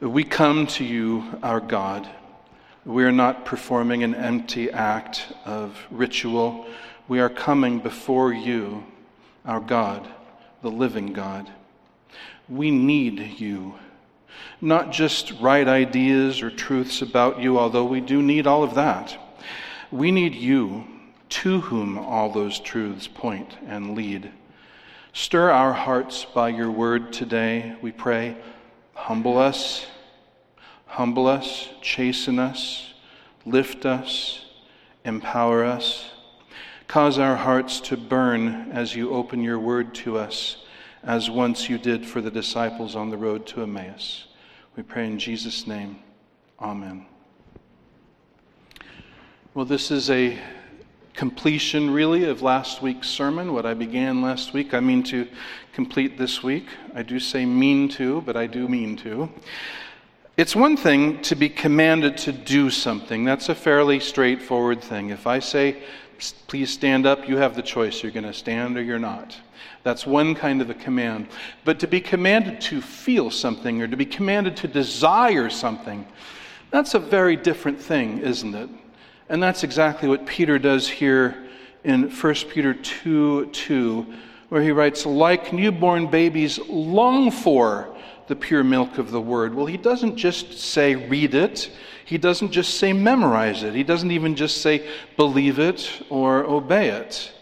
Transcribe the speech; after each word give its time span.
We 0.00 0.24
come 0.24 0.66
to 0.68 0.84
you, 0.84 1.22
our 1.42 1.60
God. 1.60 2.08
We 2.86 3.04
are 3.04 3.12
not 3.12 3.44
performing 3.44 4.02
an 4.02 4.14
empty 4.14 4.70
act 4.70 5.30
of 5.44 5.78
ritual. 5.90 6.66
We 7.06 7.20
are 7.20 7.28
coming 7.28 7.80
before 7.80 8.32
you, 8.32 8.82
our 9.44 9.60
God, 9.60 10.08
the 10.62 10.70
living 10.70 11.12
God. 11.12 11.50
We 12.48 12.70
need 12.70 13.38
you. 13.38 13.74
Not 14.62 14.90
just 14.90 15.32
right 15.32 15.68
ideas 15.68 16.40
or 16.40 16.50
truths 16.50 17.02
about 17.02 17.40
you, 17.40 17.58
although 17.58 17.84
we 17.84 18.00
do 18.00 18.22
need 18.22 18.46
all 18.46 18.62
of 18.62 18.76
that. 18.76 19.18
We 19.90 20.10
need 20.10 20.34
you, 20.34 20.86
to 21.28 21.60
whom 21.60 21.98
all 21.98 22.32
those 22.32 22.58
truths 22.58 23.06
point 23.06 23.54
and 23.66 23.94
lead. 23.94 24.32
Stir 25.12 25.50
our 25.50 25.74
hearts 25.74 26.24
by 26.24 26.48
your 26.48 26.70
word 26.70 27.12
today, 27.12 27.76
we 27.82 27.92
pray. 27.92 28.38
Humble 29.00 29.38
us, 29.38 29.86
humble 30.86 31.26
us, 31.26 31.70
chasten 31.80 32.38
us, 32.38 32.92
lift 33.46 33.86
us, 33.86 34.44
empower 35.04 35.64
us. 35.64 36.10
Cause 36.86 37.18
our 37.18 37.34
hearts 37.34 37.80
to 37.80 37.96
burn 37.96 38.70
as 38.70 38.94
you 38.94 39.10
open 39.10 39.42
your 39.42 39.58
word 39.58 39.94
to 39.96 40.18
us, 40.18 40.58
as 41.02 41.30
once 41.30 41.68
you 41.68 41.78
did 41.78 42.06
for 42.06 42.20
the 42.20 42.30
disciples 42.30 42.94
on 42.94 43.08
the 43.08 43.16
road 43.16 43.46
to 43.46 43.62
Emmaus. 43.62 44.26
We 44.76 44.82
pray 44.82 45.06
in 45.06 45.18
Jesus' 45.18 45.66
name. 45.66 45.98
Amen. 46.60 47.06
Well, 49.54 49.64
this 49.64 49.90
is 49.90 50.10
a 50.10 50.38
completion, 51.14 51.90
really, 51.90 52.24
of 52.24 52.42
last 52.42 52.82
week's 52.82 53.08
sermon. 53.08 53.52
What 53.52 53.66
I 53.66 53.74
began 53.74 54.22
last 54.22 54.52
week, 54.52 54.74
I 54.74 54.80
mean 54.80 55.02
to 55.04 55.26
complete 55.72 56.18
this 56.18 56.42
week. 56.42 56.66
I 56.94 57.02
do 57.02 57.20
say 57.20 57.44
mean 57.44 57.88
to, 57.90 58.20
but 58.22 58.36
I 58.36 58.46
do 58.46 58.68
mean 58.68 58.96
to. 58.98 59.28
It's 60.36 60.56
one 60.56 60.76
thing 60.76 61.20
to 61.22 61.34
be 61.34 61.48
commanded 61.48 62.16
to 62.18 62.32
do 62.32 62.70
something. 62.70 63.24
That's 63.24 63.48
a 63.48 63.54
fairly 63.54 64.00
straightforward 64.00 64.80
thing. 64.80 65.10
If 65.10 65.26
I 65.26 65.38
say, 65.38 65.82
please 66.46 66.70
stand 66.70 67.06
up, 67.06 67.28
you 67.28 67.36
have 67.36 67.54
the 67.54 67.62
choice. 67.62 68.02
You're 68.02 68.12
going 68.12 68.24
to 68.24 68.32
stand 68.32 68.78
or 68.78 68.82
you're 68.82 68.98
not. 68.98 69.36
That's 69.82 70.06
one 70.06 70.34
kind 70.34 70.60
of 70.62 70.70
a 70.70 70.74
command. 70.74 71.28
But 71.64 71.78
to 71.80 71.86
be 71.86 72.00
commanded 72.00 72.60
to 72.62 72.80
feel 72.80 73.30
something 73.30 73.82
or 73.82 73.88
to 73.88 73.96
be 73.96 74.06
commanded 74.06 74.56
to 74.58 74.68
desire 74.68 75.50
something, 75.50 76.06
that's 76.70 76.94
a 76.94 76.98
very 76.98 77.36
different 77.36 77.80
thing, 77.80 78.18
isn't 78.18 78.54
it? 78.54 78.70
And 79.30 79.40
that's 79.40 79.62
exactly 79.62 80.08
what 80.08 80.26
Peter 80.26 80.58
does 80.58 80.88
here 80.88 81.36
in 81.84 82.10
1 82.10 82.34
Peter 82.50 82.74
2 82.74 83.46
2, 83.46 84.06
where 84.48 84.60
he 84.60 84.72
writes, 84.72 85.06
Like 85.06 85.52
newborn 85.52 86.08
babies, 86.08 86.58
long 86.68 87.30
for 87.30 87.96
the 88.26 88.34
pure 88.34 88.64
milk 88.64 88.98
of 88.98 89.12
the 89.12 89.20
word. 89.20 89.54
Well, 89.54 89.66
he 89.66 89.76
doesn't 89.76 90.16
just 90.16 90.58
say 90.58 90.96
read 90.96 91.36
it, 91.36 91.70
he 92.04 92.18
doesn't 92.18 92.50
just 92.50 92.78
say 92.78 92.92
memorize 92.92 93.62
it, 93.62 93.72
he 93.72 93.84
doesn't 93.84 94.10
even 94.10 94.34
just 94.34 94.62
say 94.62 94.88
believe 95.16 95.60
it 95.60 95.88
or 96.10 96.44
obey 96.44 96.88
it. 96.88 97.32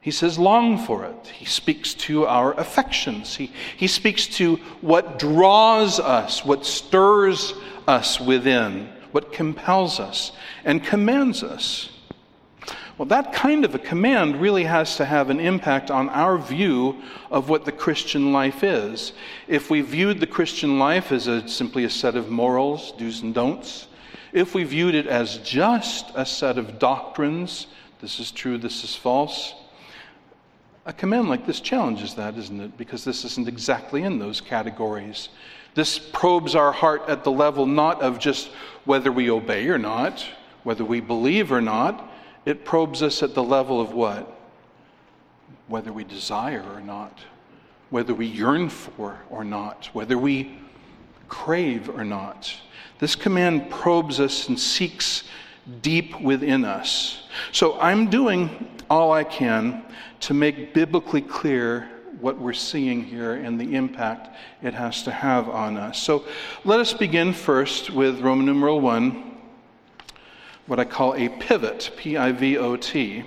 He 0.00 0.10
says, 0.10 0.40
long 0.40 0.76
for 0.76 1.04
it. 1.04 1.28
He 1.28 1.44
speaks 1.44 1.94
to 1.94 2.26
our 2.26 2.52
affections. 2.58 3.36
He, 3.36 3.52
he 3.76 3.86
speaks 3.86 4.26
to 4.38 4.56
what 4.80 5.20
draws 5.20 6.00
us, 6.00 6.44
what 6.44 6.66
stirs 6.66 7.54
us 7.86 8.20
within 8.20 8.91
what 9.12 9.32
compels 9.32 10.00
us 10.00 10.32
and 10.64 10.82
commands 10.82 11.42
us. 11.42 11.90
Well, 12.98 13.06
that 13.06 13.32
kind 13.32 13.64
of 13.64 13.74
a 13.74 13.78
command 13.78 14.40
really 14.40 14.64
has 14.64 14.96
to 14.96 15.04
have 15.04 15.30
an 15.30 15.40
impact 15.40 15.90
on 15.90 16.08
our 16.10 16.36
view 16.36 17.02
of 17.30 17.48
what 17.48 17.64
the 17.64 17.72
Christian 17.72 18.32
life 18.32 18.62
is. 18.62 19.12
If 19.48 19.70
we 19.70 19.80
viewed 19.80 20.20
the 20.20 20.26
Christian 20.26 20.78
life 20.78 21.10
as 21.10 21.26
a, 21.26 21.48
simply 21.48 21.84
a 21.84 21.90
set 21.90 22.16
of 22.16 22.30
morals, 22.30 22.92
do's 22.98 23.22
and 23.22 23.34
don'ts, 23.34 23.88
if 24.32 24.54
we 24.54 24.64
viewed 24.64 24.94
it 24.94 25.06
as 25.06 25.38
just 25.38 26.12
a 26.14 26.26
set 26.26 26.58
of 26.58 26.78
doctrines, 26.78 27.66
this 28.00 28.20
is 28.20 28.30
true, 28.30 28.58
this 28.58 28.84
is 28.84 28.94
false, 28.94 29.54
a 30.84 30.92
command 30.92 31.28
like 31.28 31.46
this 31.46 31.60
challenges 31.60 32.14
that, 32.14 32.36
isn't 32.36 32.60
it? 32.60 32.76
Because 32.76 33.04
this 33.04 33.24
isn't 33.24 33.48
exactly 33.48 34.02
in 34.02 34.18
those 34.18 34.40
categories. 34.40 35.28
This 35.74 35.98
probes 35.98 36.54
our 36.54 36.72
heart 36.72 37.02
at 37.08 37.24
the 37.24 37.30
level 37.30 37.66
not 37.66 38.02
of 38.02 38.18
just 38.18 38.50
whether 38.84 39.12
we 39.12 39.30
obey 39.30 39.68
or 39.68 39.78
not, 39.78 40.26
whether 40.62 40.84
we 40.84 41.00
believe 41.00 41.52
or 41.52 41.60
not. 41.60 42.10
It 42.44 42.64
probes 42.64 43.02
us 43.02 43.22
at 43.22 43.34
the 43.34 43.42
level 43.42 43.80
of 43.80 43.92
what? 43.92 44.38
Whether 45.68 45.92
we 45.92 46.04
desire 46.04 46.64
or 46.74 46.80
not, 46.80 47.20
whether 47.90 48.14
we 48.14 48.26
yearn 48.26 48.68
for 48.68 49.20
or 49.30 49.44
not, 49.44 49.86
whether 49.92 50.18
we 50.18 50.58
crave 51.28 51.88
or 51.88 52.04
not. 52.04 52.54
This 52.98 53.14
command 53.14 53.70
probes 53.70 54.20
us 54.20 54.48
and 54.48 54.58
seeks 54.58 55.24
deep 55.80 56.20
within 56.20 56.64
us. 56.64 57.26
So 57.52 57.78
I'm 57.80 58.10
doing 58.10 58.68
all 58.90 59.12
I 59.12 59.24
can 59.24 59.84
to 60.20 60.34
make 60.34 60.74
biblically 60.74 61.22
clear 61.22 61.88
what 62.22 62.38
we're 62.38 62.52
seeing 62.52 63.02
here 63.02 63.34
and 63.34 63.60
the 63.60 63.74
impact 63.74 64.30
it 64.62 64.72
has 64.72 65.02
to 65.02 65.10
have 65.10 65.48
on 65.48 65.76
us. 65.76 66.00
So 66.00 66.24
let 66.64 66.78
us 66.78 66.94
begin 66.94 67.32
first 67.32 67.90
with 67.90 68.20
Roman 68.20 68.46
numeral 68.46 68.80
1, 68.80 69.36
what 70.66 70.78
I 70.78 70.84
call 70.84 71.14
a 71.16 71.28
pivot, 71.28 71.90
P 71.96 72.16
I 72.16 72.30
V 72.30 72.56
O 72.58 72.76
T. 72.76 73.24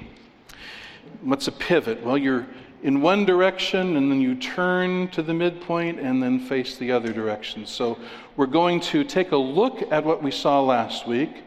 What's 1.22 1.50
a 1.50 1.52
pivot? 1.52 2.04
Well, 2.04 2.18
you're 2.18 2.48
in 2.84 3.02
one 3.02 3.26
direction 3.26 3.98
and 3.98 4.10
then 4.10 4.22
you 4.22 4.36
turn 4.36 5.10
to 5.10 5.22
the 5.22 5.34
midpoint 5.34 6.00
and 6.00 6.24
then 6.24 6.40
face 6.40 6.78
the 6.78 6.94
other 6.94 7.12
direction. 7.12 7.66
So 7.66 8.00
we're 8.38 8.46
going 8.46 8.80
to 8.80 9.04
take 9.04 9.34
a 9.34 9.38
look 9.38 9.92
at 9.92 10.06
what 10.06 10.24
we 10.24 10.32
saw 10.32 10.62
last 10.62 11.06
week 11.06 11.44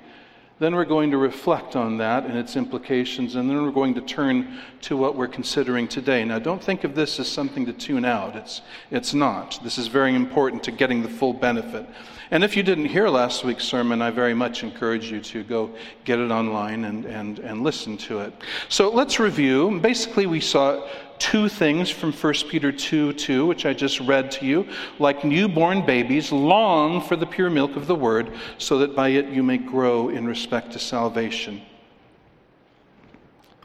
then 0.59 0.75
we're 0.75 0.85
going 0.85 1.11
to 1.13 1.19
reflect 1.19 1.77
on 1.77 1.99
that 1.99 2.25
and 2.25 2.37
its 2.37 2.57
implications, 2.57 3.37
and 3.37 3.49
then 3.49 3.63
we're 3.63 3.71
going 3.71 3.95
to 3.95 4.01
turn 4.01 4.59
to 4.83 4.97
what 4.97 5.15
we're 5.15 5.29
considering 5.29 5.87
today. 5.87 6.25
Now, 6.25 6.39
don't 6.39 6.63
think 6.63 6.85
of 6.85 6.95
this 6.95 7.21
as 7.21 7.29
something 7.29 7.65
to 7.67 7.73
tune 7.73 8.05
out. 8.05 8.35
It's, 8.35 8.63
it's 8.91 9.15
not. 9.15 9.61
This 9.63 9.79
is 9.79 9.87
very 9.87 10.15
important 10.15 10.63
to 10.65 10.73
getting 10.73 11.03
the 11.03 11.09
full 11.09 11.33
benefit. 11.33 11.87
And 12.31 12.45
if 12.45 12.57
you 12.57 12.63
didn't 12.63 12.87
hear 12.87 13.09
last 13.09 13.45
week's 13.45 13.65
sermon, 13.65 14.03
I 14.03 14.11
very 14.11 14.35
much 14.35 14.63
encourage 14.63 15.11
you 15.11 15.21
to 15.21 15.43
go 15.45 15.71
get 16.05 16.19
it 16.19 16.31
online 16.31 16.85
and, 16.85 17.07
and, 17.07 17.39
and 17.39 17.63
listen 17.63 17.97
to 17.99 18.21
it. 18.21 18.35
So 18.69 18.91
let's 18.91 19.19
review. 19.19 19.79
Basically, 19.81 20.27
we 20.27 20.41
saw 20.41 20.87
two 21.19 21.49
things 21.49 21.91
from 21.91 22.13
1 22.13 22.35
Peter 22.49 22.73
2 22.73 23.13
2, 23.13 23.47
which 23.47 23.67
I 23.67 23.73
just 23.73 24.01
read 24.01 24.31
to 24.33 24.47
you. 24.47 24.69
Like 24.99 25.25
newborn 25.25 25.85
babies, 25.85 26.33
long 26.33 27.01
for 27.01 27.17
the 27.17 27.27
pure 27.27 27.51
milk 27.51 27.77
of 27.77 27.87
the 27.87 27.95
word, 27.95 28.33
so 28.59 28.79
that 28.79 28.95
by 28.95 29.09
it 29.09 29.29
you 29.29 29.43
may 29.43 29.59
grow 29.59 30.09
in 30.09 30.27
respect 30.27 30.73
to 30.73 30.79
salvation. 30.79 31.63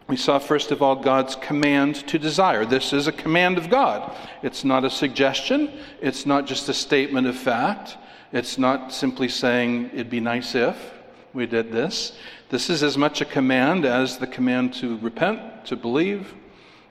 We 0.07 0.17
saw, 0.17 0.37
first 0.37 0.71
of 0.71 0.81
all, 0.81 0.97
God's 0.97 1.35
command 1.37 1.95
to 2.07 2.19
desire. 2.19 2.65
This 2.65 2.91
is 2.91 3.07
a 3.07 3.11
command 3.11 3.57
of 3.57 3.69
God. 3.69 4.15
It's 4.41 4.63
not 4.63 4.83
a 4.83 4.89
suggestion, 4.89 5.71
it's 6.01 6.25
not 6.25 6.45
just 6.45 6.67
a 6.69 6.73
statement 6.73 7.27
of 7.27 7.37
fact, 7.37 7.97
it's 8.31 8.57
not 8.57 8.91
simply 8.91 9.29
saying, 9.29 9.91
it'd 9.93 10.09
be 10.09 10.19
nice 10.19 10.55
if 10.55 10.93
we 11.33 11.45
did 11.45 11.71
this. 11.71 12.17
This 12.49 12.69
is 12.69 12.83
as 12.83 12.97
much 12.97 13.21
a 13.21 13.25
command 13.25 13.85
as 13.85 14.17
the 14.17 14.27
command 14.27 14.73
to 14.75 14.97
repent, 14.97 15.65
to 15.65 15.75
believe, 15.75 16.33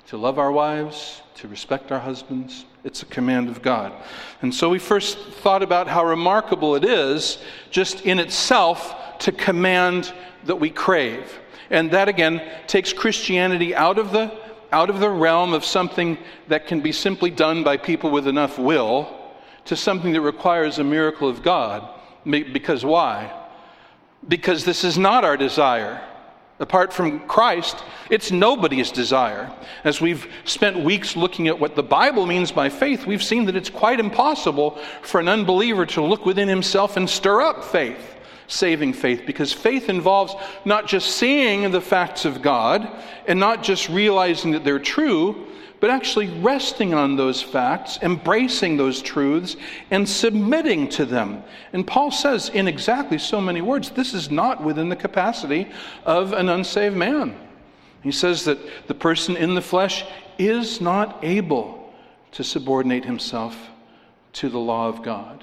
to 0.09 0.17
love 0.17 0.39
our 0.39 0.53
wives, 0.53 1.23
to 1.37 1.49
respect 1.49 1.93
our 1.93 1.99
husbands. 1.99 2.65
It's 2.85 3.03
a 3.03 3.07
command 3.07 3.49
of 3.49 3.63
God. 3.63 3.93
And 4.43 4.55
so 4.55 4.69
we 4.69 4.79
first 4.79 5.19
thought 5.19 5.63
about 5.63 5.89
how 5.89 6.05
remarkable 6.05 6.75
it 6.75 6.85
is, 6.85 7.39
just 7.71 8.03
in 8.03 8.19
itself, 8.19 9.19
to 9.21 9.33
command 9.33 10.13
that 10.45 10.57
we 10.57 10.71
crave. 10.71 11.39
And 11.71 11.91
that 11.93 12.09
again 12.09 12.43
takes 12.67 12.93
Christianity 12.93 13.75
out 13.75 13.99
of 13.99 14.13
the 14.13 14.33
out 14.73 14.89
of 14.89 15.01
the 15.01 15.11
realm 15.11 15.53
of 15.53 15.65
something 15.65 16.17
that 16.49 16.67
can 16.67 16.81
be 16.81 16.93
simply 16.93 17.31
done 17.31 17.63
by 17.63 17.77
people 17.77 18.11
with 18.11 18.27
enough 18.27 18.59
will 18.59 19.21
to 19.67 19.77
something 19.77 20.13
that 20.13 20.23
requires 20.23 20.79
a 20.79 20.85
miracle 20.85 21.29
of 21.29 21.43
God. 21.43 21.89
Because 22.25 22.85
why? 22.85 23.39
Because 24.27 24.65
this 24.65 24.83
is 24.83 24.97
not 24.97 25.25
our 25.25 25.37
desire. 25.37 26.03
Apart 26.63 26.93
from 26.93 27.19
Christ, 27.27 27.83
it's 28.09 28.31
nobody's 28.31 28.93
desire. 28.93 29.53
As 29.83 30.01
we've 30.01 30.29
spent 30.45 30.79
weeks 30.79 31.17
looking 31.17 31.49
at 31.49 31.59
what 31.59 31.75
the 31.75 31.83
Bible 31.83 32.25
means 32.25 32.53
by 32.53 32.69
faith, 32.69 33.05
we've 33.05 33.23
seen 33.23 33.47
that 33.47 33.57
it's 33.57 33.69
quite 33.69 33.99
impossible 33.99 34.79
for 35.03 35.19
an 35.19 35.27
unbeliever 35.27 35.85
to 35.87 36.01
look 36.01 36.25
within 36.25 36.47
himself 36.47 36.97
and 36.97 37.11
stir 37.11 37.43
up 37.43 37.65
faith, 37.65 38.15
saving 38.47 38.93
faith, 38.93 39.25
because 39.27 39.53
faith 39.53 39.89
involves 39.89 40.37
not 40.65 40.87
just 40.87 41.17
seeing 41.17 41.69
the 41.73 41.81
facts 41.81 42.25
of 42.25 42.43
God 42.43 42.89
and 43.27 43.41
not 43.41 43.65
just 43.65 43.89
realizing 43.89 44.53
that 44.53 44.63
they're 44.63 44.79
true, 44.79 45.49
but 45.83 45.91
actually 45.91 46.29
resting 46.39 46.95
on 46.95 47.17
those 47.17 47.43
facts, 47.43 47.99
embracing 48.03 48.77
those 48.77 49.03
truths, 49.03 49.57
and 49.91 50.09
submitting 50.09 50.89
to 50.89 51.05
them. 51.05 51.43
And 51.73 51.85
Paul 51.85 52.13
says, 52.13 52.51
in 52.51 52.69
exactly 52.69 53.19
so 53.19 53.41
many 53.41 53.63
words, 53.63 53.91
this 53.91 54.15
is 54.15 54.31
not 54.31 54.63
within 54.63 54.89
the 54.89 54.95
capacity 54.95 55.69
of 56.05 56.35
an 56.35 56.49
unsaved 56.49 56.97
man. 56.97 57.37
He 58.01 58.13
says 58.13 58.45
that 58.45 58.61
the 58.87 58.95
person 58.95 59.37
in 59.37 59.57
the 59.57 59.61
flesh 59.61 60.05
is 60.39 60.81
not 60.81 61.19
able 61.25 61.93
to 62.31 62.45
subordinate 62.45 63.05
himself 63.05 63.57
to 64.35 64.49
the 64.49 64.61
law 64.61 64.87
of 64.87 65.03
God. 65.03 65.43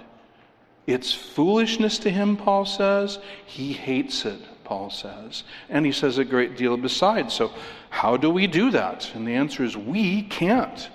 It's 0.88 1.12
foolishness 1.12 2.00
to 2.00 2.10
him, 2.10 2.38
Paul 2.38 2.64
says. 2.64 3.20
He 3.46 3.74
hates 3.74 4.24
it, 4.24 4.40
Paul 4.64 4.90
says. 4.90 5.44
And 5.68 5.86
he 5.86 5.92
says 5.92 6.18
a 6.18 6.24
great 6.24 6.56
deal 6.56 6.78
besides. 6.78 7.34
So, 7.34 7.52
how 7.90 8.18
do 8.18 8.30
we 8.30 8.48
do 8.48 8.72
that? 8.72 9.12
And 9.14 9.28
the 9.28 9.36
answer 9.36 9.64
is 9.64 9.76
we 9.76 10.24
can't. 10.24 10.90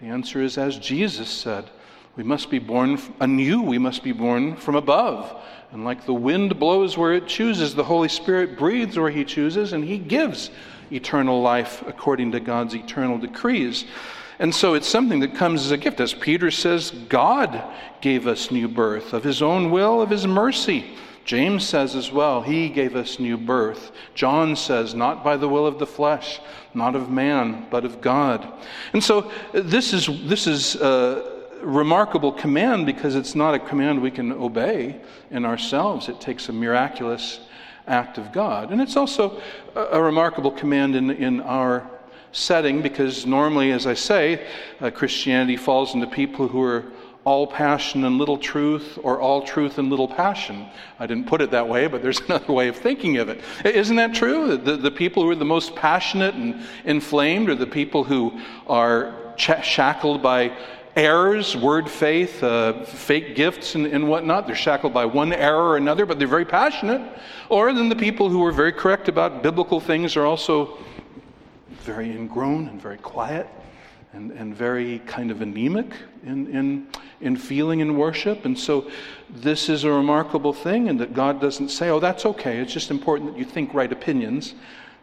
The 0.00 0.06
answer 0.06 0.42
is 0.42 0.58
as 0.58 0.78
Jesus 0.78 1.28
said 1.28 1.70
we 2.18 2.24
must 2.24 2.50
be 2.50 2.58
born 2.58 2.98
anew, 3.20 3.62
we 3.62 3.78
must 3.78 4.02
be 4.02 4.10
born 4.10 4.56
from 4.56 4.74
above. 4.74 5.40
And 5.70 5.84
like 5.84 6.04
the 6.04 6.12
wind 6.12 6.58
blows 6.58 6.98
where 6.98 7.14
it 7.14 7.28
chooses, 7.28 7.76
the 7.76 7.84
Holy 7.84 8.08
Spirit 8.08 8.58
breathes 8.58 8.98
where 8.98 9.08
He 9.08 9.24
chooses, 9.24 9.72
and 9.72 9.84
He 9.84 9.98
gives 9.98 10.50
eternal 10.90 11.40
life 11.40 11.84
according 11.86 12.32
to 12.32 12.40
God's 12.40 12.74
eternal 12.74 13.18
decrees. 13.18 13.84
And 14.40 14.52
so 14.52 14.74
it's 14.74 14.88
something 14.88 15.20
that 15.20 15.36
comes 15.36 15.64
as 15.64 15.70
a 15.70 15.76
gift. 15.76 16.00
As 16.00 16.12
Peter 16.12 16.50
says, 16.50 16.90
God 16.90 17.62
gave 18.00 18.26
us 18.26 18.50
new 18.50 18.66
birth 18.66 19.12
of 19.12 19.22
His 19.22 19.40
own 19.40 19.70
will, 19.70 20.02
of 20.02 20.10
His 20.10 20.26
mercy. 20.26 20.96
James 21.28 21.62
says 21.68 21.94
as 21.94 22.10
well, 22.10 22.40
He 22.40 22.70
gave 22.70 22.96
us 22.96 23.18
new 23.18 23.36
birth. 23.36 23.92
John 24.14 24.56
says, 24.56 24.94
not 24.94 25.22
by 25.22 25.36
the 25.36 25.46
will 25.46 25.66
of 25.66 25.78
the 25.78 25.86
flesh, 25.86 26.40
not 26.72 26.96
of 26.96 27.10
man, 27.10 27.66
but 27.70 27.84
of 27.84 28.00
God. 28.00 28.50
And 28.94 29.04
so 29.04 29.30
this 29.52 29.92
is, 29.92 30.06
this 30.26 30.46
is 30.46 30.76
a 30.76 31.44
remarkable 31.60 32.32
command 32.32 32.86
because 32.86 33.14
it's 33.14 33.34
not 33.34 33.52
a 33.52 33.58
command 33.58 34.00
we 34.00 34.10
can 34.10 34.32
obey 34.32 35.02
in 35.30 35.44
ourselves. 35.44 36.08
It 36.08 36.18
takes 36.18 36.48
a 36.48 36.52
miraculous 36.54 37.40
act 37.86 38.16
of 38.16 38.32
God. 38.32 38.72
And 38.72 38.80
it's 38.80 38.96
also 38.96 39.38
a, 39.74 40.00
remarkable 40.00 40.50
command 40.50 40.96
in, 40.96 41.10
in 41.10 41.42
our 41.42 41.90
setting 42.32 42.80
because 42.80 43.26
normally, 43.26 43.72
as 43.72 43.86
I 43.86 43.92
say, 43.92 44.46
uh, 44.80 44.90
Christianity 44.90 45.58
falls 45.58 45.92
into 45.92 46.06
people 46.06 46.48
who 46.48 46.62
are 46.62 46.86
all 47.24 47.46
passion 47.46 48.04
and 48.04 48.16
little 48.16 48.38
truth, 48.38 48.98
or 49.02 49.20
all 49.20 49.42
truth 49.42 49.78
and 49.78 49.90
little 49.90 50.08
passion. 50.08 50.66
I 50.98 51.06
didn't 51.06 51.26
put 51.26 51.42
it 51.42 51.50
that 51.50 51.68
way, 51.68 51.86
but 51.86 52.02
there's 52.02 52.20
another 52.28 52.52
way 52.52 52.68
of 52.68 52.76
thinking 52.76 53.18
of 53.18 53.28
it. 53.28 53.42
Isn't 53.64 53.96
that 53.96 54.14
true? 54.14 54.56
The, 54.56 54.76
the 54.76 54.90
people 54.90 55.22
who 55.22 55.30
are 55.30 55.34
the 55.34 55.44
most 55.44 55.74
passionate 55.74 56.34
and 56.34 56.62
inflamed 56.84 57.50
are 57.50 57.54
the 57.54 57.66
people 57.66 58.04
who 58.04 58.40
are 58.66 59.14
ch- 59.36 59.64
shackled 59.64 60.22
by 60.22 60.56
errors, 60.96 61.56
word 61.56 61.88
faith, 61.88 62.42
uh, 62.42 62.84
fake 62.84 63.36
gifts, 63.36 63.74
and, 63.74 63.86
and, 63.86 64.08
whatnot. 64.08 64.46
They're 64.46 64.56
shackled 64.56 64.92
by 64.92 65.04
one 65.04 65.32
error 65.32 65.68
or 65.68 65.76
another, 65.76 66.06
but 66.06 66.18
they're 66.18 66.26
very 66.26 66.44
passionate. 66.44 67.02
Or 67.48 67.72
then 67.72 67.88
the 67.88 67.96
people 67.96 68.28
who 68.28 68.44
are 68.44 68.52
very 68.52 68.72
correct 68.72 69.08
about 69.08 69.42
biblical 69.42 69.80
things 69.80 70.16
are 70.16 70.24
also 70.24 70.78
very 71.82 72.10
ingrown 72.10 72.68
and 72.68 72.80
very 72.80 72.98
quiet 72.98 73.48
and, 74.18 74.32
and 74.32 74.52
very 74.52 74.98
kind 75.06 75.30
of 75.30 75.42
anemic 75.42 75.94
in, 76.24 76.48
in, 76.48 76.88
in 77.20 77.36
feeling 77.36 77.80
and 77.82 77.96
worship. 77.96 78.44
And 78.46 78.58
so 78.58 78.90
this 79.30 79.68
is 79.68 79.84
a 79.84 79.92
remarkable 79.92 80.52
thing, 80.52 80.88
and 80.88 80.98
that 80.98 81.14
God 81.14 81.40
doesn't 81.40 81.68
say, 81.68 81.88
oh, 81.90 82.00
that's 82.00 82.26
okay. 82.26 82.58
It's 82.58 82.72
just 82.72 82.90
important 82.90 83.32
that 83.32 83.38
you 83.38 83.44
think 83.44 83.74
right 83.74 83.92
opinions. 83.92 84.54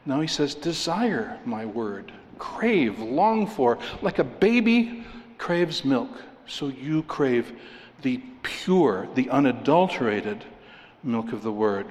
No, 0.05 0.19
He 0.19 0.27
says, 0.27 0.53
desire 0.53 1.39
my 1.45 1.65
word, 1.65 2.11
crave, 2.39 2.99
long 2.99 3.47
for, 3.47 3.79
like 4.01 4.19
a 4.19 4.23
baby 4.25 5.05
craves 5.37 5.85
milk. 5.85 6.09
So 6.45 6.67
you 6.67 7.03
crave 7.03 7.57
the 8.01 8.21
pure, 8.43 9.07
the 9.15 9.29
unadulterated 9.29 10.43
milk 11.03 11.31
of 11.31 11.41
the 11.41 11.53
word. 11.53 11.87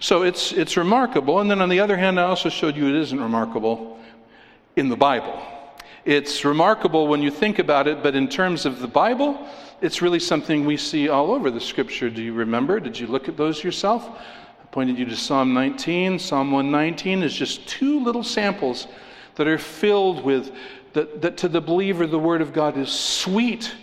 So 0.00 0.22
it's, 0.24 0.50
it's 0.50 0.76
remarkable. 0.76 1.38
And 1.38 1.48
then 1.48 1.62
on 1.62 1.68
the 1.68 1.78
other 1.78 1.96
hand, 1.96 2.18
I 2.18 2.24
also 2.24 2.48
showed 2.48 2.76
you 2.76 2.88
it 2.88 2.96
isn't 3.02 3.20
remarkable 3.20 4.00
in 4.74 4.88
the 4.88 4.96
Bible. 4.96 5.40
It's 6.06 6.44
remarkable 6.44 7.08
when 7.08 7.20
you 7.20 7.32
think 7.32 7.58
about 7.58 7.88
it, 7.88 8.00
but 8.00 8.14
in 8.14 8.28
terms 8.28 8.64
of 8.64 8.78
the 8.78 8.86
Bible, 8.86 9.44
it's 9.80 10.00
really 10.00 10.20
something 10.20 10.64
we 10.64 10.76
see 10.76 11.08
all 11.08 11.32
over 11.32 11.50
the 11.50 11.60
scripture. 11.60 12.08
Do 12.08 12.22
you 12.22 12.32
remember? 12.32 12.78
Did 12.78 12.96
you 12.96 13.08
look 13.08 13.28
at 13.28 13.36
those 13.36 13.64
yourself? 13.64 14.08
I 14.08 14.66
pointed 14.70 15.00
you 15.00 15.04
to 15.06 15.16
Psalm 15.16 15.52
19. 15.52 16.20
Psalm 16.20 16.52
119 16.52 17.24
is 17.24 17.34
just 17.34 17.66
two 17.66 18.04
little 18.04 18.22
samples 18.22 18.86
that 19.34 19.48
are 19.48 19.58
filled 19.58 20.22
with 20.22 20.54
that, 20.92 21.22
that 21.22 21.36
to 21.38 21.48
the 21.48 21.60
believer 21.60 22.06
the 22.06 22.20
Word 22.20 22.40
of 22.40 22.52
God 22.52 22.78
is 22.78 22.88
sweet. 22.88 23.74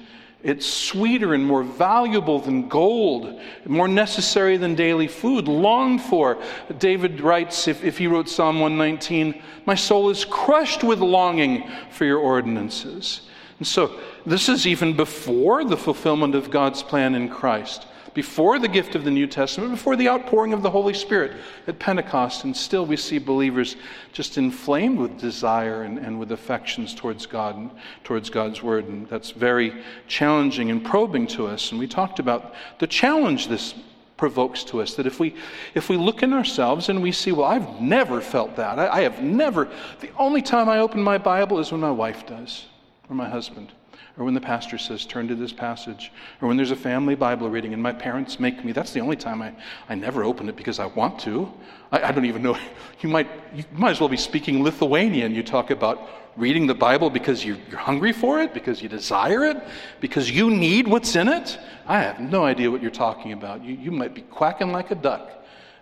It's 0.43 0.65
sweeter 0.65 1.33
and 1.33 1.45
more 1.45 1.63
valuable 1.63 2.37
than 2.39 2.67
gold, 2.67 3.39
more 3.65 3.87
necessary 3.87 4.57
than 4.57 4.75
daily 4.75 5.07
food, 5.07 5.47
longed 5.47 6.01
for. 6.01 6.37
David 6.79 7.21
writes, 7.21 7.67
if, 7.69 7.83
if 7.83 7.97
he 7.97 8.07
wrote 8.07 8.27
Psalm 8.27 8.59
119, 8.59 9.41
My 9.65 9.75
soul 9.75 10.09
is 10.09 10.25
crushed 10.25 10.83
with 10.83 10.99
longing 10.99 11.69
for 11.91 12.03
your 12.03 12.19
ordinances. 12.19 13.21
And 13.59 13.67
so, 13.67 13.97
this 14.25 14.49
is 14.49 14.67
even 14.67 14.97
before 14.97 15.63
the 15.63 15.77
fulfillment 15.77 16.35
of 16.35 16.51
God's 16.51 16.83
plan 16.83 17.15
in 17.15 17.29
Christ 17.29 17.87
before 18.13 18.59
the 18.59 18.67
gift 18.67 18.95
of 18.95 19.03
the 19.03 19.11
New 19.11 19.27
Testament, 19.27 19.71
before 19.71 19.95
the 19.95 20.09
outpouring 20.09 20.53
of 20.53 20.61
the 20.61 20.69
Holy 20.69 20.93
Spirit 20.93 21.33
at 21.67 21.79
Pentecost. 21.79 22.43
And 22.43 22.55
still 22.55 22.85
we 22.85 22.97
see 22.97 23.17
believers 23.17 23.75
just 24.11 24.37
inflamed 24.37 24.99
with 24.99 25.19
desire 25.19 25.83
and, 25.83 25.97
and 25.97 26.19
with 26.19 26.31
affections 26.31 26.93
towards 26.93 27.25
God 27.25 27.55
and 27.55 27.71
towards 28.03 28.29
God's 28.29 28.61
Word. 28.61 28.87
And 28.87 29.07
that's 29.09 29.31
very 29.31 29.83
challenging 30.07 30.69
and 30.71 30.83
probing 30.83 31.27
to 31.27 31.47
us. 31.47 31.71
And 31.71 31.79
we 31.79 31.87
talked 31.87 32.19
about 32.19 32.53
the 32.79 32.87
challenge 32.87 33.47
this 33.47 33.73
provokes 34.15 34.63
to 34.63 34.79
us 34.79 34.93
that 34.93 35.07
if 35.07 35.19
we 35.19 35.35
if 35.73 35.89
we 35.89 35.97
look 35.97 36.21
in 36.21 36.33
ourselves 36.33 36.87
and 36.87 37.01
we 37.01 37.11
see 37.11 37.31
well 37.31 37.47
i've 37.47 37.81
never 37.81 38.21
felt 38.21 38.55
that 38.55 38.77
I, 38.77 38.87
I 38.87 39.01
have 39.01 39.23
never 39.23 39.69
the 40.01 40.11
only 40.17 40.41
time 40.41 40.69
i 40.69 40.79
open 40.79 41.01
my 41.01 41.17
bible 41.17 41.59
is 41.59 41.71
when 41.71 41.81
my 41.81 41.91
wife 41.91 42.25
does 42.25 42.67
or 43.09 43.15
my 43.15 43.27
husband 43.27 43.71
or 44.17 44.25
when 44.25 44.35
the 44.35 44.41
pastor 44.41 44.77
says, 44.77 45.05
turn 45.05 45.27
to 45.27 45.35
this 45.35 45.51
passage, 45.51 46.11
or 46.39 46.47
when 46.47 46.55
there's 46.55 46.71
a 46.71 46.75
family 46.75 47.15
Bible 47.15 47.49
reading 47.49 47.73
and 47.73 47.81
my 47.81 47.91
parents 47.91 48.39
make 48.39 48.63
me. 48.63 48.71
That's 48.71 48.93
the 48.93 48.99
only 48.99 49.15
time 49.15 49.41
I, 49.41 49.53
I 49.89 49.95
never 49.95 50.23
open 50.23 50.47
it 50.49 50.55
because 50.55 50.79
I 50.79 50.85
want 50.85 51.19
to. 51.21 51.51
I, 51.91 52.03
I 52.03 52.11
don't 52.11 52.25
even 52.25 52.43
know. 52.43 52.57
You 53.01 53.09
might, 53.09 53.27
you 53.53 53.65
might 53.73 53.91
as 53.91 53.99
well 53.99 54.07
be 54.07 54.15
speaking 54.15 54.63
Lithuanian. 54.63 55.35
You 55.35 55.43
talk 55.43 55.71
about 55.71 56.07
reading 56.37 56.67
the 56.67 56.73
Bible 56.73 57.09
because 57.09 57.43
you're, 57.43 57.57
you're 57.69 57.77
hungry 57.77 58.13
for 58.13 58.39
it, 58.39 58.53
because 58.53 58.81
you 58.81 58.87
desire 58.87 59.43
it, 59.43 59.61
because 59.99 60.31
you 60.31 60.49
need 60.49 60.87
what's 60.87 61.17
in 61.17 61.27
it. 61.27 61.59
I 61.85 61.99
have 61.99 62.21
no 62.21 62.45
idea 62.45 62.71
what 62.71 62.81
you're 62.81 62.91
talking 62.91 63.33
about. 63.33 63.61
You, 63.61 63.75
you 63.75 63.91
might 63.91 64.13
be 64.13 64.21
quacking 64.21 64.71
like 64.71 64.91
a 64.91 64.95
duck. 64.95 65.31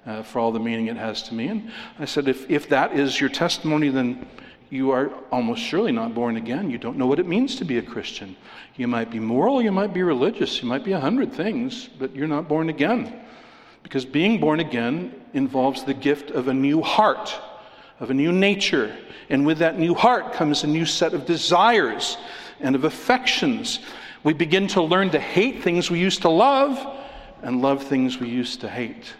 Uh, 0.03 0.23
for 0.23 0.39
all 0.39 0.51
the 0.51 0.59
meaning 0.59 0.87
it 0.87 0.97
has 0.97 1.21
to 1.21 1.35
me. 1.35 1.47
And 1.47 1.71
I 1.99 2.05
said, 2.05 2.27
if, 2.27 2.49
if 2.49 2.67
that 2.69 2.97
is 2.97 3.21
your 3.21 3.29
testimony, 3.29 3.89
then 3.89 4.25
you 4.71 4.91
are 4.91 5.12
almost 5.31 5.62
surely 5.62 5.91
not 5.91 6.15
born 6.15 6.38
again. 6.38 6.69
You 6.69 6.77
don't 6.77 6.97
know 6.97 7.06
what 7.06 7.19
it 7.19 7.27
means 7.27 7.57
to 7.57 7.65
be 7.65 7.77
a 7.77 7.81
Christian. 7.81 8.38
You 8.77 8.88
might 8.88 9.12
be 9.12 9.19
moral, 9.19 9.62
you 9.62 9.71
might 9.71 9.93
be 9.93 10.01
religious, 10.01 10.62
you 10.62 10.67
might 10.67 10.86
be 10.86 10.93
a 10.93 11.00
hundred 11.00 11.34
things, 11.34 11.89
but 12.00 12.15
you're 12.15 12.25
not 12.25 12.48
born 12.48 12.69
again. 12.69 13.22
Because 13.84 14.05
being 14.05 14.39
born 14.39 14.62
again 14.62 15.13
involves 15.34 15.84
the 15.84 15.93
gift 15.93 16.31
of 16.31 16.48
a 16.48 16.53
new 16.53 16.81
heart, 16.81 17.38
of 18.00 18.12
a 18.12 18.13
new 18.13 18.31
nature. 18.31 18.95
And 19.29 19.45
with 19.45 19.57
that 19.57 19.77
new 19.77 19.93
heart 19.93 20.31
comes 20.31 20.63
a 20.63 20.67
new 20.67 20.86
set 20.86 21.13
of 21.13 21.25
desires 21.25 22.15
and 22.62 22.74
of 22.74 22.86
affections. 22.86 23.79
We 24.24 24.31
begin 24.31 24.67
to 24.69 24.81
learn 24.81 25.10
to 25.10 25.19
hate 25.19 25.63
things 25.63 25.91
we 25.91 26.00
used 26.00 26.22
to 26.22 26.29
love 26.29 26.79
and 27.41 27.62
love 27.62 27.84
things 27.84 28.19
we 28.19 28.29
used 28.29 28.62
to 28.62 28.69
hate. 28.69 29.13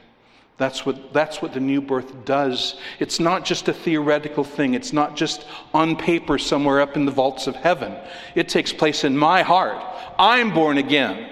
That's 0.62 0.86
what, 0.86 1.12
that's 1.12 1.41
what 1.41 1.53
the 1.53 1.60
new 1.60 1.82
birth 1.82 2.24
does. 2.24 2.75
It's 3.00 3.20
not 3.20 3.44
just 3.44 3.68
a 3.68 3.74
theoretical 3.74 4.44
thing, 4.44 4.75
it's 4.75 4.94
not 4.94 5.15
just 5.15 5.48
on 5.74 5.96
paper 5.96 6.38
somewhere 6.38 6.82
up 6.82 6.96
in 6.96 7.03
the 7.03 7.12
vaults 7.12 7.48
of 7.48 7.56
heaven. 7.56 7.96
It 8.36 8.48
takes 8.48 8.72
place 8.72 9.03
in 9.03 9.18
my 9.18 9.41
heart. 9.41 9.84
I'm 10.20 10.53
born 10.53 10.77
again. 10.77 11.32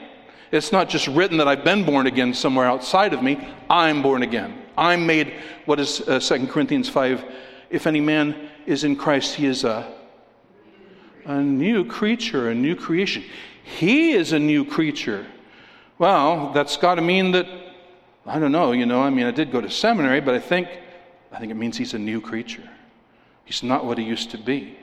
It's 0.51 0.71
not 0.71 0.89
just 0.89 1.07
written 1.07 1.37
that 1.37 1.47
I've 1.47 1.63
been 1.63 1.85
born 1.85 2.07
again 2.07 2.33
somewhere 2.33 2.65
outside 2.65 3.13
of 3.13 3.21
me. 3.21 3.47
I'm 3.69 4.01
born 4.01 4.23
again. 4.23 4.63
I'm 4.75 5.05
made, 5.05 5.35
what 5.65 5.79
is 5.79 6.01
uh, 6.09 6.19
2 6.19 6.47
Corinthians 6.47 6.89
5? 6.89 7.23
If 7.69 7.85
any 7.85 8.01
man 8.01 8.49
is 8.65 8.83
in 8.83 8.95
Christ, 8.95 9.35
he 9.35 9.45
is 9.45 9.63
a, 9.63 9.93
a 11.25 11.39
new 11.39 11.85
creature, 11.85 12.49
a 12.49 12.55
new 12.55 12.75
creation. 12.75 13.23
He 13.61 14.13
is 14.13 14.31
a 14.31 14.39
new 14.39 14.65
creature. 14.65 15.27
Well, 15.99 16.51
that's 16.51 16.77
got 16.77 16.95
to 16.95 17.03
mean 17.03 17.29
that 17.33 17.68
I 18.29 18.37
don't 18.37 18.51
know, 18.51 18.73
you 18.73 18.85
know, 18.85 19.01
I 19.01 19.09
mean, 19.09 19.25
I 19.25 19.31
did 19.31 19.51
go 19.51 19.59
to 19.59 19.69
seminary, 19.69 20.21
but 20.21 20.35
I 20.35 20.39
think, 20.39 20.69
I 21.31 21.39
think 21.39 21.51
it 21.51 21.55
means 21.55 21.77
he's 21.77 21.95
a 21.95 21.99
new 21.99 22.21
creature. 22.21 22.69
He's 23.43 23.63
not 23.63 23.85
what 23.85 23.97
he 23.97 24.03
used 24.03 24.29
to 24.31 24.37
be. 24.37 24.77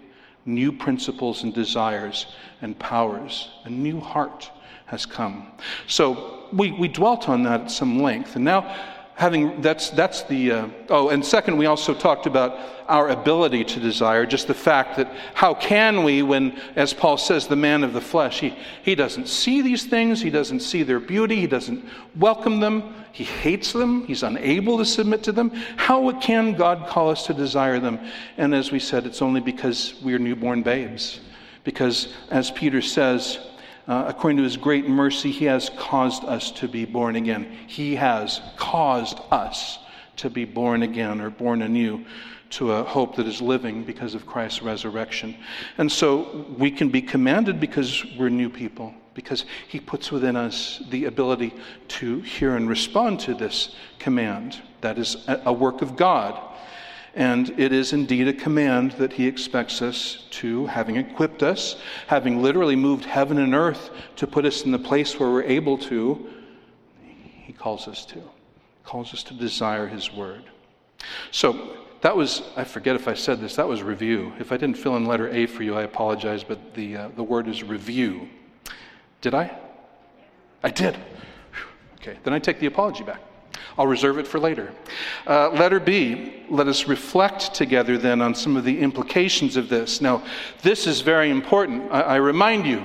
New 0.44 0.72
principles 0.72 1.44
and 1.44 1.54
desires 1.54 2.26
and 2.60 2.76
powers, 2.78 3.48
a 3.64 3.70
new 3.70 4.00
heart 4.00 4.50
has 4.86 5.06
come. 5.06 5.52
So 5.86 6.48
we, 6.52 6.72
we 6.72 6.88
dwelt 6.88 7.28
on 7.28 7.44
that 7.44 7.60
at 7.62 7.70
some 7.70 8.00
length. 8.00 8.34
And 8.34 8.44
now 8.44 8.76
having 9.16 9.62
that's 9.62 9.88
that's 9.90 10.23
the 10.25 10.52
uh, 10.52 10.68
oh 10.90 11.08
and 11.08 11.25
second 11.25 11.56
we 11.56 11.64
also 11.64 11.94
talked 11.94 12.26
about 12.26 12.58
our 12.87 13.08
ability 13.08 13.64
to 13.64 13.80
desire 13.80 14.26
just 14.26 14.46
the 14.46 14.54
fact 14.54 14.96
that 14.99 15.11
how 15.32 15.54
can 15.54 16.04
we 16.04 16.23
when 16.23 16.56
as 16.76 16.92
paul 16.92 17.16
says 17.16 17.46
the 17.46 17.56
man 17.56 17.82
of 17.82 17.94
the 17.94 18.00
flesh 18.00 18.40
he 18.40 18.54
he 18.82 18.94
doesn't 18.94 19.26
see 19.26 19.62
these 19.62 19.85
things 19.87 20.20
he 20.20 20.28
doesn't 20.28 20.61
see 20.61 20.82
their 20.82 21.00
beauty 21.00 21.37
he 21.37 21.46
doesn't 21.46 21.82
welcome 22.14 22.61
them 22.61 22.94
he 23.11 23.25
hates 23.25 23.73
them 23.73 24.04
he's 24.04 24.23
unable 24.23 24.76
to 24.76 24.85
submit 24.85 25.23
to 25.23 25.32
them. 25.32 25.50
How 25.76 26.12
can 26.20 26.52
god 26.52 26.87
call 26.87 27.11
us 27.11 27.25
to 27.26 27.35
desire 27.35 27.80
them? 27.80 27.99
And 28.37 28.54
as 28.54 28.70
we 28.70 28.78
said 28.78 29.06
it's 29.06 29.23
only 29.23 29.40
because 29.40 29.94
we're 30.02 30.18
newborn 30.18 30.62
babes 30.62 31.20
because 31.64 32.12
as 32.30 32.50
peter 32.50 32.82
says 32.82 33.38
uh, 33.88 34.04
according 34.08 34.36
to 34.38 34.42
his 34.42 34.56
great 34.56 34.88
mercy, 34.88 35.30
he 35.30 35.44
has 35.44 35.70
caused 35.78 36.24
us 36.24 36.50
to 36.52 36.68
be 36.68 36.84
born 36.84 37.16
again. 37.16 37.56
He 37.66 37.94
has 37.96 38.40
caused 38.56 39.20
us 39.30 39.78
to 40.16 40.30
be 40.30 40.44
born 40.44 40.82
again 40.82 41.20
or 41.20 41.30
born 41.30 41.62
anew 41.62 42.04
to 42.48 42.72
a 42.72 42.84
hope 42.84 43.16
that 43.16 43.26
is 43.26 43.40
living 43.40 43.84
because 43.84 44.14
of 44.14 44.26
Christ's 44.26 44.62
resurrection. 44.62 45.36
And 45.78 45.90
so 45.90 46.46
we 46.58 46.70
can 46.70 46.88
be 46.88 47.02
commanded 47.02 47.60
because 47.60 48.04
we're 48.16 48.28
new 48.28 48.48
people, 48.48 48.94
because 49.14 49.44
He 49.68 49.80
puts 49.80 50.10
within 50.10 50.36
us 50.36 50.82
the 50.90 51.06
ability 51.06 51.54
to 51.88 52.20
hear 52.20 52.56
and 52.56 52.68
respond 52.68 53.20
to 53.20 53.34
this 53.34 53.74
command. 53.98 54.60
That 54.80 54.98
is 54.98 55.16
a 55.28 55.52
work 55.52 55.82
of 55.82 55.96
God. 55.96 56.40
And 57.16 57.58
it 57.58 57.73
is 57.73 57.94
indeed 57.94 58.28
a 58.28 58.32
command 58.35 58.92
that 58.92 59.14
He 59.14 59.26
expects 59.26 59.80
us 59.80 60.26
to, 60.32 60.66
having 60.66 60.96
equipped 60.96 61.42
us, 61.42 61.76
having 62.06 62.42
literally 62.42 62.76
moved 62.76 63.06
heaven 63.06 63.38
and 63.38 63.54
earth 63.54 63.90
to 64.16 64.26
put 64.26 64.44
us 64.44 64.64
in 64.64 64.70
the 64.70 64.78
place 64.78 65.18
where 65.18 65.30
we're 65.30 65.42
able 65.42 65.78
to, 65.78 66.28
He 67.02 67.54
calls 67.54 67.88
us 67.88 68.04
to. 68.06 68.16
he 68.16 68.85
calls 68.85 69.14
us 69.14 69.23
to 69.25 69.35
desire 69.35 69.87
His 69.87 70.12
word. 70.12 70.44
So, 71.30 71.78
that 72.02 72.14
was, 72.14 72.42
I 72.54 72.64
forget 72.64 72.94
if 72.94 73.08
I 73.08 73.14
said 73.14 73.40
this, 73.40 73.56
that 73.56 73.66
was 73.66 73.82
review. 73.82 74.32
If 74.38 74.52
I 74.52 74.58
didn't 74.58 74.76
fill 74.76 74.96
in 74.96 75.06
letter 75.06 75.28
A 75.30 75.46
for 75.46 75.62
you, 75.62 75.75
I 75.75 75.82
apologize, 75.82 76.44
but 76.44 76.75
the, 76.75 76.96
uh, 76.96 77.08
the 77.16 77.23
word 77.23 77.49
is 77.49 77.62
review. 77.62 78.28
Did 79.23 79.35
I? 79.35 79.58
I 80.62 80.70
did. 80.70 80.96
Okay, 81.94 82.18
then 82.23 82.35
I 82.35 82.38
take 82.38 82.61
the 82.61 82.66
apology 82.66 83.02
back. 83.02 83.20
I'll 83.78 83.87
reserve 83.87 84.18
it 84.18 84.26
for 84.26 84.40
later. 84.40 84.73
Uh, 85.26 85.50
letter 85.50 85.80
B, 85.80 86.45
let 86.49 86.66
us 86.66 86.88
reflect 86.88 87.52
together 87.52 87.99
then 87.99 88.23
on 88.23 88.35
some 88.35 88.56
of 88.56 88.64
the 88.64 88.80
implications 88.80 89.56
of 89.56 89.68
this. 89.68 90.00
Now, 90.00 90.25
this 90.62 90.87
is 90.87 91.02
very 91.02 91.30
important. 91.30 91.92
I, 91.92 92.00
I 92.00 92.16
remind 92.16 92.66
you, 92.66 92.83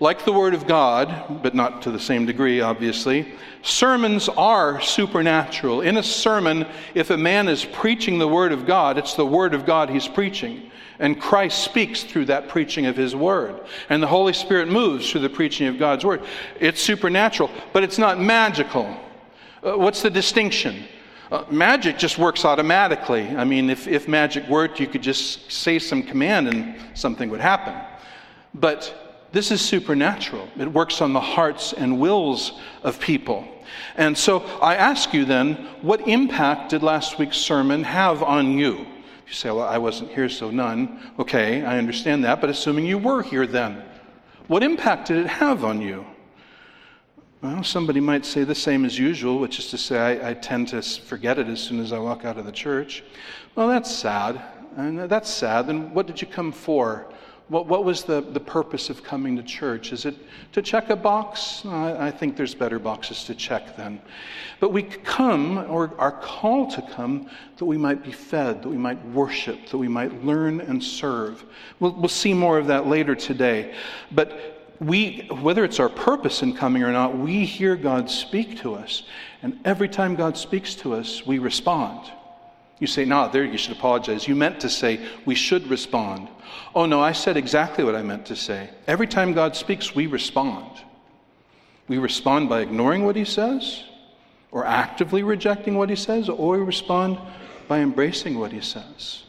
like 0.00 0.24
the 0.24 0.32
Word 0.32 0.54
of 0.54 0.66
God, 0.66 1.42
but 1.42 1.54
not 1.54 1.82
to 1.82 1.90
the 1.90 1.98
same 1.98 2.24
degree, 2.26 2.60
obviously, 2.60 3.32
sermons 3.62 4.28
are 4.28 4.80
supernatural. 4.80 5.80
In 5.80 5.96
a 5.96 6.02
sermon, 6.02 6.66
if 6.94 7.10
a 7.10 7.16
man 7.16 7.48
is 7.48 7.64
preaching 7.64 8.18
the 8.18 8.28
Word 8.28 8.52
of 8.52 8.66
God, 8.66 8.98
it's 8.98 9.14
the 9.14 9.26
Word 9.26 9.54
of 9.54 9.66
God 9.66 9.90
he's 9.90 10.06
preaching. 10.06 10.70
And 11.00 11.20
Christ 11.20 11.64
speaks 11.64 12.04
through 12.04 12.26
that 12.26 12.48
preaching 12.48 12.86
of 12.86 12.96
His 12.96 13.16
Word. 13.16 13.60
And 13.88 14.02
the 14.02 14.06
Holy 14.06 14.32
Spirit 14.32 14.68
moves 14.68 15.10
through 15.10 15.22
the 15.22 15.30
preaching 15.30 15.66
of 15.68 15.78
God's 15.78 16.04
Word. 16.04 16.22
It's 16.60 16.82
supernatural, 16.82 17.50
but 17.72 17.82
it's 17.82 17.98
not 17.98 18.20
magical. 18.20 18.96
Uh, 19.62 19.76
what's 19.76 20.02
the 20.02 20.10
distinction? 20.10 20.84
Uh, 21.30 21.44
magic 21.50 21.98
just 21.98 22.16
works 22.16 22.44
automatically. 22.44 23.28
I 23.28 23.44
mean, 23.44 23.68
if, 23.68 23.86
if 23.86 24.08
magic 24.08 24.48
worked, 24.48 24.80
you 24.80 24.86
could 24.86 25.02
just 25.02 25.50
say 25.50 25.78
some 25.78 26.02
command 26.02 26.48
and 26.48 26.76
something 26.94 27.28
would 27.30 27.40
happen. 27.40 27.74
But 28.54 29.28
this 29.32 29.50
is 29.50 29.60
supernatural. 29.60 30.48
It 30.58 30.72
works 30.72 31.02
on 31.02 31.12
the 31.12 31.20
hearts 31.20 31.74
and 31.74 32.00
wills 32.00 32.58
of 32.82 32.98
people. 32.98 33.46
And 33.96 34.16
so 34.16 34.40
I 34.62 34.76
ask 34.76 35.12
you 35.12 35.26
then, 35.26 35.54
what 35.82 36.08
impact 36.08 36.70
did 36.70 36.82
last 36.82 37.18
week's 37.18 37.36
sermon 37.36 37.84
have 37.84 38.22
on 38.22 38.56
you? 38.56 38.86
You 39.26 39.34
say, 39.34 39.50
well, 39.50 39.68
I 39.68 39.76
wasn't 39.76 40.10
here, 40.12 40.30
so 40.30 40.50
none. 40.50 41.12
Okay, 41.18 41.62
I 41.62 41.76
understand 41.76 42.24
that, 42.24 42.40
but 42.40 42.48
assuming 42.48 42.86
you 42.86 42.96
were 42.96 43.22
here 43.22 43.46
then, 43.46 43.82
what 44.46 44.62
impact 44.62 45.08
did 45.08 45.18
it 45.18 45.26
have 45.26 45.64
on 45.64 45.82
you? 45.82 46.06
Well, 47.40 47.62
somebody 47.62 48.00
might 48.00 48.24
say 48.24 48.42
the 48.42 48.54
same 48.54 48.84
as 48.84 48.98
usual, 48.98 49.38
which 49.38 49.60
is 49.60 49.68
to 49.70 49.78
say, 49.78 50.20
I, 50.20 50.30
I, 50.30 50.34
tend 50.34 50.68
to 50.68 50.82
forget 50.82 51.38
it 51.38 51.46
as 51.46 51.60
soon 51.60 51.78
as 51.78 51.92
I 51.92 51.98
walk 52.00 52.24
out 52.24 52.36
of 52.36 52.44
the 52.44 52.52
church. 52.52 53.04
Well, 53.54 53.68
that's 53.68 53.94
sad. 53.94 54.42
And 54.76 55.08
that's 55.08 55.30
sad. 55.30 55.68
Then 55.68 55.94
what 55.94 56.08
did 56.08 56.20
you 56.20 56.26
come 56.26 56.50
for? 56.50 57.06
What, 57.46 57.66
what 57.66 57.84
was 57.84 58.02
the, 58.02 58.22
the 58.22 58.40
purpose 58.40 58.90
of 58.90 59.04
coming 59.04 59.36
to 59.36 59.44
church? 59.44 59.92
Is 59.92 60.04
it 60.04 60.16
to 60.50 60.60
check 60.60 60.90
a 60.90 60.96
box? 60.96 61.62
I, 61.64 62.08
I 62.08 62.10
think 62.10 62.36
there's 62.36 62.56
better 62.56 62.80
boxes 62.80 63.22
to 63.24 63.36
check 63.36 63.76
then. 63.76 64.02
But 64.58 64.72
we 64.72 64.82
come, 64.82 65.58
or 65.70 65.94
are 65.96 66.20
called 66.20 66.70
to 66.70 66.82
come, 66.82 67.30
that 67.56 67.64
we 67.64 67.78
might 67.78 68.02
be 68.02 68.10
fed, 68.10 68.64
that 68.64 68.68
we 68.68 68.76
might 68.76 69.02
worship, 69.10 69.68
that 69.68 69.78
we 69.78 69.88
might 69.88 70.24
learn 70.24 70.60
and 70.60 70.82
serve. 70.82 71.44
We'll, 71.78 71.92
we'll 71.92 72.08
see 72.08 72.34
more 72.34 72.58
of 72.58 72.66
that 72.66 72.88
later 72.88 73.14
today. 73.14 73.76
But 74.10 74.57
we, 74.80 75.28
whether 75.40 75.64
it's 75.64 75.80
our 75.80 75.88
purpose 75.88 76.42
in 76.42 76.54
coming 76.54 76.82
or 76.82 76.92
not, 76.92 77.16
we 77.16 77.44
hear 77.44 77.74
God 77.74 78.08
speak 78.08 78.60
to 78.60 78.74
us. 78.74 79.02
And 79.42 79.58
every 79.64 79.88
time 79.88 80.14
God 80.14 80.36
speaks 80.36 80.74
to 80.76 80.94
us, 80.94 81.26
we 81.26 81.38
respond. 81.38 82.10
You 82.78 82.86
say, 82.86 83.04
no, 83.04 83.28
there 83.28 83.44
you 83.44 83.58
should 83.58 83.76
apologize. 83.76 84.28
You 84.28 84.36
meant 84.36 84.60
to 84.60 84.68
say, 84.68 85.00
we 85.24 85.34
should 85.34 85.66
respond. 85.66 86.28
Oh, 86.74 86.86
no, 86.86 87.00
I 87.00 87.10
said 87.10 87.36
exactly 87.36 87.82
what 87.82 87.96
I 87.96 88.02
meant 88.02 88.26
to 88.26 88.36
say. 88.36 88.70
Every 88.86 89.08
time 89.08 89.32
God 89.32 89.56
speaks, 89.56 89.96
we 89.96 90.06
respond. 90.06 90.70
We 91.88 91.98
respond 91.98 92.48
by 92.48 92.60
ignoring 92.60 93.04
what 93.04 93.16
he 93.16 93.24
says, 93.24 93.82
or 94.52 94.64
actively 94.64 95.24
rejecting 95.24 95.76
what 95.76 95.90
he 95.90 95.96
says, 95.96 96.28
or 96.28 96.58
we 96.58 96.64
respond 96.64 97.18
by 97.66 97.80
embracing 97.80 98.38
what 98.38 98.52
he 98.52 98.60
says, 98.60 99.24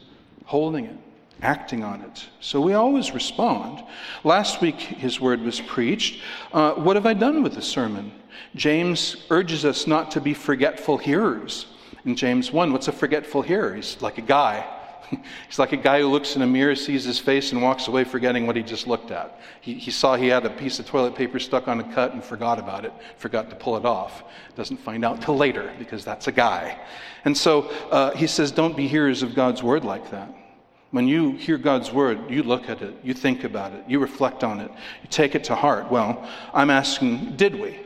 holding 0.46 0.86
it 0.86 0.98
acting 1.42 1.84
on 1.84 2.02
it. 2.02 2.26
So 2.40 2.60
we 2.62 2.74
always 2.74 3.14
respond. 3.14 3.84
Last 4.24 4.62
week, 4.62 4.80
his 4.80 5.20
word 5.20 5.42
was 5.42 5.62
preached. 5.62 6.22
Uh, 6.52 6.74
what 6.74 6.96
have 6.96 7.06
I 7.06 7.14
done 7.14 7.44
with 7.44 7.56
the 7.56 7.62
sermon? 7.62 8.12
James 8.56 9.26
urges 9.30 9.66
us 9.66 9.88
not 9.88 10.12
to 10.12 10.22
be 10.22 10.34
forgetful 10.34 10.98
hearers. 10.98 11.68
In 12.06 12.16
James 12.16 12.52
1, 12.52 12.72
what's 12.72 12.88
a 12.88 12.92
forgetful 12.92 13.42
hearer? 13.42 13.76
He's 13.76 14.02
like 14.02 14.18
a 14.18 14.22
guy. 14.22 14.66
He's 15.48 15.60
like 15.60 15.74
a 15.74 15.78
guy 15.78 16.02
who 16.02 16.08
looks 16.08 16.36
in 16.36 16.42
a 16.42 16.48
mirror, 16.48 16.76
sees 16.76 17.04
his 17.04 17.20
face, 17.20 17.52
and 17.52 17.62
walks 17.62 17.88
away 17.88 18.04
forgetting 18.04 18.46
what 18.46 18.56
he 18.56 18.64
just 18.64 18.88
looked 18.88 19.12
at. 19.12 19.40
He, 19.62 19.74
he 19.74 19.92
saw 19.92 20.16
he 20.16 20.28
had 20.28 20.46
a 20.46 20.50
piece 20.50 20.80
of 20.80 20.86
toilet 20.86 21.16
paper 21.16 21.40
stuck 21.40 21.68
on 21.68 21.80
a 21.80 21.94
cut 21.94 22.14
and 22.14 22.24
forgot 22.24 22.60
about 22.60 22.86
it, 22.86 22.94
forgot 23.18 23.50
to 23.50 23.56
pull 23.56 23.76
it 23.76 23.86
off. 23.86 24.24
Doesn't 24.56 24.78
find 24.78 25.04
out 25.04 25.22
till 25.22 25.36
later 25.36 25.74
because 25.80 26.06
that's 26.06 26.28
a 26.28 26.32
guy. 26.32 26.80
And 27.26 27.36
so 27.36 27.64
uh, 27.92 28.12
he 28.12 28.28
says, 28.28 28.52
Don't 28.52 28.78
be 28.78 28.88
hearers 28.88 29.24
of 29.24 29.36
God's 29.36 29.64
word 29.64 29.84
like 29.84 30.12
that. 30.12 30.30
When 30.92 31.08
you 31.08 31.34
hear 31.34 31.58
God's 31.58 31.92
word, 31.92 32.32
you 32.32 32.42
look 32.42 32.68
at 32.68 32.82
it, 32.82 32.96
you 33.04 33.14
think 33.14 33.44
about 33.44 33.74
it, 33.74 33.84
you 33.88 34.00
reflect 34.00 34.44
on 34.44 34.60
it, 34.60 34.72
you 35.04 35.10
take 35.10 35.36
it 35.36 35.44
to 35.46 35.56
heart. 35.56 35.92
Well, 35.92 36.28
I'm 36.54 36.72
asking, 36.72 37.36
did 37.36 37.54
we? 37.54 37.80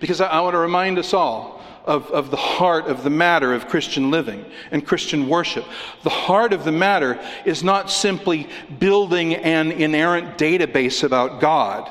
Because 0.00 0.20
I, 0.20 0.28
I 0.28 0.40
want 0.40 0.54
to 0.54 0.58
remind 0.58 0.98
us 0.98 1.14
all 1.14 1.62
of, 1.86 2.10
of 2.10 2.30
the 2.30 2.36
heart 2.36 2.86
of 2.86 3.04
the 3.04 3.10
matter 3.10 3.54
of 3.54 3.68
Christian 3.68 4.10
living 4.10 4.44
and 4.70 4.86
Christian 4.86 5.28
worship. 5.28 5.64
The 6.02 6.10
heart 6.10 6.52
of 6.52 6.64
the 6.64 6.72
matter 6.72 7.18
is 7.46 7.64
not 7.64 7.90
simply 7.90 8.48
building 8.78 9.36
an 9.36 9.72
inerrant 9.72 10.36
database 10.36 11.04
about 11.04 11.40
God, 11.40 11.90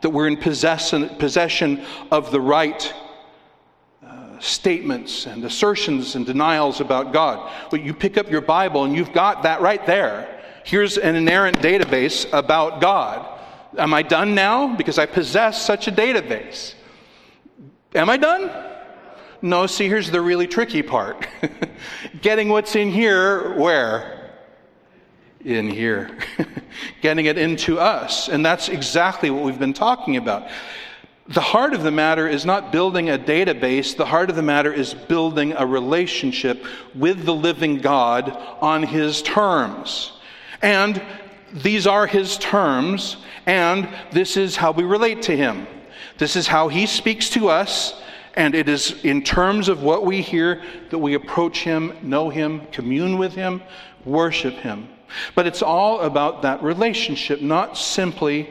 that 0.00 0.10
we're 0.10 0.26
in 0.26 0.36
possession, 0.36 1.10
possession 1.16 1.84
of 2.10 2.32
the 2.32 2.40
right 2.40 2.92
statements 4.46 5.26
and 5.26 5.44
assertions 5.44 6.14
and 6.14 6.24
denials 6.24 6.80
about 6.80 7.12
God. 7.12 7.52
But 7.70 7.82
you 7.82 7.92
pick 7.92 8.16
up 8.16 8.30
your 8.30 8.40
Bible 8.40 8.84
and 8.84 8.94
you've 8.94 9.12
got 9.12 9.42
that 9.42 9.60
right 9.60 9.84
there. 9.86 10.42
Here's 10.64 10.98
an 10.98 11.14
inerrant 11.16 11.58
database 11.58 12.26
about 12.32 12.80
God. 12.80 13.40
Am 13.78 13.92
I 13.92 14.02
done 14.02 14.34
now? 14.34 14.74
Because 14.74 14.98
I 14.98 15.06
possess 15.06 15.64
such 15.64 15.86
a 15.86 15.92
database. 15.92 16.74
Am 17.94 18.10
I 18.10 18.16
done? 18.16 18.50
No, 19.42 19.66
see, 19.66 19.88
here's 19.88 20.10
the 20.10 20.20
really 20.20 20.46
tricky 20.46 20.82
part. 20.82 21.28
Getting 22.22 22.48
what's 22.48 22.74
in 22.74 22.90
here, 22.90 23.54
where? 23.56 24.32
In 25.44 25.68
here. 25.68 26.18
Getting 27.02 27.26
it 27.26 27.38
into 27.38 27.78
us. 27.78 28.28
And 28.28 28.44
that's 28.44 28.68
exactly 28.68 29.30
what 29.30 29.44
we've 29.44 29.58
been 29.58 29.74
talking 29.74 30.16
about. 30.16 30.48
The 31.28 31.40
heart 31.40 31.74
of 31.74 31.82
the 31.82 31.90
matter 31.90 32.28
is 32.28 32.46
not 32.46 32.70
building 32.70 33.10
a 33.10 33.18
database. 33.18 33.96
The 33.96 34.06
heart 34.06 34.30
of 34.30 34.36
the 34.36 34.42
matter 34.42 34.72
is 34.72 34.94
building 34.94 35.54
a 35.54 35.66
relationship 35.66 36.64
with 36.94 37.24
the 37.24 37.34
living 37.34 37.78
God 37.78 38.30
on 38.60 38.84
His 38.84 39.22
terms. 39.22 40.12
And 40.62 41.02
these 41.52 41.84
are 41.86 42.06
His 42.06 42.38
terms, 42.38 43.16
and 43.44 43.88
this 44.12 44.36
is 44.36 44.54
how 44.54 44.70
we 44.70 44.84
relate 44.84 45.22
to 45.22 45.36
Him. 45.36 45.66
This 46.16 46.36
is 46.36 46.46
how 46.46 46.68
He 46.68 46.86
speaks 46.86 47.28
to 47.30 47.48
us, 47.48 48.00
and 48.34 48.54
it 48.54 48.68
is 48.68 49.04
in 49.04 49.22
terms 49.22 49.68
of 49.68 49.82
what 49.82 50.06
we 50.06 50.22
hear 50.22 50.62
that 50.90 50.98
we 50.98 51.14
approach 51.14 51.64
Him, 51.64 51.92
know 52.02 52.30
Him, 52.30 52.68
commune 52.70 53.18
with 53.18 53.34
Him, 53.34 53.62
worship 54.04 54.54
Him. 54.54 54.88
But 55.34 55.48
it's 55.48 55.62
all 55.62 56.02
about 56.02 56.42
that 56.42 56.62
relationship, 56.62 57.40
not 57.42 57.76
simply 57.76 58.50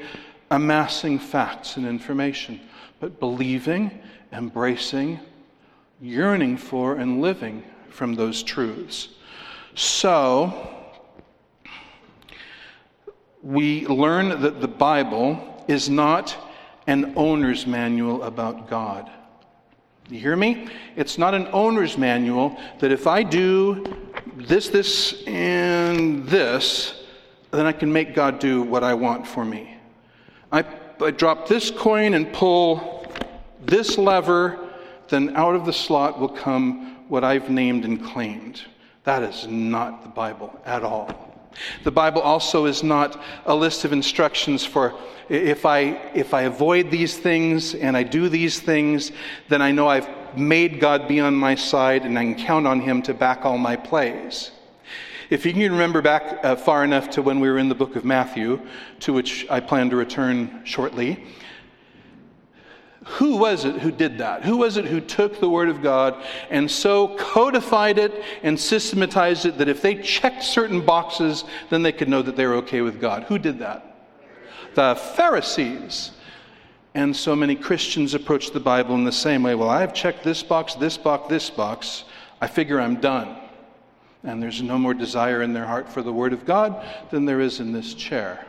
amassing 0.51 1.19
facts 1.19 1.77
and 1.77 1.85
information, 1.85 2.59
but 2.99 3.19
believing, 3.19 3.91
embracing, 4.31 5.19
yearning 6.01 6.57
for, 6.57 6.95
and 6.95 7.21
living 7.21 7.63
from 7.89 8.15
those 8.15 8.43
truths. 8.43 9.09
So, 9.75 10.75
we 13.41 13.85
learn 13.87 14.41
that 14.41 14.61
the 14.61 14.67
Bible 14.67 15.63
is 15.67 15.89
not 15.89 16.35
an 16.87 17.13
owner's 17.15 17.65
manual 17.65 18.23
about 18.23 18.69
God. 18.69 19.09
You 20.09 20.19
hear 20.19 20.35
me? 20.35 20.67
It's 20.95 21.17
not 21.17 21.33
an 21.33 21.47
owner's 21.51 21.97
manual 21.97 22.59
that 22.79 22.91
if 22.91 23.07
I 23.07 23.23
do 23.23 23.83
this, 24.35 24.69
this, 24.69 25.23
and 25.25 26.27
this, 26.27 27.03
then 27.51 27.65
I 27.65 27.71
can 27.71 27.91
make 27.91 28.13
God 28.13 28.39
do 28.39 28.61
what 28.61 28.83
I 28.83 28.93
want 28.93 29.25
for 29.25 29.43
me. 29.43 29.74
I, 30.55 30.63
I 31.01 31.11
drop 31.11 31.49
this 31.49 31.69
coin 31.69 32.13
and 32.13 32.31
pull 32.31 33.05
this 33.65 33.97
lever, 33.97 34.57
then 35.09 35.35
out 35.35 35.53
of 35.53 35.65
the 35.65 35.73
slot 35.73 36.17
will 36.17 36.29
come 36.29 36.95
what 37.09 37.25
I've 37.25 37.49
named 37.49 37.83
and 37.83 38.01
claimed. 38.01 38.61
That 39.03 39.21
is 39.21 39.47
not 39.47 40.03
the 40.03 40.07
Bible 40.07 40.57
at 40.65 40.81
all. 40.81 41.09
The 41.83 41.91
Bible 41.91 42.21
also 42.21 42.67
is 42.67 42.83
not 42.83 43.21
a 43.45 43.53
list 43.53 43.83
of 43.83 43.91
instructions 43.91 44.63
for 44.63 44.97
if 45.27 45.65
I, 45.65 46.11
if 46.13 46.33
I 46.33 46.43
avoid 46.43 46.89
these 46.89 47.17
things 47.17 47.75
and 47.75 47.97
I 47.97 48.03
do 48.03 48.29
these 48.29 48.61
things, 48.61 49.11
then 49.49 49.61
I 49.61 49.73
know 49.73 49.89
I've 49.89 50.07
made 50.37 50.79
God 50.79 51.05
be 51.09 51.19
on 51.19 51.35
my 51.35 51.55
side 51.55 52.03
and 52.03 52.17
I 52.17 52.23
can 52.23 52.35
count 52.35 52.65
on 52.65 52.79
Him 52.79 53.01
to 53.03 53.13
back 53.13 53.43
all 53.43 53.57
my 53.57 53.75
plays. 53.75 54.51
If 55.29 55.45
you 55.45 55.53
can 55.53 55.71
remember 55.71 56.01
back 56.01 56.39
uh, 56.43 56.55
far 56.55 56.83
enough 56.83 57.09
to 57.11 57.21
when 57.21 57.39
we 57.39 57.49
were 57.49 57.57
in 57.57 57.69
the 57.69 57.75
book 57.75 57.95
of 57.95 58.05
Matthew, 58.05 58.61
to 58.99 59.13
which 59.13 59.47
I 59.49 59.59
plan 59.59 59.89
to 59.89 59.95
return 59.95 60.61
shortly, 60.63 61.25
who 63.05 63.37
was 63.37 63.65
it 63.65 63.75
who 63.81 63.91
did 63.91 64.17
that? 64.17 64.43
Who 64.43 64.57
was 64.57 64.77
it 64.77 64.85
who 64.85 64.99
took 64.99 65.39
the 65.39 65.49
Word 65.49 65.69
of 65.69 65.81
God 65.81 66.23
and 66.49 66.69
so 66.69 67.15
codified 67.17 67.99
it 67.99 68.23
and 68.41 68.59
systematized 68.59 69.45
it 69.45 69.59
that 69.59 69.69
if 69.69 69.81
they 69.81 69.95
checked 69.95 70.43
certain 70.43 70.83
boxes, 70.83 71.43
then 71.69 71.83
they 71.83 71.91
could 71.91 72.09
know 72.09 72.23
that 72.23 72.35
they 72.35 72.45
were 72.47 72.55
okay 72.55 72.81
with 72.81 72.99
God? 72.99 73.23
Who 73.23 73.37
did 73.37 73.59
that? 73.59 73.95
The 74.73 74.95
Pharisees. 75.15 76.11
And 76.95 77.15
so 77.15 77.35
many 77.35 77.55
Christians 77.55 78.13
approach 78.13 78.51
the 78.51 78.59
Bible 78.59 78.95
in 78.95 79.03
the 79.03 79.11
same 79.11 79.43
way. 79.43 79.53
Well, 79.53 79.69
I've 79.69 79.93
checked 79.93 80.23
this 80.23 80.41
box, 80.41 80.75
this 80.75 80.97
box, 80.97 81.27
this 81.29 81.49
box. 81.49 82.05
I 82.39 82.47
figure 82.47 82.79
I'm 82.79 83.01
done. 83.01 83.35
And 84.25 84.41
there's 84.41 84.61
no 84.61 84.77
more 84.77 84.93
desire 84.93 85.43
in 85.43 85.53
their 85.53 85.65
heart 85.65 85.87
for 85.87 86.01
the 86.01 86.11
Word 86.11 86.33
of 86.33 86.45
God 86.45 86.85
than 87.11 87.25
there 87.25 87.39
is 87.39 87.59
in 87.59 87.71
this 87.71 87.93
chair, 87.93 88.45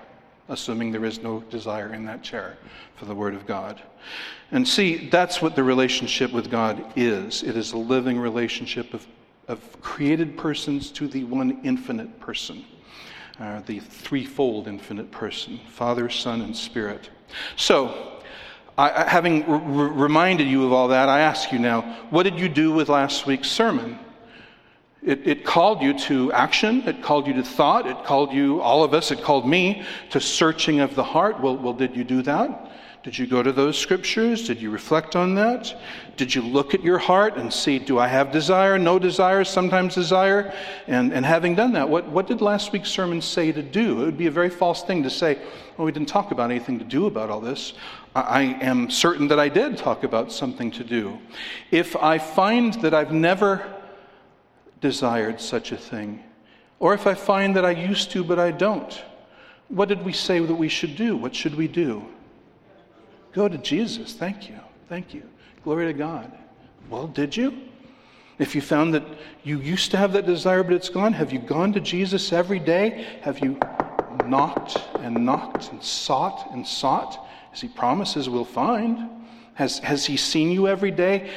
assuming 0.49 0.91
there 0.91 1.05
is 1.05 1.23
no 1.23 1.41
desire 1.51 1.93
in 1.93 2.05
that 2.07 2.23
chair 2.23 2.57
for 2.97 3.05
the 3.05 3.15
Word 3.15 3.35
of 3.35 3.47
God. 3.47 3.81
And 4.51 4.67
see, 4.67 5.09
that's 5.09 5.43
what 5.43 5.55
the 5.55 5.63
relationship 5.63 6.33
with 6.33 6.51
God 6.51 6.85
is 6.97 7.43
it 7.43 7.57
is 7.57 7.73
a 7.73 7.79
living 7.79 8.19
relationship 8.19 8.95
of, 8.95 9.07
of 9.49 9.81
created 9.83 10.39
persons 10.39 10.91
to 10.93 11.09
the 11.09 11.25
one 11.25 11.61
infinite 11.63 12.19
person, 12.21 12.65
uh, 13.39 13.61
the 13.67 13.81
threefold 13.81 14.69
infinite 14.69 15.11
person 15.11 15.61
Father, 15.69 16.09
Son, 16.09 16.41
and 16.41 16.57
Spirit. 16.57 17.11
So, 17.57 18.13
I, 18.79 19.09
having 19.09 19.47
reminded 19.97 20.47
you 20.47 20.65
of 20.67 20.73
all 20.73 20.89
that, 20.89 21.09
I 21.09 21.21
ask 21.21 21.51
you 21.51 21.59
now, 21.59 21.81
what 22.11 22.25
did 22.25 22.39
you 22.39 22.49
do 22.49 22.73
with 22.73 22.91
last 22.91 23.27
week's 23.27 23.51
sermon? 23.51 23.99
It, 25.07 25.25
it, 25.25 25.45
called 25.45 25.83
you 25.83 25.97
to 26.01 26.33
action. 26.33 26.83
It 26.85 27.01
called 27.01 27.29
you 27.29 27.35
to 27.35 27.45
thought. 27.45 27.87
It 27.87 28.05
called 28.05 28.33
you, 28.33 28.61
all 28.61 28.83
of 28.83 28.93
us, 28.93 29.13
it 29.13 29.23
called 29.23 29.49
me 29.49 29.85
to 30.11 30.21
searching 30.21 30.81
of 30.81 30.97
the 30.97 31.05
heart. 31.05 31.41
Well, 31.41 31.57
well, 31.57 31.73
did 31.73 31.95
you 31.95 32.03
do 32.03 32.23
that? 32.23 32.73
Did 33.05 33.17
you 33.17 33.29
go 33.29 33.41
to 33.41 33.53
those 33.53 33.79
scriptures? 33.79 34.49
Did 34.49 34.61
you 34.61 34.69
reflect 34.69 35.15
on 35.15 35.37
that? 35.37 35.73
Did 36.17 36.35
you 36.35 36.43
look 36.43 36.75
at 36.75 36.83
your 36.83 36.99
heart 36.99 37.37
and 37.37 37.53
see, 37.53 37.79
do 37.79 38.01
I 38.01 38.09
have 38.09 38.33
desire, 38.33 38.81
no 38.81 38.99
desire, 38.99 39.45
sometimes 39.45 39.95
desire? 39.95 40.53
And, 40.89 41.13
and 41.13 41.25
having 41.25 41.55
done 41.55 41.73
that, 41.75 41.89
what, 41.89 42.09
what 42.09 42.27
did 42.27 42.41
last 42.41 42.73
week's 42.73 42.91
sermon 42.91 43.23
say 43.23 43.53
to 43.53 43.63
do? 43.63 44.03
It 44.03 44.07
would 44.07 44.19
be 44.19 44.27
a 44.27 44.31
very 44.33 44.51
false 44.51 44.83
thing 44.83 45.05
to 45.05 45.11
say, 45.11 45.39
well, 45.77 45.85
we 45.87 45.93
didn't 45.93 46.09
talk 46.09 46.33
about 46.33 46.51
anything 46.51 46.81
to 46.81 46.85
do 46.85 47.07
about 47.07 47.31
all 47.31 47.41
this. 47.41 47.75
I, 48.17 48.21
I 48.23 48.43
am 48.61 48.91
certain 48.91 49.29
that 49.29 49.39
I 49.39 49.51
did 49.51 49.79
talk 49.79 50.03
about 50.03 50.33
something 50.33 50.73
to 50.73 50.83
do. 50.83 51.17
If 51.71 51.95
I 51.95 52.19
find 52.19 52.75
that 52.83 52.93
I've 52.93 53.13
never 53.13 53.76
desired 54.87 55.41
such 55.41 55.73
a 55.73 55.77
thing, 55.77 56.23
or 56.79 56.95
if 56.95 57.09
I 57.09 57.15
find 57.15 57.57
that 57.57 57.65
I 57.65 57.73
used 57.73 58.13
to 58.13 58.23
but 58.23 58.39
I 58.39 58.53
don't, 58.53 58.93
what 59.69 59.89
did 59.89 60.05
we 60.05 60.13
say 60.13 60.39
that 60.39 60.55
we 60.55 60.69
should 60.69 60.95
do? 60.95 61.17
What 61.17 61.35
should 61.35 61.57
we 61.57 61.67
do? 61.67 62.07
Go 63.33 63.49
to 63.49 63.59
Jesus. 63.59 64.13
Thank 64.13 64.49
you. 64.49 64.61
Thank 64.89 65.13
you. 65.13 65.25
Glory 65.65 65.87
to 65.87 65.93
God. 65.93 66.31
Well, 66.89 67.09
did 67.09 67.37
you? 67.37 67.49
If 68.39 68.55
you 68.55 68.61
found 68.61 68.95
that 68.95 69.05
you 69.43 69.59
used 69.61 69.91
to 69.91 69.97
have 69.97 70.13
that 70.13 70.25
desire 70.25 70.63
but 70.63 70.75
it's 70.75 70.89
gone, 70.89 71.13
have 71.15 71.33
you 71.33 71.41
gone 71.41 71.73
to 71.73 71.81
Jesus 71.81 72.33
every 72.33 72.61
day? 72.61 73.07
Have 73.23 73.41
you 73.41 73.59
knocked 74.25 74.77
and 75.01 75.27
knocked 75.27 75.73
and 75.73 75.83
sought 75.83 76.49
and 76.53 76.65
sought 76.65 77.27
as 77.53 77.61
he 77.61 77.69
promises 77.69 78.29
we'll 78.29 78.45
find? 78.45 79.11
Has, 79.55 79.81
has 79.81 80.07
he 80.07 80.17
seen 80.17 80.53
you 80.53 80.69
every 80.69 80.93
day 80.93 81.31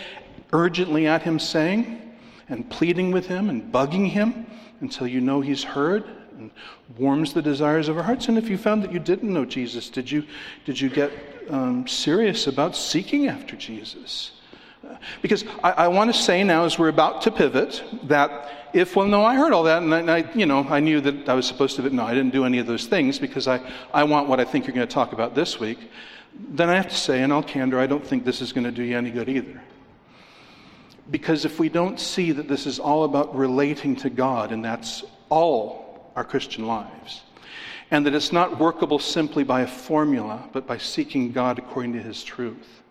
urgently 0.53 1.07
at 1.07 1.23
him 1.23 1.39
saying 1.39 2.08
and 2.49 2.69
pleading 2.69 3.11
with 3.11 3.27
him 3.27 3.49
and 3.49 3.71
bugging 3.71 4.09
him 4.09 4.45
until 4.81 5.07
you 5.07 5.21
know 5.21 5.41
he's 5.41 5.63
heard 5.63 6.05
and 6.37 6.51
warms 6.97 7.33
the 7.33 7.41
desires 7.41 7.89
of 7.89 7.97
our 7.97 8.03
hearts? 8.03 8.27
And 8.27 8.37
if 8.37 8.49
you 8.49 8.57
found 8.57 8.83
that 8.83 8.91
you 8.91 8.99
didn't 8.99 9.31
know 9.31 9.45
Jesus, 9.45 9.89
did 9.89 10.09
you, 10.09 10.25
did 10.65 10.79
you 10.79 10.89
get 10.89 11.11
um, 11.49 11.87
serious 11.87 12.47
about 12.47 12.75
seeking 12.75 13.27
after 13.27 13.55
Jesus. 13.55 14.31
Because 15.21 15.43
I, 15.63 15.71
I 15.71 15.87
want 15.87 16.13
to 16.13 16.19
say 16.19 16.43
now, 16.43 16.63
as 16.63 16.79
we're 16.79 16.89
about 16.89 17.21
to 17.23 17.31
pivot, 17.31 17.83
that 18.03 18.69
if, 18.73 18.95
well, 18.95 19.07
no, 19.07 19.23
I 19.23 19.35
heard 19.35 19.51
all 19.51 19.63
that, 19.63 19.83
and 19.83 19.93
I, 19.93 19.99
and 19.99 20.11
I, 20.11 20.31
you 20.33 20.45
know, 20.45 20.65
I 20.69 20.79
knew 20.79 21.01
that 21.01 21.27
I 21.27 21.33
was 21.33 21.45
supposed 21.45 21.75
to, 21.75 21.81
but 21.81 21.91
no, 21.91 22.05
I 22.05 22.13
didn't 22.13 22.31
do 22.31 22.45
any 22.45 22.59
of 22.59 22.67
those 22.67 22.87
things 22.87 23.19
because 23.19 23.47
I, 23.47 23.59
I 23.93 24.03
want 24.03 24.29
what 24.29 24.39
I 24.39 24.45
think 24.45 24.65
you're 24.65 24.75
going 24.75 24.87
to 24.87 24.93
talk 24.93 25.11
about 25.11 25.35
this 25.35 25.59
week, 25.59 25.79
then 26.33 26.69
I 26.69 26.75
have 26.75 26.87
to 26.87 26.95
say, 26.95 27.21
in 27.23 27.31
all 27.31 27.43
candor, 27.43 27.79
I 27.79 27.87
don't 27.87 28.05
think 28.05 28.23
this 28.23 28.41
is 28.41 28.53
going 28.53 28.63
to 28.63 28.71
do 28.71 28.83
you 28.83 28.97
any 28.97 29.11
good 29.11 29.27
either. 29.27 29.61
Because 31.11 31.45
if 31.45 31.59
we 31.59 31.69
don't 31.69 31.99
see 31.99 32.31
that 32.31 32.47
this 32.47 32.65
is 32.65 32.79
all 32.79 33.03
about 33.03 33.35
relating 33.35 33.95
to 33.97 34.09
God, 34.09 34.51
and 34.51 34.63
that's 34.63 35.03
all 35.29 36.11
our 36.15 36.23
Christian 36.23 36.67
lives, 36.67 37.21
and 37.91 38.05
that 38.05 38.13
it's 38.13 38.31
not 38.31 38.59
workable 38.59 38.99
simply 38.99 39.43
by 39.43 39.61
a 39.61 39.67
formula, 39.67 40.47
but 40.51 40.67
by 40.67 40.77
seeking 40.77 41.31
God 41.31 41.57
according 41.57 41.93
to 41.93 41.99
His 41.99 42.23
truth, 42.23 42.83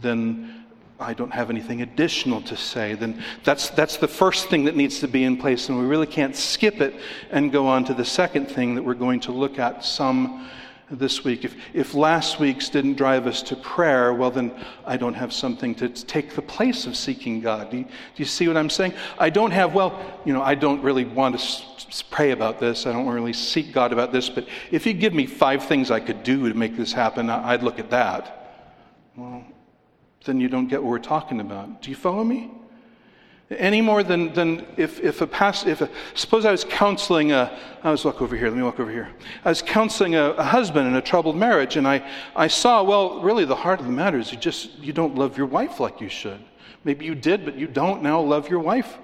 then 0.00 0.66
I 0.98 1.14
don't 1.14 1.30
have 1.30 1.50
anything 1.50 1.82
additional 1.82 2.40
to 2.42 2.56
say. 2.56 2.94
Then 2.94 3.22
that's, 3.44 3.70
that's 3.70 3.96
the 3.98 4.08
first 4.08 4.48
thing 4.48 4.64
that 4.64 4.76
needs 4.76 5.00
to 5.00 5.08
be 5.08 5.24
in 5.24 5.36
place, 5.36 5.68
and 5.68 5.78
we 5.78 5.86
really 5.86 6.06
can't 6.06 6.34
skip 6.36 6.80
it 6.80 6.94
and 7.30 7.52
go 7.52 7.66
on 7.66 7.84
to 7.84 7.94
the 7.94 8.04
second 8.04 8.46
thing 8.46 8.74
that 8.74 8.82
we're 8.82 8.94
going 8.94 9.20
to 9.20 9.32
look 9.32 9.58
at 9.58 9.84
some 9.84 10.48
this 10.90 11.24
week. 11.24 11.44
If, 11.44 11.56
if 11.74 11.94
last 11.94 12.38
week's 12.38 12.68
didn't 12.68 12.94
drive 12.94 13.26
us 13.26 13.42
to 13.42 13.56
prayer, 13.56 14.14
well, 14.14 14.30
then 14.30 14.52
I 14.84 14.96
don't 14.96 15.14
have 15.14 15.32
something 15.32 15.74
to 15.76 15.88
take 15.88 16.34
the 16.34 16.42
place 16.42 16.86
of 16.86 16.96
seeking 16.96 17.40
God. 17.40 17.70
Do 17.70 17.78
you, 17.78 17.84
do 17.84 17.90
you 18.16 18.24
see 18.24 18.46
what 18.46 18.56
I'm 18.56 18.70
saying? 18.70 18.94
I 19.18 19.30
don't 19.30 19.50
have, 19.50 19.74
well, 19.74 20.00
you 20.24 20.32
know, 20.32 20.42
I 20.42 20.54
don't 20.54 20.82
really 20.82 21.04
want 21.04 21.38
to 21.40 22.04
pray 22.10 22.30
about 22.30 22.60
this. 22.60 22.86
I 22.86 22.92
don't 22.92 23.08
really 23.08 23.32
seek 23.32 23.72
God 23.72 23.92
about 23.92 24.12
this. 24.12 24.28
But 24.28 24.46
if 24.70 24.86
you 24.86 24.92
give 24.92 25.12
me 25.12 25.26
five 25.26 25.64
things 25.64 25.90
I 25.90 26.00
could 26.00 26.22
do 26.22 26.48
to 26.48 26.54
make 26.54 26.76
this 26.76 26.92
happen, 26.92 27.30
I'd 27.30 27.62
look 27.62 27.78
at 27.78 27.90
that. 27.90 28.32
Well, 29.16 29.44
then 30.24 30.40
you 30.40 30.48
don't 30.48 30.68
get 30.68 30.82
what 30.82 30.90
we're 30.90 30.98
talking 30.98 31.40
about. 31.40 31.82
Do 31.82 31.90
you 31.90 31.96
follow 31.96 32.22
me? 32.22 32.50
Any 33.48 33.80
more 33.80 34.02
than, 34.02 34.32
than 34.32 34.66
if, 34.76 34.98
if 35.00 35.20
a 35.20 35.26
past, 35.26 35.68
if 35.68 35.80
a, 35.80 35.88
suppose 36.14 36.44
I 36.44 36.50
was 36.50 36.64
counseling 36.64 37.30
a, 37.30 37.56
I 37.84 37.92
was 37.92 38.04
walk 38.04 38.20
over 38.20 38.36
here, 38.36 38.48
let 38.48 38.56
me 38.56 38.62
walk 38.64 38.80
over 38.80 38.90
here. 38.90 39.08
I 39.44 39.50
was 39.50 39.62
counseling 39.62 40.16
a, 40.16 40.30
a, 40.30 40.42
husband 40.42 40.88
in 40.88 40.96
a 40.96 41.00
troubled 41.00 41.36
marriage, 41.36 41.76
and 41.76 41.86
I, 41.86 42.04
I 42.34 42.48
saw, 42.48 42.82
well, 42.82 43.20
really 43.20 43.44
the 43.44 43.54
heart 43.54 43.78
of 43.78 43.86
the 43.86 43.92
matter 43.92 44.18
is 44.18 44.32
you 44.32 44.38
just, 44.38 44.76
you 44.80 44.92
don't 44.92 45.14
love 45.14 45.38
your 45.38 45.46
wife 45.46 45.78
like 45.78 46.00
you 46.00 46.08
should. 46.08 46.40
Maybe 46.82 47.04
you 47.04 47.14
did, 47.14 47.44
but 47.44 47.54
you 47.54 47.68
don't 47.68 48.02
now 48.02 48.20
love 48.20 48.48
your 48.48 48.58
wife 48.58 48.98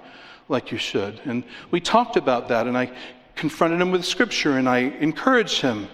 like 0.49 0.73
you 0.73 0.77
should. 0.77 1.21
And 1.23 1.45
we 1.71 1.79
talked 1.79 2.17
about 2.17 2.49
that, 2.49 2.67
and 2.67 2.77
I 2.77 2.91
confronted 3.35 3.79
him 3.79 3.91
with 3.91 4.03
scripture, 4.03 4.57
and 4.57 4.67
I 4.67 4.79
encouraged 4.79 5.61
him. 5.61 5.87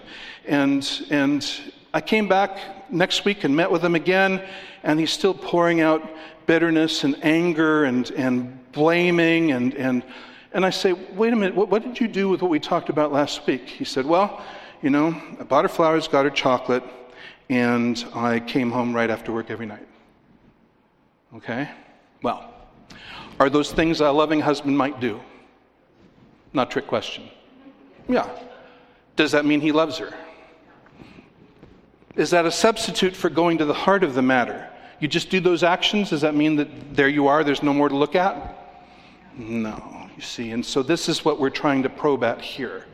And, 0.44 1.06
and 1.10 1.48
I 1.94 2.00
came 2.00 2.26
back 2.26 2.58
next 2.92 3.24
week 3.24 3.44
and 3.44 3.54
met 3.54 3.70
with 3.70 3.84
him 3.84 3.94
again, 3.94 4.42
and 4.82 4.98
he's 4.98 5.10
still 5.10 5.34
pouring 5.34 5.80
out 5.80 6.08
bitterness 6.46 7.04
and 7.04 7.16
anger 7.24 7.84
and, 7.84 8.10
and 8.12 8.72
blaming. 8.72 9.52
And, 9.52 9.74
and, 9.74 10.02
and 10.52 10.64
I 10.64 10.70
say, 10.70 10.92
wait 10.92 11.32
a 11.32 11.36
minute, 11.36 11.54
what, 11.54 11.68
what 11.68 11.82
did 11.82 12.00
you 12.00 12.08
do 12.08 12.28
with 12.28 12.42
what 12.42 12.50
we 12.50 12.58
talked 12.60 12.88
about 12.88 13.12
last 13.12 13.46
week? 13.46 13.68
He 13.68 13.84
said, 13.84 14.06
well, 14.06 14.44
you 14.82 14.90
know, 14.90 15.08
I 15.38 15.44
bought 15.44 15.64
her 15.64 15.68
flowers, 15.68 16.08
got 16.08 16.24
her 16.24 16.30
chocolate, 16.30 16.82
and 17.48 18.04
I 18.14 18.40
came 18.40 18.70
home 18.70 18.94
right 18.94 19.10
after 19.10 19.32
work 19.32 19.50
every 19.50 19.66
night. 19.66 19.86
Okay? 21.36 21.68
Well, 22.22 22.52
are 23.38 23.50
those 23.50 23.72
things 23.72 24.00
a 24.00 24.10
loving 24.10 24.40
husband 24.40 24.76
might 24.76 25.00
do? 25.00 25.20
Not 26.52 26.70
trick 26.70 26.86
question. 26.86 27.28
Yeah. 28.08 28.28
Does 29.16 29.32
that 29.32 29.44
mean 29.44 29.60
he 29.60 29.72
loves 29.72 29.98
her? 29.98 30.12
Is 32.16 32.30
that 32.30 32.44
a 32.44 32.50
substitute 32.50 33.14
for 33.14 33.30
going 33.30 33.58
to 33.58 33.64
the 33.64 33.74
heart 33.74 34.02
of 34.02 34.14
the 34.14 34.22
matter? 34.22 34.68
You 34.98 35.08
just 35.08 35.30
do 35.30 35.40
those 35.40 35.62
actions? 35.62 36.10
Does 36.10 36.20
that 36.20 36.34
mean 36.34 36.56
that 36.56 36.94
there 36.94 37.08
you 37.08 37.28
are, 37.28 37.42
there's 37.44 37.62
no 37.62 37.72
more 37.72 37.88
to 37.88 37.96
look 37.96 38.14
at? 38.14 38.56
No, 39.36 40.08
you 40.16 40.22
see. 40.22 40.50
And 40.50 40.64
so 40.64 40.82
this 40.82 41.08
is 41.08 41.24
what 41.24 41.40
we're 41.40 41.50
trying 41.50 41.82
to 41.84 41.88
probe 41.88 42.24
at 42.24 42.40
here. 42.40 42.84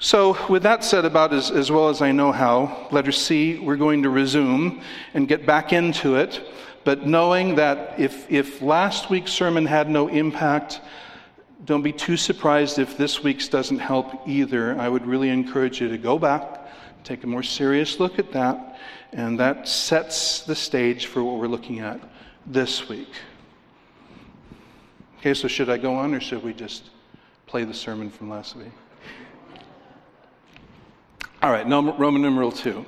So, 0.00 0.36
with 0.48 0.64
that 0.64 0.84
said, 0.84 1.04
about 1.04 1.32
as, 1.32 1.50
as 1.50 1.70
well 1.70 1.88
as 1.88 2.02
I 2.02 2.12
know 2.12 2.32
how, 2.32 2.88
letter 2.90 3.12
C, 3.12 3.58
we're 3.58 3.76
going 3.76 4.02
to 4.02 4.10
resume 4.10 4.82
and 5.14 5.28
get 5.28 5.46
back 5.46 5.72
into 5.72 6.16
it. 6.16 6.42
But 6.82 7.06
knowing 7.06 7.54
that 7.54 7.98
if, 7.98 8.30
if 8.30 8.60
last 8.60 9.08
week's 9.08 9.32
sermon 9.32 9.64
had 9.64 9.88
no 9.88 10.08
impact, 10.08 10.80
don't 11.64 11.82
be 11.82 11.92
too 11.92 12.16
surprised 12.16 12.78
if 12.78 12.98
this 12.98 13.22
week's 13.22 13.48
doesn't 13.48 13.78
help 13.78 14.28
either. 14.28 14.78
I 14.78 14.88
would 14.88 15.06
really 15.06 15.30
encourage 15.30 15.80
you 15.80 15.88
to 15.88 15.96
go 15.96 16.18
back, 16.18 16.63
take 17.04 17.22
a 17.22 17.26
more 17.26 17.42
serious 17.42 18.00
look 18.00 18.18
at 18.18 18.32
that, 18.32 18.78
and 19.12 19.38
that 19.38 19.68
sets 19.68 20.40
the 20.40 20.54
stage 20.54 21.06
for 21.06 21.22
what 21.22 21.38
we're 21.38 21.46
looking 21.46 21.80
at 21.80 22.00
this 22.46 22.88
week. 22.88 23.10
Okay, 25.18 25.34
so 25.34 25.46
should 25.46 25.70
I 25.70 25.76
go 25.76 25.94
on 25.94 26.14
or 26.14 26.20
should 26.20 26.42
we 26.42 26.52
just 26.52 26.90
play 27.46 27.64
the 27.64 27.74
sermon 27.74 28.10
from 28.10 28.30
last 28.30 28.56
week? 28.56 28.72
All 31.42 31.50
right, 31.50 31.66
Roman 31.66 32.22
numeral 32.22 32.50
2. 32.50 32.84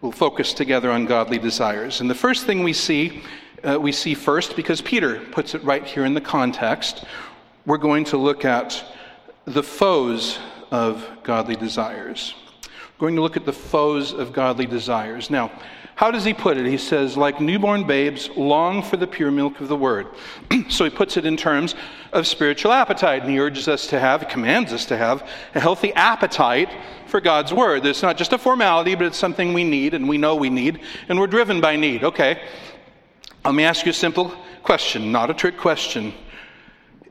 We'll 0.00 0.12
focus 0.12 0.54
together 0.54 0.92
on 0.92 1.06
godly 1.06 1.38
desires. 1.38 2.00
And 2.00 2.08
the 2.08 2.14
first 2.14 2.46
thing 2.46 2.62
we 2.62 2.72
see, 2.72 3.22
uh, 3.64 3.78
we 3.80 3.90
see 3.90 4.14
first, 4.14 4.54
because 4.54 4.80
Peter 4.80 5.18
puts 5.32 5.56
it 5.56 5.64
right 5.64 5.84
here 5.84 6.04
in 6.04 6.14
the 6.14 6.20
context, 6.20 7.04
we're 7.66 7.78
going 7.78 8.04
to 8.04 8.16
look 8.16 8.44
at 8.44 8.84
the 9.44 9.62
foes 9.62 10.38
of 10.70 11.04
godly 11.24 11.56
desires. 11.56 12.34
Going 12.98 13.16
to 13.16 13.22
look 13.22 13.36
at 13.36 13.44
the 13.44 13.52
foes 13.52 14.12
of 14.12 14.32
godly 14.32 14.66
desires. 14.66 15.30
Now, 15.30 15.52
how 15.94 16.10
does 16.10 16.24
he 16.24 16.32
put 16.32 16.56
it? 16.56 16.66
He 16.66 16.78
says, 16.78 17.16
like 17.16 17.40
newborn 17.40 17.84
babes, 17.84 18.30
long 18.36 18.82
for 18.82 18.96
the 18.96 19.06
pure 19.06 19.30
milk 19.30 19.60
of 19.60 19.68
the 19.68 19.76
word. 19.76 20.06
so 20.68 20.84
he 20.84 20.90
puts 20.90 21.16
it 21.16 21.26
in 21.26 21.36
terms 21.36 21.74
of 22.12 22.26
spiritual 22.26 22.72
appetite, 22.72 23.22
and 23.22 23.30
he 23.30 23.38
urges 23.38 23.66
us 23.66 23.86
to 23.88 23.98
have, 23.98 24.28
commands 24.28 24.72
us 24.72 24.86
to 24.86 24.96
have, 24.96 25.28
a 25.54 25.60
healthy 25.60 25.92
appetite 25.94 26.70
for 27.06 27.20
God's 27.20 27.52
word. 27.52 27.84
It's 27.84 28.02
not 28.02 28.16
just 28.16 28.32
a 28.32 28.38
formality, 28.38 28.94
but 28.94 29.06
it's 29.06 29.18
something 29.18 29.52
we 29.52 29.64
need, 29.64 29.94
and 29.94 30.08
we 30.08 30.18
know 30.18 30.36
we 30.36 30.50
need, 30.50 30.80
and 31.08 31.18
we're 31.18 31.26
driven 31.26 31.60
by 31.60 31.76
need. 31.76 32.04
Okay, 32.04 32.40
let 33.44 33.54
me 33.54 33.64
ask 33.64 33.84
you 33.84 33.90
a 33.90 33.94
simple 33.94 34.32
question, 34.62 35.10
not 35.10 35.30
a 35.30 35.34
trick 35.34 35.56
question 35.56 36.12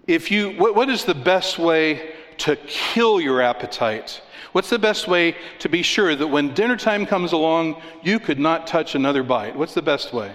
if 0.08 0.32
you, 0.32 0.52
what, 0.52 0.74
what 0.74 0.90
is 0.90 1.04
the 1.04 1.14
best 1.14 1.60
way 1.60 2.14
to 2.38 2.56
kill 2.56 3.20
your 3.20 3.42
appetite? 3.42 4.22
What's 4.52 4.70
the 4.70 4.80
best 4.80 5.08
way 5.08 5.36
to 5.60 5.70
be 5.70 5.82
sure 5.82 6.16
that 6.16 6.28
when 6.28 6.54
dinner 6.54 6.78
time 6.78 7.06
comes 7.06 7.32
along, 7.32 7.82
you 8.04 8.20
could 8.20 8.40
not 8.40 8.68
touch 8.68 8.96
another 8.96 9.24
bite? 9.24 9.56
What's 9.56 9.74
the 9.74 9.82
best 9.82 10.14
way? 10.14 10.32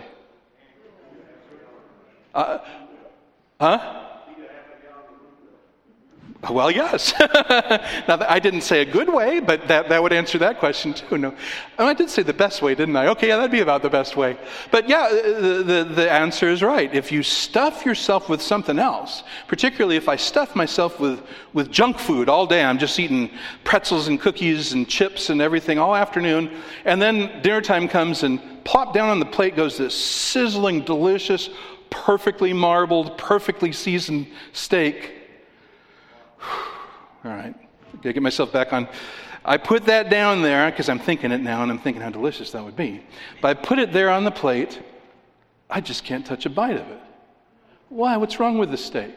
Uh, 2.34 2.58
huh? 3.60 4.01
Well, 6.50 6.72
yes. 6.72 7.14
now, 7.20 8.18
I 8.28 8.40
didn't 8.40 8.62
say 8.62 8.82
a 8.82 8.84
good 8.84 9.08
way, 9.08 9.38
but 9.38 9.68
that, 9.68 9.88
that 9.88 10.02
would 10.02 10.12
answer 10.12 10.38
that 10.38 10.58
question 10.58 10.92
too. 10.92 11.16
No, 11.16 11.32
oh, 11.78 11.86
I 11.86 11.94
did 11.94 12.10
say 12.10 12.24
the 12.24 12.32
best 12.32 12.62
way, 12.62 12.74
didn't 12.74 12.96
I? 12.96 13.06
Okay, 13.08 13.28
yeah, 13.28 13.36
that'd 13.36 13.52
be 13.52 13.60
about 13.60 13.80
the 13.80 13.88
best 13.88 14.16
way. 14.16 14.36
But 14.72 14.88
yeah, 14.88 15.04
uh, 15.04 15.40
the, 15.40 15.62
the, 15.64 15.92
the 15.94 16.10
answer 16.10 16.48
is 16.48 16.60
right. 16.60 16.92
If 16.92 17.12
you 17.12 17.22
stuff 17.22 17.86
yourself 17.86 18.28
with 18.28 18.42
something 18.42 18.80
else, 18.80 19.22
particularly 19.46 19.94
if 19.94 20.08
I 20.08 20.16
stuff 20.16 20.56
myself 20.56 20.98
with, 20.98 21.22
with 21.52 21.70
junk 21.70 22.00
food 22.00 22.28
all 22.28 22.48
day, 22.48 22.64
I'm 22.64 22.78
just 22.78 22.98
eating 22.98 23.30
pretzels 23.62 24.08
and 24.08 24.20
cookies 24.20 24.72
and 24.72 24.88
chips 24.88 25.30
and 25.30 25.40
everything 25.40 25.78
all 25.78 25.94
afternoon, 25.94 26.50
and 26.84 27.00
then 27.00 27.40
dinner 27.42 27.60
time 27.60 27.86
comes 27.86 28.24
and 28.24 28.40
plop 28.64 28.94
down 28.94 29.10
on 29.10 29.20
the 29.20 29.26
plate 29.26 29.54
goes 29.54 29.78
this 29.78 29.94
sizzling, 29.94 30.80
delicious, 30.80 31.50
perfectly 31.88 32.52
marbled, 32.52 33.16
perfectly 33.16 33.70
seasoned 33.70 34.26
steak 34.52 35.21
all 37.24 37.30
right, 37.30 37.54
gotta 37.96 38.12
get 38.12 38.22
myself 38.22 38.52
back 38.52 38.72
on. 38.72 38.88
I 39.44 39.56
put 39.56 39.86
that 39.86 40.08
down 40.08 40.42
there 40.42 40.70
because 40.70 40.88
I'm 40.88 40.98
thinking 40.98 41.32
it 41.32 41.40
now 41.40 41.62
and 41.62 41.72
I'm 41.72 41.78
thinking 41.78 42.02
how 42.02 42.10
delicious 42.10 42.52
that 42.52 42.64
would 42.64 42.76
be. 42.76 43.02
But 43.40 43.48
I 43.48 43.54
put 43.54 43.78
it 43.78 43.92
there 43.92 44.10
on 44.10 44.24
the 44.24 44.30
plate. 44.30 44.80
I 45.68 45.80
just 45.80 46.04
can't 46.04 46.24
touch 46.24 46.46
a 46.46 46.50
bite 46.50 46.76
of 46.76 46.88
it. 46.88 47.00
Why? 47.88 48.16
What's 48.16 48.38
wrong 48.38 48.58
with 48.58 48.70
the 48.70 48.76
steak? 48.76 49.14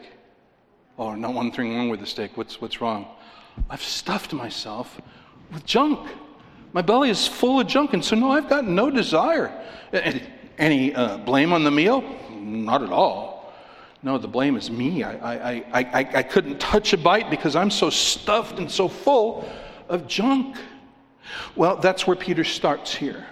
Oh, 0.98 1.14
not 1.14 1.34
one 1.34 1.52
thing 1.52 1.76
wrong 1.76 1.88
with 1.88 2.00
the 2.00 2.06
steak. 2.06 2.36
What's, 2.36 2.60
what's 2.60 2.80
wrong? 2.80 3.06
I've 3.70 3.82
stuffed 3.82 4.32
myself 4.32 5.00
with 5.52 5.64
junk. 5.64 6.08
My 6.72 6.82
belly 6.82 7.10
is 7.10 7.26
full 7.26 7.60
of 7.60 7.66
junk, 7.66 7.94
and 7.94 8.04
so 8.04 8.16
no, 8.16 8.32
I've 8.32 8.48
got 8.48 8.66
no 8.66 8.90
desire. 8.90 9.52
Any 10.58 10.94
uh, 10.94 11.18
blame 11.18 11.52
on 11.52 11.64
the 11.64 11.70
meal? 11.70 12.02
Not 12.30 12.82
at 12.82 12.90
all. 12.90 13.35
No, 14.06 14.18
the 14.18 14.28
blame 14.28 14.54
is 14.54 14.70
me. 14.70 15.02
I, 15.02 15.34
I, 15.34 15.64
I, 15.72 16.08
I, 16.14 16.22
couldn't 16.22 16.60
touch 16.60 16.92
a 16.92 16.96
bite 16.96 17.28
because 17.28 17.56
I'm 17.56 17.72
so 17.72 17.90
stuffed 17.90 18.60
and 18.60 18.70
so 18.70 18.86
full 18.86 19.50
of 19.88 20.06
junk. 20.06 20.56
Well, 21.56 21.78
that's 21.78 22.06
where 22.06 22.14
Peter 22.14 22.44
starts 22.44 22.94
here. 22.94 23.26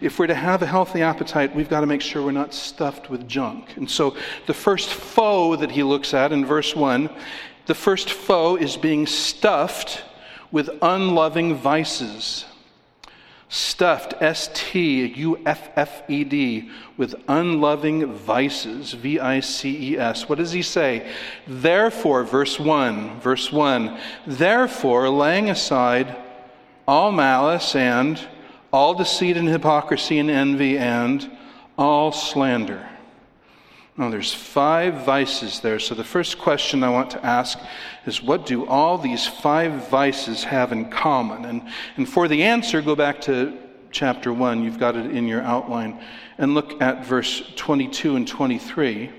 If 0.00 0.18
we're 0.18 0.28
to 0.28 0.34
have 0.34 0.62
a 0.62 0.66
healthy 0.66 1.02
appetite, 1.02 1.54
we've 1.54 1.68
got 1.68 1.80
to 1.80 1.86
make 1.86 2.00
sure 2.00 2.24
we're 2.24 2.32
not 2.32 2.54
stuffed 2.54 3.10
with 3.10 3.28
junk. 3.28 3.76
And 3.76 3.90
so 3.90 4.16
the 4.46 4.54
first 4.54 4.88
foe 4.88 5.54
that 5.56 5.70
he 5.70 5.82
looks 5.82 6.14
at 6.14 6.32
in 6.32 6.46
verse 6.46 6.74
1, 6.74 7.10
the 7.66 7.74
first 7.74 8.08
foe 8.08 8.56
is 8.56 8.78
being 8.78 9.06
stuffed 9.06 10.02
with 10.50 10.70
unloving 10.80 11.56
vices 11.56 12.46
stuffed, 13.48 14.14
S 14.20 14.50
T 14.52 15.06
U 15.06 15.38
F 15.46 15.70
F 15.76 16.02
E 16.08 16.24
D, 16.24 16.70
with 16.96 17.14
unloving 17.28 18.12
vices, 18.12 18.92
V 18.92 19.20
I 19.20 19.40
C 19.40 19.92
E 19.92 19.98
S. 19.98 20.28
What 20.28 20.38
does 20.38 20.52
he 20.52 20.62
say? 20.62 21.10
Therefore, 21.46 22.24
verse 22.24 22.58
1, 22.58 23.20
verse 23.20 23.52
1, 23.52 23.98
therefore, 24.26 25.08
laying 25.08 25.50
aside 25.50 26.16
all 26.88 27.12
malice 27.12 27.74
and 27.74 28.20
all 28.72 28.94
deceit 28.94 29.36
and 29.36 29.48
hypocrisy 29.48 30.18
and 30.18 30.30
envy 30.30 30.78
and 30.78 31.30
all 31.78 32.12
slander 32.12 32.88
now, 33.98 34.10
there's 34.10 34.34
five 34.34 35.06
vices 35.06 35.60
there. 35.60 35.78
So, 35.78 35.94
the 35.94 36.04
first 36.04 36.38
question 36.38 36.84
I 36.84 36.90
want 36.90 37.10
to 37.12 37.24
ask 37.24 37.58
is 38.04 38.22
what 38.22 38.44
do 38.44 38.66
all 38.66 38.98
these 38.98 39.26
five 39.26 39.88
vices 39.88 40.44
have 40.44 40.70
in 40.70 40.90
common? 40.90 41.46
And, 41.46 41.62
and 41.96 42.06
for 42.06 42.28
the 42.28 42.42
answer, 42.42 42.82
go 42.82 42.94
back 42.94 43.22
to 43.22 43.56
chapter 43.90 44.34
1. 44.34 44.62
You've 44.62 44.78
got 44.78 44.96
it 44.96 45.10
in 45.10 45.26
your 45.26 45.40
outline. 45.40 45.98
And 46.36 46.52
look 46.52 46.80
at 46.82 47.06
verse 47.06 47.50
22 47.56 48.16
and 48.16 48.28
23. 48.28 49.10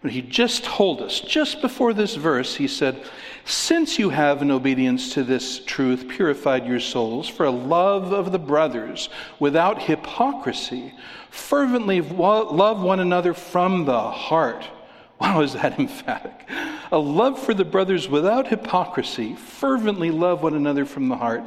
But 0.00 0.12
he 0.12 0.22
just 0.22 0.64
told 0.64 1.02
us, 1.02 1.20
just 1.20 1.60
before 1.60 1.92
this 1.92 2.14
verse, 2.14 2.56
he 2.56 2.68
said, 2.68 3.04
Since 3.50 3.98
you 3.98 4.10
have, 4.10 4.42
in 4.42 4.52
obedience 4.52 5.12
to 5.14 5.24
this 5.24 5.58
truth, 5.58 6.06
purified 6.06 6.68
your 6.68 6.78
souls 6.78 7.28
for 7.28 7.46
a 7.46 7.50
love 7.50 8.12
of 8.12 8.30
the 8.30 8.38
brothers 8.38 9.08
without 9.40 9.82
hypocrisy, 9.82 10.94
fervently 11.30 12.00
love 12.00 12.80
one 12.80 13.00
another 13.00 13.34
from 13.34 13.86
the 13.86 14.00
heart. 14.00 14.68
Wow, 15.20 15.42
is 15.42 15.52
that 15.54 15.78
emphatic? 15.78 16.48
A 16.92 16.98
love 16.98 17.38
for 17.38 17.52
the 17.52 17.64
brothers 17.64 18.08
without 18.08 18.46
hypocrisy, 18.46 19.34
fervently 19.34 20.10
love 20.10 20.42
one 20.42 20.54
another 20.54 20.86
from 20.86 21.08
the 21.08 21.16
heart. 21.16 21.42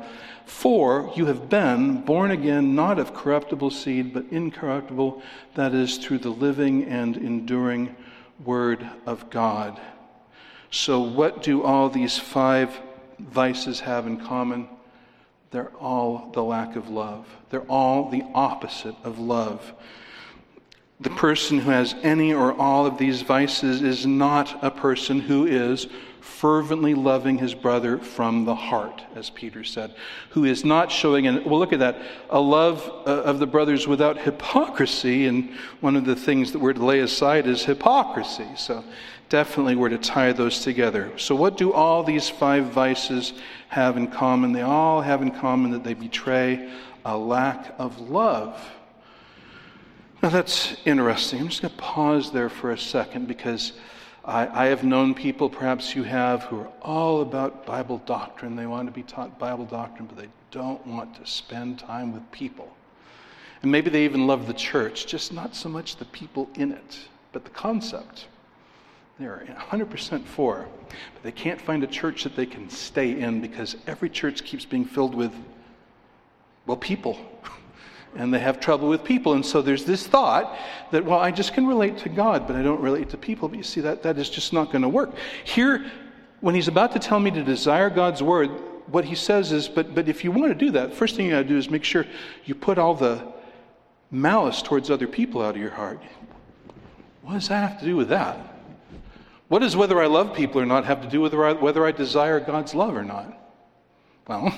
For 0.46 1.12
you 1.16 1.26
have 1.28 1.50
been 1.50 2.02
born 2.02 2.32
again, 2.32 2.76
not 2.76 3.00
of 3.00 3.16
corruptible 3.16 3.72
seed, 3.72 4.14
but 4.14 4.26
incorruptible, 4.30 5.24
that 5.56 5.74
is, 5.74 5.98
through 5.98 6.20
the 6.20 6.30
living 6.30 6.84
and 6.84 7.18
enduring 7.18 7.96
Word 8.44 8.88
of 9.08 9.30
God. 9.30 9.80
So, 10.74 11.02
what 11.02 11.44
do 11.44 11.62
all 11.62 11.88
these 11.88 12.18
five 12.18 12.76
vices 13.20 13.80
have 13.82 14.08
in 14.08 14.18
common? 14.18 14.68
They're 15.52 15.70
all 15.80 16.32
the 16.34 16.44
lack 16.44 16.76
of 16.76 16.90
love. 16.90 17.28
They're 17.52 17.62
all 17.70 18.10
the 18.10 18.24
opposite 18.34 18.96
of 19.04 19.20
love. 19.20 19.72
The 21.00 21.12
person 21.12 21.60
who 21.60 21.70
has 21.70 21.94
any 22.02 22.34
or 22.34 22.60
all 22.60 22.88
of 22.88 22.98
these 22.98 23.22
vices 23.22 23.84
is 23.84 24.08
not 24.08 24.64
a 24.64 24.72
person 24.72 25.20
who 25.20 25.46
is 25.46 25.86
fervently 26.22 26.96
loving 26.96 27.38
his 27.38 27.54
brother 27.54 28.00
from 28.00 28.46
the 28.46 28.56
heart, 28.56 29.04
as 29.14 29.30
Peter 29.30 29.64
said, 29.64 29.94
who 30.30 30.46
is 30.46 30.66
not 30.66 30.92
showing, 30.92 31.28
an, 31.28 31.44
well, 31.44 31.60
look 31.60 31.74
at 31.74 31.80
that, 31.80 31.98
a 32.32 32.40
love 32.40 32.82
uh, 33.06 33.22
of 33.22 33.38
the 33.38 33.46
brothers 33.46 33.88
without 33.88 34.18
hypocrisy. 34.18 35.28
And 35.28 35.52
one 35.82 35.96
of 35.96 36.06
the 36.06 36.16
things 36.16 36.52
that 36.54 36.60
we're 36.60 36.74
to 36.74 36.84
lay 36.84 37.02
aside 37.02 37.46
is 37.46 37.64
hypocrisy. 37.64 38.48
So 38.58 38.84
definitely 39.30 39.76
we're 39.76 39.90
to 39.90 39.98
tie 39.98 40.32
those 40.32 40.62
together. 40.62 41.12
So, 41.18 41.36
what 41.36 41.58
do 41.58 41.74
all 41.74 42.04
these 42.04 42.30
five 42.30 42.66
vices 42.66 43.34
have 43.70 43.98
in 43.98 44.08
common? 44.08 44.52
They 44.52 44.62
all 44.62 45.02
have 45.02 45.22
in 45.22 45.32
common 45.32 45.72
that 45.72 45.84
they 45.84 45.94
betray 45.94 46.72
a 47.06 47.18
lack 47.18 47.74
of 47.78 48.00
love. 48.00 48.60
Now, 50.22 50.30
that's 50.30 50.78
interesting. 50.86 51.42
I'm 51.42 51.50
just 51.50 51.62
going 51.62 51.74
to 51.74 51.82
pause 51.82 52.32
there 52.32 52.50
for 52.50 52.72
a 52.72 52.78
second 52.78 53.28
because 53.28 53.74
I, 54.24 54.48
I, 54.48 54.66
have 54.68 54.86
known 54.86 55.14
people, 55.14 55.50
perhaps 55.50 55.96
you 55.96 56.04
have, 56.04 56.44
who 56.44 56.62
are 56.62 56.72
all 56.82 57.22
about 57.22 57.66
Bible 57.66 58.02
doctrine. 58.06 58.56
They 58.56 58.66
want 58.66 58.88
to 58.88 58.94
be 58.94 59.04
taught 59.04 59.38
Bible 59.38 59.66
doctrine, 59.66 60.08
but 60.08 60.18
they 60.18 60.30
don't 60.52 60.86
want 60.88 61.14
to 61.16 61.26
spend 61.30 61.80
time 61.80 62.14
with 62.14 62.32
people. 62.32 62.74
And 63.64 63.72
maybe 63.72 63.90
they 63.90 64.06
even 64.06 64.26
love 64.26 64.48
the 64.48 64.54
church, 64.54 65.08
just 65.08 65.34
not 65.34 65.56
so 65.56 65.68
much 65.68 65.98
the 65.98 66.06
people 66.06 66.50
in 66.56 66.72
it, 66.72 67.00
but 67.34 67.44
the 67.44 67.50
concept. 67.50 68.28
They're 69.20 69.46
100% 69.48 70.24
for. 70.26 70.68
But 71.14 71.24
they 71.24 71.32
can't 71.32 71.62
find 71.62 71.84
a 71.84 71.88
church 71.88 72.24
that 72.24 72.36
they 72.36 72.46
can 72.46 72.70
stay 72.70 73.20
in 73.20 73.42
because 73.42 73.76
every 73.88 74.10
church 74.10 74.44
keeps 74.44 74.66
being 74.66 74.86
filled 74.86 75.16
with, 75.16 75.32
well, 76.66 76.78
people. 76.78 77.18
and 78.16 78.34
they 78.34 78.40
have 78.40 78.60
trouble 78.60 78.90
with 78.90 79.04
people. 79.04 79.34
And 79.34 79.46
so 79.46 79.62
there's 79.62 79.86
this 79.86 80.06
thought 80.08 80.58
that, 80.92 81.06
well, 81.06 81.20
I 81.20 81.32
just 81.32 81.54
can 81.54 81.68
relate 81.68 81.98
to 82.00 82.10
God, 82.10 82.48
but 82.48 82.56
I 82.56 82.64
don't 82.64 82.82
relate 82.82 83.10
to 83.10 83.18
people. 83.18 83.48
But 83.48 83.58
you 83.58 83.64
see, 83.64 83.82
that, 83.82 84.04
that 84.04 84.18
is 84.18 84.30
just 84.30 84.52
not 84.52 84.72
going 84.72 84.82
to 84.82 84.90
work. 84.90 85.12
Here, 85.44 85.92
when 86.42 86.56
he's 86.56 86.68
about 86.68 86.92
to 86.94 87.00
tell 87.00 87.20
me 87.20 87.32
to 87.32 87.44
desire 87.44 87.90
God's 87.90 88.24
word, 88.24 88.50
what 88.88 89.06
he 89.06 89.16
says 89.16 89.52
is, 89.52 89.68
but, 89.70 89.96
but 89.96 90.10
if 90.10 90.24
you 90.24 90.32
want 90.32 90.50
to 90.50 90.56
do 90.56 90.72
that, 90.72 90.94
first 90.94 91.16
thing 91.16 91.28
you 91.28 91.32
got 91.32 91.44
to 91.44 91.48
do 91.48 91.58
is 91.58 91.70
make 91.70 91.84
sure 91.84 92.06
you 92.46 92.56
put 92.56 92.78
all 92.78 92.94
the 92.94 93.22
malice 94.12 94.62
towards 94.62 94.92
other 94.92 95.08
people 95.08 95.42
out 95.42 95.56
of 95.56 95.62
your 95.62 95.72
heart. 95.72 96.02
What 97.22 97.34
does 97.34 97.48
that 97.48 97.70
have 97.70 97.80
to 97.80 97.86
do 97.86 97.96
with 97.96 98.10
that? 98.10 98.53
What 99.54 99.62
does 99.62 99.76
whether 99.76 100.02
I 100.02 100.08
love 100.08 100.34
people 100.34 100.60
or 100.60 100.66
not 100.66 100.86
have 100.86 101.04
to 101.04 101.08
do 101.08 101.22
with 101.22 101.32
whether 101.32 101.46
I, 101.46 101.54
whether 101.54 101.86
I 101.86 101.92
desire 101.92 102.40
God's 102.40 102.74
love 102.74 102.96
or 102.96 103.04
not? 103.04 103.38
Well, 104.28 104.52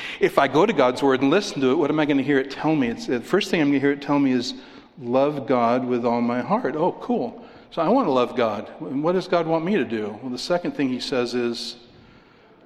if 0.20 0.38
I 0.38 0.48
go 0.48 0.64
to 0.64 0.72
God's 0.72 1.02
word 1.02 1.20
and 1.20 1.28
listen 1.28 1.60
to 1.60 1.72
it, 1.72 1.74
what 1.74 1.90
am 1.90 2.00
I 2.00 2.06
going 2.06 2.16
to 2.16 2.22
hear 2.22 2.38
it 2.38 2.50
tell 2.50 2.74
me? 2.74 2.88
It's, 2.88 3.08
the 3.08 3.20
first 3.20 3.50
thing 3.50 3.60
I'm 3.60 3.66
going 3.66 3.74
to 3.74 3.80
hear 3.80 3.92
it 3.92 4.00
tell 4.00 4.18
me 4.18 4.32
is, 4.32 4.54
love 4.98 5.46
God 5.46 5.84
with 5.84 6.06
all 6.06 6.22
my 6.22 6.40
heart. 6.40 6.76
Oh, 6.76 6.92
cool. 6.92 7.44
So 7.72 7.82
I 7.82 7.90
want 7.90 8.06
to 8.06 8.10
love 8.10 8.36
God. 8.36 8.70
What 8.78 9.12
does 9.12 9.28
God 9.28 9.46
want 9.46 9.66
me 9.66 9.76
to 9.76 9.84
do? 9.84 10.18
Well, 10.22 10.32
the 10.32 10.38
second 10.38 10.72
thing 10.72 10.88
he 10.88 11.00
says 11.00 11.34
is, 11.34 11.76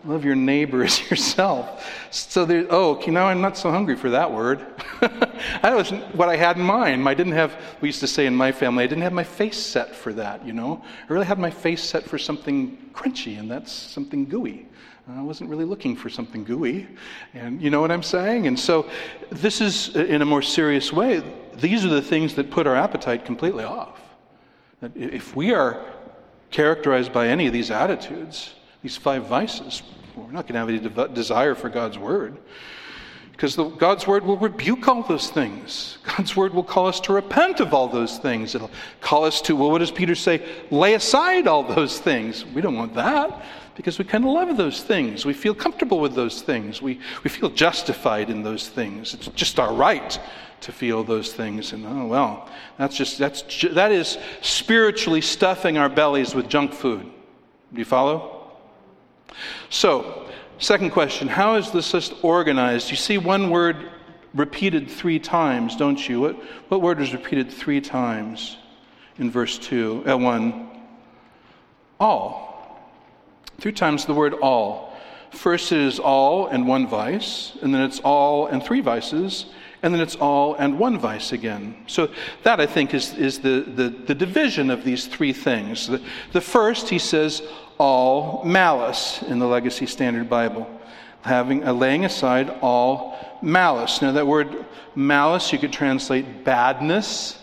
love 0.05 0.25
your 0.25 0.35
neighbor 0.35 0.83
as 0.83 0.99
yourself. 1.11 1.87
So 2.11 2.45
there, 2.45 2.67
oh, 2.71 2.93
okay, 2.93 3.11
now 3.11 3.27
I'm 3.27 3.41
not 3.41 3.57
so 3.57 3.71
hungry 3.71 3.97
for 3.97 4.11
that 4.11 4.31
word. 4.31 4.67
that 5.01 5.75
was 5.75 5.91
what 6.13 6.29
I 6.29 6.37
had 6.37 6.57
in 6.57 6.63
mind. 6.63 7.09
I 7.09 7.15
didn't 7.15 7.33
have, 7.33 7.57
we 7.81 7.89
used 7.89 8.01
to 8.01 8.07
say 8.07 8.27
in 8.27 8.35
my 8.35 8.53
family, 8.53 8.85
I 8.85 8.87
didn't 8.87 9.03
have 9.03 9.13
my 9.13 9.25
face 9.25 9.59
set 9.59 9.95
for 9.95 10.13
that, 10.15 10.47
you 10.47 10.53
know. 10.53 10.83
I 11.09 11.13
really 11.13 11.27
had 11.27 11.39
my 11.39 11.51
face 11.51 11.83
set 11.83 12.05
for 12.05 12.19
something 12.19 12.91
crunchy, 12.93 13.39
and 13.39 13.51
that's 13.51 13.73
something 13.73 14.27
gooey. 14.27 14.67
I 15.09 15.21
wasn't 15.21 15.51
really 15.51 15.65
looking 15.65 15.97
for 15.97 16.09
something 16.09 16.45
gooey. 16.45 16.87
And 17.35 17.61
you 17.61 17.71
know 17.71 17.81
what 17.81 17.91
I'm 17.91 18.05
saying? 18.05 18.47
And 18.47 18.59
so, 18.59 18.89
this 19.31 19.61
is, 19.61 19.97
in 19.97 20.23
a 20.23 20.25
more 20.25 20.43
serious 20.43 20.93
way, 20.93 21.23
these 21.55 21.85
are 21.85 21.89
the 21.89 22.03
things 22.03 22.35
that 22.37 22.51
put 22.51 22.67
our 22.67 22.77
appetite 22.77 23.25
completely 23.25 23.65
off. 23.65 24.01
If 24.95 25.35
we 25.35 25.53
are 25.53 25.85
characterized 26.51 27.13
by 27.13 27.29
any 27.29 27.47
of 27.47 27.53
these 27.53 27.71
attitudes, 27.71 28.55
these 28.83 28.97
five 28.97 29.27
vices, 29.27 29.83
we're 30.17 30.25
not 30.33 30.47
going 30.47 30.55
to 30.55 30.59
have 30.59 30.69
any 30.69 30.79
de- 30.79 31.09
desire 31.15 31.55
for 31.55 31.69
God's 31.69 31.99
word. 31.99 32.37
Because 33.33 33.57
the, 33.57 33.65
God's 33.65 34.07
word 34.07 34.25
will 34.25 34.37
rebuke 34.37 34.87
all 34.87 35.03
those 35.03 35.31
things. 35.31 35.99
God's 36.05 36.37
word 36.37 36.55
will 36.55 36.63
call 36.63 36.87
us 36.87 37.01
to 37.01 37.13
repent 37.13 37.61
of 37.61 37.75
all 37.75 37.89
those 37.89 38.19
things. 38.19 38.55
It'll 38.55 38.71
call 39.01 39.25
us 39.25 39.41
to, 39.43 39.57
well, 39.57 39.71
what 39.71 39.79
does 39.79 39.91
Peter 39.91 40.15
say? 40.15 40.47
Lay 40.71 40.95
aside 40.95 41.49
all 41.49 41.63
those 41.63 41.99
things. 41.99 42.45
We 42.45 42.61
don't 42.61 42.77
want 42.77 42.95
that 42.95 43.45
because 43.75 43.99
we 43.99 44.05
kind 44.05 44.25
of 44.25 44.31
love 44.31 44.57
those 44.57 44.83
things. 44.83 45.25
We 45.25 45.33
feel 45.33 45.55
comfortable 45.55 45.99
with 45.99 46.15
those 46.15 46.43
things. 46.43 46.83
We, 46.83 47.01
we 47.25 47.31
feel 47.31 47.49
justified 47.51 48.31
in 48.31 48.43
those 48.43 48.69
things. 48.69 49.15
It's 49.15 49.29
just 49.29 49.59
our 49.59 49.73
right 49.73 50.21
to 50.61 50.71
feel 50.71 51.03
those 51.03 51.33
things. 51.33 51.73
And 51.73 51.85
oh, 51.87 52.07
well, 52.07 52.49
that's 52.79 52.97
just, 52.97 53.19
that's, 53.19 53.43
that 53.73 53.91
is 53.91 54.19
spiritually 54.43 55.21
stuffing 55.21 55.79
our 55.79 55.89
bellies 55.89 56.35
with 56.35 56.49
junk 56.49 56.73
food. 56.73 57.03
Do 57.73 57.79
you 57.79 57.85
follow? 57.85 58.32
So, 59.73 60.29
second 60.59 60.91
question 60.91 61.29
How 61.29 61.57
is 61.57 61.71
this 61.71 61.95
list 61.95 62.13
organized? 62.21 62.91
You 62.91 62.97
see 62.97 63.17
one 63.17 63.49
word 63.49 63.91
repeated 64.35 64.91
three 64.91 65.19
times, 65.19 65.77
don't 65.77 66.09
you? 66.09 66.21
What, 66.21 66.37
what 66.69 66.83
word 66.83 67.01
is 67.01 67.15
repeated 67.15 67.51
three 67.51 67.81
times 67.81 68.59
in 69.19 69.31
verse 69.31 69.59
2, 69.59 70.05
uh, 70.07 70.19
1? 70.19 70.71
All. 71.99 72.83
Three 73.61 73.73
times 73.73 74.05
the 74.05 74.13
word 74.13 74.35
all. 74.35 74.95
First 75.31 75.73
it 75.73 75.81
is 75.81 75.99
all 75.99 76.49
and 76.49 76.69
one 76.69 76.87
vice, 76.87 77.57
and 77.63 77.75
then 77.75 77.81
it's 77.81 78.01
all 78.01 78.49
and 78.49 78.63
three 78.63 78.83
vices, 78.83 79.47
and 79.83 79.95
then 79.95 80.03
it's 80.03 80.17
all 80.17 80.55
and 80.57 80.79
one 80.79 80.99
vice 80.99 81.33
again. 81.33 81.77
So 81.87 82.11
that, 82.43 82.61
I 82.61 82.67
think, 82.67 82.93
is, 82.93 83.15
is 83.15 83.41
the, 83.41 83.61
the, 83.75 83.89
the 83.89 84.15
division 84.15 84.69
of 84.69 84.85
these 84.85 85.07
three 85.07 85.33
things. 85.33 85.87
The, 85.87 86.03
the 86.33 86.43
first, 86.43 86.91
he 86.91 86.99
says, 86.99 87.43
all 87.79 88.45
malice 88.45 89.23
in 89.23 89.39
the 89.39 89.47
Legacy 89.47 89.87
Standard 89.87 90.29
Bible, 90.29 90.69
having 91.23 91.67
uh, 91.67 91.73
laying 91.73 92.05
aside 92.05 92.51
all 92.61 93.19
malice. 93.43 94.03
Now, 94.03 94.13
that 94.13 94.27
word 94.27 94.65
malice 94.95 95.53
you 95.53 95.59
could 95.59 95.73
translate 95.73 96.45
badness 96.45 97.39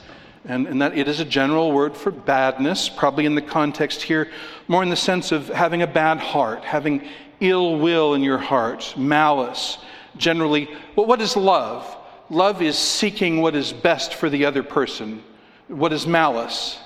and, 0.46 0.68
and 0.68 0.82
that 0.82 0.98
it 0.98 1.08
is 1.08 1.20
a 1.20 1.26
general 1.26 1.72
word 1.72 1.96
for 1.96 2.12
badness, 2.12 2.90
probably 2.90 3.26
in 3.26 3.36
the 3.36 3.42
context 3.42 4.02
here, 4.02 4.30
more 4.68 4.82
in 4.82 4.90
the 4.90 4.96
sense 4.96 5.32
of 5.32 5.48
having 5.50 5.82
a 5.82 5.88
bad 5.88 6.18
heart, 6.18 6.64
having 6.64 7.08
ill 7.40 7.78
will 7.78 8.14
in 8.14 8.24
your 8.24 8.38
heart, 8.38 8.94
malice. 8.98 9.78
Generally, 10.18 10.70
well, 10.96 11.06
what 11.06 11.22
is 11.22 11.36
love? 11.36 11.96
Love 12.30 12.62
is 12.62 12.78
seeking 12.78 13.42
what 13.42 13.56
is 13.56 13.74
best 13.74 14.14
for 14.14 14.30
the 14.30 14.46
other 14.46 14.64
person. 14.64 15.24
What 15.68 15.94
is 15.94 16.08
malice? 16.08 16.80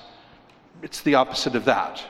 It's 0.82 1.02
the 1.02 1.14
opposite 1.14 1.54
of 1.54 1.64
that 1.66 2.04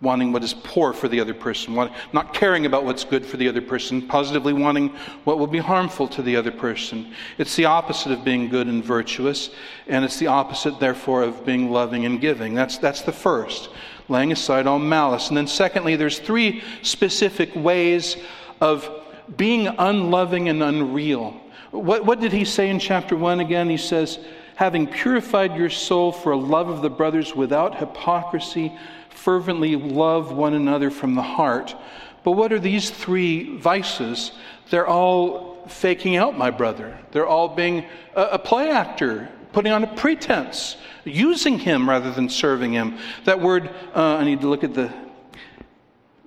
wanting 0.00 0.32
what 0.32 0.44
is 0.44 0.54
poor 0.54 0.92
for 0.92 1.08
the 1.08 1.20
other 1.20 1.34
person, 1.34 1.74
not 2.12 2.32
caring 2.32 2.66
about 2.66 2.84
what's 2.84 3.04
good 3.04 3.26
for 3.26 3.36
the 3.36 3.48
other 3.48 3.60
person, 3.60 4.00
positively 4.06 4.52
wanting 4.52 4.88
what 5.24 5.38
will 5.38 5.48
be 5.48 5.58
harmful 5.58 6.06
to 6.06 6.22
the 6.22 6.36
other 6.36 6.52
person. 6.52 7.12
It's 7.36 7.56
the 7.56 7.64
opposite 7.64 8.12
of 8.12 8.24
being 8.24 8.48
good 8.48 8.68
and 8.68 8.84
virtuous, 8.84 9.50
and 9.88 10.04
it's 10.04 10.18
the 10.18 10.28
opposite, 10.28 10.78
therefore, 10.78 11.22
of 11.22 11.44
being 11.44 11.70
loving 11.70 12.06
and 12.06 12.20
giving. 12.20 12.54
That's, 12.54 12.78
that's 12.78 13.02
the 13.02 13.12
first, 13.12 13.70
laying 14.08 14.30
aside 14.30 14.68
all 14.68 14.78
malice. 14.78 15.28
And 15.28 15.36
then, 15.36 15.48
secondly, 15.48 15.96
there's 15.96 16.20
three 16.20 16.62
specific 16.82 17.54
ways 17.56 18.16
of 18.60 18.88
being 19.36 19.66
unloving 19.66 20.48
and 20.48 20.62
unreal. 20.62 21.40
What, 21.72 22.04
what 22.04 22.20
did 22.20 22.32
he 22.32 22.44
say 22.44 22.70
in 22.70 22.78
chapter 22.78 23.16
1 23.16 23.40
again? 23.40 23.68
He 23.68 23.76
says, 23.76 24.20
having 24.54 24.86
purified 24.86 25.56
your 25.56 25.70
soul 25.70 26.12
for 26.12 26.32
a 26.32 26.36
love 26.36 26.68
of 26.68 26.82
the 26.82 26.90
brothers 26.90 27.34
without 27.34 27.76
hypocrisy, 27.76 28.72
fervently 29.18 29.74
love 29.74 30.32
one 30.32 30.54
another 30.54 30.90
from 30.90 31.14
the 31.14 31.22
heart. 31.22 31.74
But 32.22 32.32
what 32.32 32.52
are 32.52 32.58
these 32.58 32.90
three 32.90 33.56
vices? 33.56 34.32
They're 34.70 34.86
all 34.86 35.66
faking 35.66 36.16
out 36.16 36.38
my 36.38 36.50
brother. 36.50 36.96
They're 37.10 37.26
all 37.26 37.48
being 37.48 37.84
a, 38.14 38.22
a 38.22 38.38
play 38.38 38.70
actor, 38.70 39.28
putting 39.52 39.72
on 39.72 39.82
a 39.82 39.86
pretense, 39.86 40.76
using 41.04 41.58
him 41.58 41.88
rather 41.88 42.12
than 42.12 42.28
serving 42.28 42.72
him. 42.72 42.98
That 43.24 43.40
word, 43.40 43.70
uh, 43.94 44.16
I 44.16 44.24
need 44.24 44.40
to 44.42 44.48
look 44.48 44.62
at 44.62 44.74
the, 44.74 44.92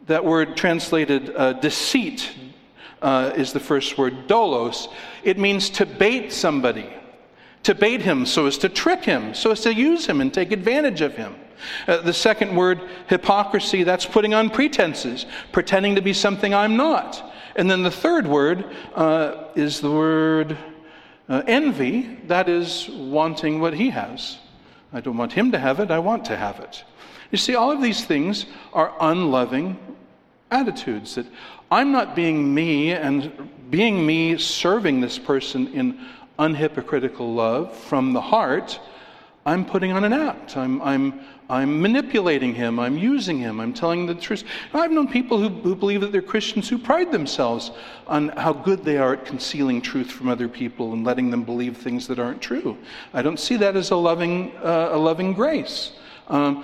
that 0.07 0.25
word 0.25 0.57
translated 0.57 1.33
uh, 1.35 1.53
deceit 1.53 2.29
uh, 3.01 3.31
is 3.35 3.53
the 3.53 3.59
first 3.59 3.97
word, 3.97 4.27
dolos. 4.27 4.91
It 5.23 5.39
means 5.39 5.69
to 5.71 5.85
bait 5.85 6.33
somebody, 6.33 6.89
to 7.63 7.73
bait 7.73 8.01
him 8.01 8.25
so 8.25 8.47
as 8.47 8.57
to 8.59 8.69
trick 8.69 9.05
him, 9.05 9.33
so 9.33 9.51
as 9.51 9.61
to 9.61 9.73
use 9.73 10.05
him 10.05 10.19
and 10.19 10.33
take 10.33 10.51
advantage 10.51 11.01
of 11.01 11.15
him. 11.15 11.35
Uh, 11.87 11.97
the 11.97 12.13
second 12.13 12.55
word, 12.55 12.81
hypocrisy, 13.07 13.83
that's 13.83 14.05
putting 14.05 14.33
on 14.33 14.49
pretenses, 14.49 15.25
pretending 15.51 15.95
to 15.95 16.01
be 16.01 16.13
something 16.13 16.53
I'm 16.53 16.77
not. 16.77 17.33
And 17.55 17.69
then 17.69 17.83
the 17.83 17.91
third 17.91 18.27
word 18.27 18.65
uh, 18.95 19.45
is 19.55 19.81
the 19.81 19.91
word 19.91 20.57
uh, 21.29 21.43
envy, 21.47 22.17
that 22.27 22.49
is 22.49 22.89
wanting 22.89 23.59
what 23.59 23.73
he 23.73 23.89
has. 23.89 24.37
I 24.93 25.01
don't 25.01 25.17
want 25.17 25.33
him 25.33 25.51
to 25.51 25.59
have 25.59 25.79
it, 25.79 25.91
I 25.91 25.99
want 25.99 26.25
to 26.25 26.37
have 26.37 26.59
it. 26.59 26.83
You 27.31 27.37
see, 27.37 27.55
all 27.55 27.71
of 27.71 27.81
these 27.81 28.03
things 28.03 28.45
are 28.73 28.93
unloving 28.99 29.77
attitudes 30.51 31.15
that 31.15 31.25
I'm 31.71 31.91
not 31.93 32.15
being 32.15 32.53
me 32.53 32.91
and 32.91 33.49
being 33.71 34.05
me 34.05 34.37
serving 34.37 34.99
this 34.99 35.17
person 35.17 35.67
in 35.73 36.05
unhypocritical 36.37 37.33
love 37.33 37.75
from 37.75 38.11
the 38.11 38.19
heart. 38.19 38.79
I'm 39.45 39.65
putting 39.65 39.93
on 39.93 40.03
an 40.03 40.11
act. 40.11 40.57
I'm, 40.57 40.81
I'm, 40.81 41.21
I'm 41.51 41.81
manipulating 41.81 42.55
him. 42.55 42.79
I'm 42.79 42.97
using 42.97 43.37
him. 43.37 43.59
I'm 43.59 43.73
telling 43.73 44.05
the 44.05 44.15
truth. 44.15 44.45
I've 44.73 44.89
known 44.89 45.09
people 45.09 45.37
who, 45.37 45.49
who 45.49 45.75
believe 45.75 45.99
that 45.99 46.13
they're 46.13 46.21
Christians 46.21 46.69
who 46.69 46.77
pride 46.77 47.11
themselves 47.11 47.71
on 48.07 48.29
how 48.29 48.53
good 48.53 48.85
they 48.85 48.97
are 48.97 49.13
at 49.15 49.25
concealing 49.25 49.81
truth 49.81 50.09
from 50.09 50.29
other 50.29 50.47
people 50.47 50.93
and 50.93 51.05
letting 51.05 51.29
them 51.29 51.43
believe 51.43 51.75
things 51.75 52.07
that 52.07 52.19
aren't 52.19 52.41
true. 52.41 52.77
I 53.13 53.21
don't 53.21 53.37
see 53.37 53.57
that 53.57 53.75
as 53.75 53.91
a 53.91 53.97
loving, 53.97 54.55
uh, 54.63 54.91
a 54.93 54.97
loving 54.97 55.33
grace. 55.33 55.91
Um, 56.29 56.63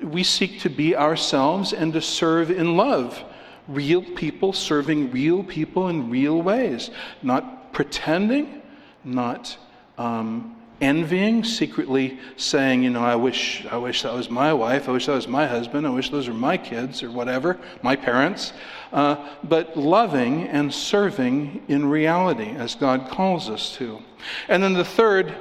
we 0.00 0.24
seek 0.24 0.60
to 0.62 0.70
be 0.70 0.96
ourselves 0.96 1.72
and 1.72 1.92
to 1.92 2.00
serve 2.00 2.50
in 2.50 2.76
love. 2.76 3.22
Real 3.68 4.02
people 4.02 4.52
serving 4.52 5.12
real 5.12 5.44
people 5.44 5.88
in 5.88 6.10
real 6.10 6.42
ways, 6.42 6.90
not 7.22 7.72
pretending, 7.72 8.60
not 9.04 9.56
um, 9.98 10.55
envying, 10.80 11.42
secretly 11.42 12.18
saying, 12.36 12.82
you 12.82 12.90
know, 12.90 13.02
I 13.02 13.16
wish, 13.16 13.64
I 13.66 13.76
wish 13.76 14.02
that 14.02 14.12
was 14.12 14.28
my 14.28 14.52
wife, 14.52 14.88
I 14.88 14.92
wish 14.92 15.06
that 15.06 15.14
was 15.14 15.28
my 15.28 15.46
husband, 15.46 15.86
I 15.86 15.90
wish 15.90 16.10
those 16.10 16.28
were 16.28 16.34
my 16.34 16.56
kids 16.56 17.02
or 17.02 17.10
whatever, 17.10 17.58
my 17.82 17.96
parents, 17.96 18.52
uh, 18.92 19.28
but 19.44 19.76
loving 19.76 20.48
and 20.48 20.72
serving 20.72 21.62
in 21.68 21.86
reality 21.86 22.50
as 22.50 22.74
God 22.74 23.08
calls 23.08 23.48
us 23.48 23.74
to. 23.76 24.02
And 24.48 24.62
then 24.62 24.74
the 24.74 24.84
third 24.84 25.34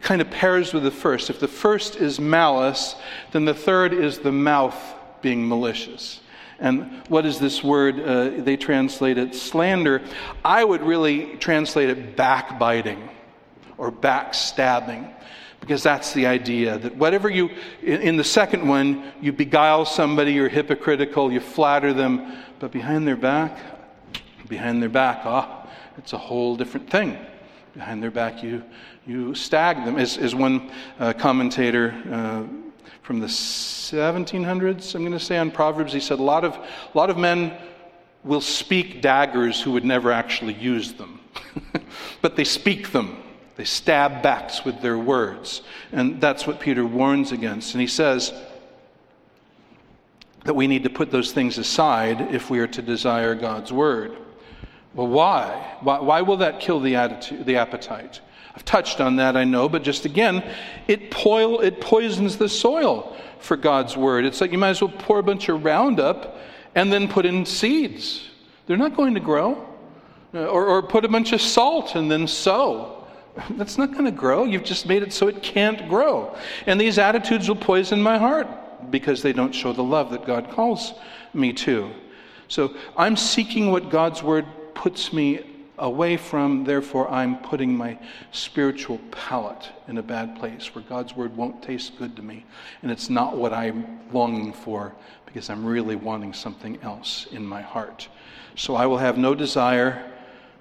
kind 0.00 0.20
of 0.20 0.30
pairs 0.30 0.72
with 0.72 0.82
the 0.82 0.90
first. 0.90 1.30
If 1.30 1.40
the 1.40 1.48
first 1.48 1.96
is 1.96 2.20
malice, 2.20 2.94
then 3.32 3.44
the 3.44 3.54
third 3.54 3.92
is 3.92 4.18
the 4.18 4.32
mouth 4.32 4.76
being 5.22 5.48
malicious. 5.48 6.20
And 6.60 7.02
what 7.08 7.26
is 7.26 7.40
this 7.40 7.64
word? 7.64 7.98
Uh, 7.98 8.42
they 8.42 8.56
translate 8.56 9.18
it 9.18 9.34
slander. 9.34 10.02
I 10.44 10.62
would 10.62 10.82
really 10.82 11.36
translate 11.38 11.88
it 11.88 12.16
backbiting 12.16 13.08
or 13.78 13.90
backstabbing 13.90 15.12
because 15.60 15.82
that's 15.82 16.12
the 16.12 16.26
idea 16.26 16.78
that 16.78 16.94
whatever 16.96 17.30
you 17.30 17.50
in 17.82 18.16
the 18.16 18.24
second 18.24 18.66
one 18.68 19.12
you 19.20 19.32
beguile 19.32 19.84
somebody 19.84 20.32
you're 20.32 20.48
hypocritical 20.48 21.32
you 21.32 21.40
flatter 21.40 21.92
them 21.92 22.36
but 22.58 22.70
behind 22.70 23.06
their 23.06 23.16
back 23.16 23.58
Behind 24.48 24.82
their 24.82 24.90
back, 24.90 25.22
ah, 25.24 25.66
it's 25.96 26.12
a 26.12 26.18
whole 26.18 26.54
different 26.54 26.90
thing. 26.90 27.16
Behind 27.72 28.02
their 28.02 28.10
back, 28.10 28.42
you, 28.42 28.62
you 29.06 29.34
stag 29.34 29.84
them. 29.84 29.96
As, 29.96 30.18
as 30.18 30.34
one 30.34 30.70
uh, 30.98 31.14
commentator 31.14 31.94
uh, 32.10 32.42
from 33.02 33.20
the 33.20 33.26
1700s, 33.26 34.94
I'm 34.94 35.00
going 35.00 35.12
to 35.12 35.18
say 35.18 35.38
on 35.38 35.50
Proverbs, 35.50 35.92
he 35.92 36.00
said 36.00 36.18
a 36.18 36.22
lot 36.22 36.44
of, 36.44 36.56
a 36.56 36.68
lot 36.94 37.08
of 37.08 37.16
men 37.16 37.56
will 38.22 38.42
speak 38.42 39.00
daggers 39.00 39.60
who 39.62 39.72
would 39.72 39.84
never 39.84 40.12
actually 40.12 40.54
use 40.54 40.92
them, 40.92 41.20
but 42.22 42.36
they 42.36 42.44
speak 42.44 42.92
them. 42.92 43.16
They 43.56 43.64
stab 43.64 44.22
backs 44.22 44.64
with 44.64 44.80
their 44.80 44.98
words. 44.98 45.62
And 45.92 46.20
that's 46.20 46.46
what 46.46 46.60
Peter 46.60 46.84
warns 46.84 47.32
against. 47.32 47.74
And 47.74 47.80
he 47.80 47.86
says 47.86 48.32
that 50.44 50.54
we 50.54 50.66
need 50.66 50.84
to 50.84 50.90
put 50.90 51.10
those 51.10 51.32
things 51.32 51.56
aside 51.58 52.34
if 52.34 52.50
we 52.50 52.58
are 52.58 52.66
to 52.66 52.82
desire 52.82 53.34
God's 53.34 53.72
word. 53.72 54.16
Well, 54.94 55.08
why? 55.08 55.76
Why, 55.80 56.00
why 56.00 56.22
will 56.22 56.38
that 56.38 56.60
kill 56.60 56.80
the, 56.80 56.96
attitude, 56.96 57.46
the 57.46 57.56
appetite? 57.56 58.20
I've 58.54 58.64
touched 58.64 59.00
on 59.00 59.16
that, 59.16 59.36
I 59.36 59.44
know, 59.44 59.68
but 59.68 59.82
just 59.82 60.04
again, 60.04 60.44
it, 60.86 61.10
poil, 61.10 61.60
it 61.60 61.80
poisons 61.80 62.36
the 62.38 62.48
soil 62.48 63.16
for 63.40 63.56
God's 63.56 63.96
word. 63.96 64.24
It's 64.24 64.40
like 64.40 64.52
you 64.52 64.58
might 64.58 64.70
as 64.70 64.80
well 64.80 64.92
pour 64.96 65.18
a 65.18 65.22
bunch 65.22 65.48
of 65.48 65.64
Roundup 65.64 66.36
and 66.74 66.92
then 66.92 67.08
put 67.08 67.26
in 67.26 67.44
seeds. 67.44 68.28
They're 68.66 68.76
not 68.76 68.96
going 68.96 69.14
to 69.14 69.20
grow. 69.20 69.68
Uh, 70.34 70.46
or, 70.46 70.66
or 70.66 70.82
put 70.82 71.04
a 71.04 71.08
bunch 71.08 71.32
of 71.32 71.40
salt 71.40 71.94
and 71.94 72.10
then 72.10 72.26
sow. 72.26 72.93
That's 73.50 73.78
not 73.78 73.92
going 73.92 74.04
to 74.04 74.10
grow. 74.10 74.44
You've 74.44 74.64
just 74.64 74.86
made 74.86 75.02
it 75.02 75.12
so 75.12 75.28
it 75.28 75.42
can't 75.42 75.88
grow. 75.88 76.36
And 76.66 76.80
these 76.80 76.98
attitudes 76.98 77.48
will 77.48 77.56
poison 77.56 78.02
my 78.02 78.18
heart 78.18 78.48
because 78.90 79.22
they 79.22 79.32
don't 79.32 79.54
show 79.54 79.72
the 79.72 79.82
love 79.82 80.10
that 80.10 80.26
God 80.26 80.50
calls 80.50 80.94
me 81.32 81.52
to. 81.54 81.90
So 82.48 82.74
I'm 82.96 83.16
seeking 83.16 83.70
what 83.70 83.90
God's 83.90 84.22
word 84.22 84.46
puts 84.74 85.12
me 85.12 85.40
away 85.78 86.16
from, 86.16 86.62
therefore, 86.62 87.10
I'm 87.10 87.38
putting 87.38 87.76
my 87.76 87.98
spiritual 88.30 88.98
palate 89.10 89.70
in 89.88 89.98
a 89.98 90.02
bad 90.02 90.36
place 90.38 90.72
where 90.74 90.84
God's 90.84 91.16
word 91.16 91.36
won't 91.36 91.62
taste 91.62 91.98
good 91.98 92.14
to 92.16 92.22
me. 92.22 92.44
And 92.82 92.92
it's 92.92 93.10
not 93.10 93.36
what 93.36 93.52
I'm 93.52 94.00
longing 94.12 94.52
for 94.52 94.94
because 95.26 95.50
I'm 95.50 95.64
really 95.64 95.96
wanting 95.96 96.32
something 96.32 96.80
else 96.82 97.26
in 97.32 97.44
my 97.44 97.60
heart. 97.60 98.08
So 98.54 98.76
I 98.76 98.86
will 98.86 98.98
have 98.98 99.18
no 99.18 99.34
desire 99.34 100.12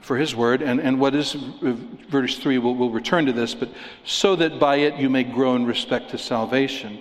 for 0.03 0.17
his 0.17 0.35
word. 0.35 0.61
And, 0.61 0.79
and 0.79 0.99
what 0.99 1.15
is, 1.15 1.33
verse 1.33 2.37
3, 2.37 2.57
we'll, 2.57 2.75
we'll 2.75 2.89
return 2.89 3.25
to 3.25 3.33
this, 3.33 3.55
but 3.55 3.69
so 4.03 4.35
that 4.35 4.59
by 4.59 4.75
it 4.77 4.97
you 4.97 5.09
may 5.09 5.23
grow 5.23 5.55
in 5.55 5.65
respect 5.65 6.11
to 6.11 6.17
salvation. 6.17 6.99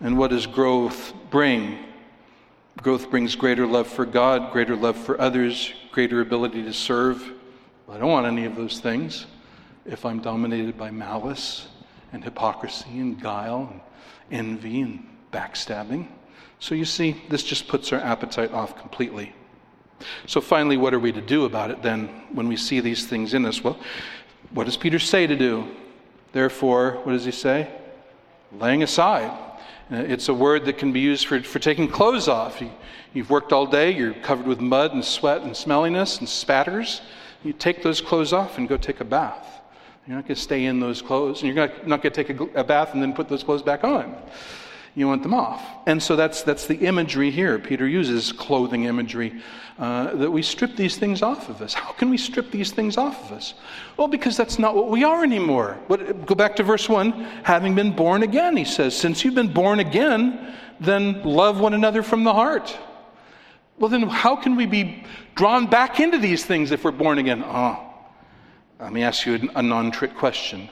And 0.00 0.18
what 0.18 0.30
does 0.30 0.46
growth 0.46 1.14
bring? 1.30 1.78
Growth 2.82 3.10
brings 3.10 3.34
greater 3.34 3.66
love 3.66 3.86
for 3.86 4.04
God, 4.04 4.52
greater 4.52 4.76
love 4.76 4.96
for 4.96 5.20
others, 5.20 5.72
greater 5.92 6.20
ability 6.20 6.62
to 6.64 6.72
serve. 6.72 7.22
I 7.88 7.98
don't 7.98 8.10
want 8.10 8.26
any 8.26 8.44
of 8.44 8.56
those 8.56 8.80
things 8.80 9.26
if 9.84 10.04
I'm 10.04 10.20
dominated 10.20 10.76
by 10.78 10.90
malice 10.90 11.68
and 12.12 12.22
hypocrisy 12.22 12.98
and 12.98 13.20
guile 13.20 13.68
and 13.70 13.80
envy 14.30 14.80
and 14.80 15.06
backstabbing. 15.32 16.06
So 16.58 16.74
you 16.74 16.84
see, 16.84 17.22
this 17.28 17.42
just 17.42 17.66
puts 17.66 17.92
our 17.92 18.00
appetite 18.00 18.52
off 18.52 18.78
completely. 18.78 19.34
So, 20.26 20.40
finally, 20.40 20.76
what 20.76 20.94
are 20.94 20.98
we 20.98 21.12
to 21.12 21.20
do 21.20 21.44
about 21.44 21.70
it 21.70 21.82
then 21.82 22.08
when 22.32 22.48
we 22.48 22.56
see 22.56 22.80
these 22.80 23.06
things 23.06 23.34
in 23.34 23.44
us? 23.44 23.62
Well, 23.62 23.78
what 24.52 24.64
does 24.64 24.76
Peter 24.76 24.98
say 24.98 25.26
to 25.26 25.36
do? 25.36 25.68
Therefore, 26.32 27.00
what 27.04 27.12
does 27.12 27.24
he 27.24 27.30
say? 27.30 27.70
Laying 28.52 28.82
aside. 28.82 29.30
Uh, 29.90 29.96
it's 29.96 30.28
a 30.28 30.34
word 30.34 30.64
that 30.64 30.78
can 30.78 30.92
be 30.92 31.00
used 31.00 31.26
for, 31.26 31.42
for 31.42 31.58
taking 31.58 31.88
clothes 31.88 32.28
off. 32.28 32.60
You, 32.60 32.70
you've 33.12 33.30
worked 33.30 33.52
all 33.52 33.66
day, 33.66 33.90
you're 33.90 34.14
covered 34.14 34.46
with 34.46 34.60
mud 34.60 34.94
and 34.94 35.04
sweat 35.04 35.42
and 35.42 35.52
smelliness 35.52 36.18
and 36.18 36.28
spatters. 36.28 37.02
You 37.44 37.52
take 37.52 37.82
those 37.82 38.00
clothes 38.00 38.32
off 38.32 38.58
and 38.58 38.68
go 38.68 38.76
take 38.76 39.00
a 39.00 39.04
bath. 39.04 39.60
You're 40.06 40.16
not 40.16 40.26
going 40.26 40.34
to 40.34 40.40
stay 40.40 40.64
in 40.64 40.80
those 40.80 41.02
clothes, 41.02 41.42
and 41.42 41.54
you're 41.54 41.68
not, 41.68 41.86
going 41.86 42.00
to 42.00 42.10
take 42.10 42.30
a, 42.30 42.60
a 42.60 42.64
bath 42.64 42.94
and 42.94 43.02
then 43.02 43.12
put 43.12 43.28
those 43.28 43.42
clothes 43.42 43.62
back 43.62 43.84
on 43.84 44.16
you 44.94 45.06
want 45.06 45.22
them 45.22 45.32
off. 45.32 45.62
And 45.86 46.02
so 46.02 46.16
that's, 46.16 46.42
that's 46.42 46.66
the 46.66 46.76
imagery 46.76 47.30
here. 47.30 47.58
Peter 47.58 47.88
uses 47.88 48.30
clothing 48.30 48.84
imagery 48.84 49.40
uh, 49.78 50.14
that 50.16 50.30
we 50.30 50.42
strip 50.42 50.76
these 50.76 50.96
things 50.98 51.22
off 51.22 51.48
of 51.48 51.62
us. 51.62 51.72
How 51.72 51.92
can 51.92 52.10
we 52.10 52.18
strip 52.18 52.50
these 52.50 52.72
things 52.72 52.98
off 52.98 53.24
of 53.24 53.36
us? 53.36 53.54
Well, 53.96 54.08
because 54.08 54.36
that's 54.36 54.58
not 54.58 54.74
what 54.74 54.90
we 54.90 55.02
are 55.02 55.24
anymore. 55.24 55.78
But 55.88 56.26
go 56.26 56.34
back 56.34 56.56
to 56.56 56.62
verse 56.62 56.88
1 56.88 57.12
having 57.42 57.74
been 57.74 57.96
born 57.96 58.22
again, 58.22 58.56
he 58.56 58.64
says, 58.64 58.96
since 58.96 59.24
you've 59.24 59.34
been 59.34 59.52
born 59.52 59.80
again, 59.80 60.54
then 60.78 61.22
love 61.22 61.58
one 61.58 61.72
another 61.72 62.02
from 62.02 62.24
the 62.24 62.32
heart. 62.32 62.76
Well, 63.78 63.88
then 63.88 64.02
how 64.02 64.36
can 64.36 64.56
we 64.56 64.66
be 64.66 65.04
drawn 65.34 65.66
back 65.66 66.00
into 66.00 66.18
these 66.18 66.44
things 66.44 66.70
if 66.70 66.84
we're 66.84 66.90
born 66.90 67.18
again? 67.18 67.42
Oh, 67.44 67.80
let 68.78 68.92
me 68.92 69.02
ask 69.02 69.24
you 69.24 69.50
a 69.54 69.62
non 69.62 69.90
trick 69.90 70.14
question 70.14 70.68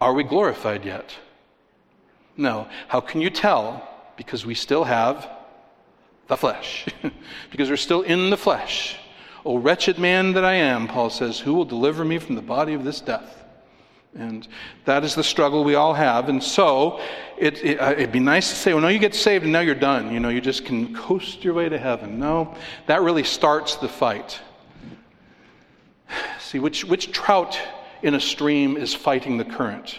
Are 0.00 0.12
we 0.12 0.22
glorified 0.22 0.84
yet? 0.84 1.16
No. 2.36 2.68
How 2.88 3.00
can 3.00 3.20
you 3.20 3.30
tell? 3.30 3.88
Because 4.16 4.44
we 4.44 4.54
still 4.54 4.84
have 4.84 5.28
the 6.28 6.36
flesh. 6.36 6.86
because 7.50 7.70
we're 7.70 7.76
still 7.76 8.02
in 8.02 8.30
the 8.30 8.36
flesh. 8.36 8.96
O 9.44 9.58
wretched 9.58 9.98
man 9.98 10.32
that 10.32 10.44
I 10.44 10.54
am, 10.54 10.88
Paul 10.88 11.10
says, 11.10 11.38
who 11.38 11.54
will 11.54 11.66
deliver 11.66 12.04
me 12.04 12.18
from 12.18 12.34
the 12.34 12.42
body 12.42 12.72
of 12.72 12.84
this 12.84 13.00
death? 13.00 13.44
And 14.16 14.46
that 14.84 15.04
is 15.04 15.14
the 15.14 15.24
struggle 15.24 15.64
we 15.64 15.74
all 15.74 15.92
have. 15.92 16.28
And 16.28 16.42
so 16.42 17.00
it, 17.36 17.62
it, 17.64 17.80
uh, 17.80 17.92
it'd 17.92 18.12
be 18.12 18.20
nice 18.20 18.48
to 18.50 18.54
say, 18.54 18.72
well, 18.72 18.82
no, 18.82 18.88
you 18.88 19.00
get 19.00 19.14
saved 19.14 19.42
and 19.42 19.52
now 19.52 19.60
you're 19.60 19.74
done. 19.74 20.12
You 20.12 20.20
know, 20.20 20.28
you 20.28 20.40
just 20.40 20.64
can 20.64 20.94
coast 20.94 21.44
your 21.44 21.52
way 21.52 21.68
to 21.68 21.78
heaven. 21.78 22.18
No, 22.18 22.54
that 22.86 23.02
really 23.02 23.24
starts 23.24 23.74
the 23.76 23.88
fight. 23.88 24.40
See, 26.38 26.60
which, 26.60 26.84
which 26.84 27.10
trout 27.10 27.58
in 28.02 28.14
a 28.14 28.20
stream 28.20 28.76
is 28.76 28.94
fighting 28.94 29.36
the 29.36 29.44
current? 29.44 29.98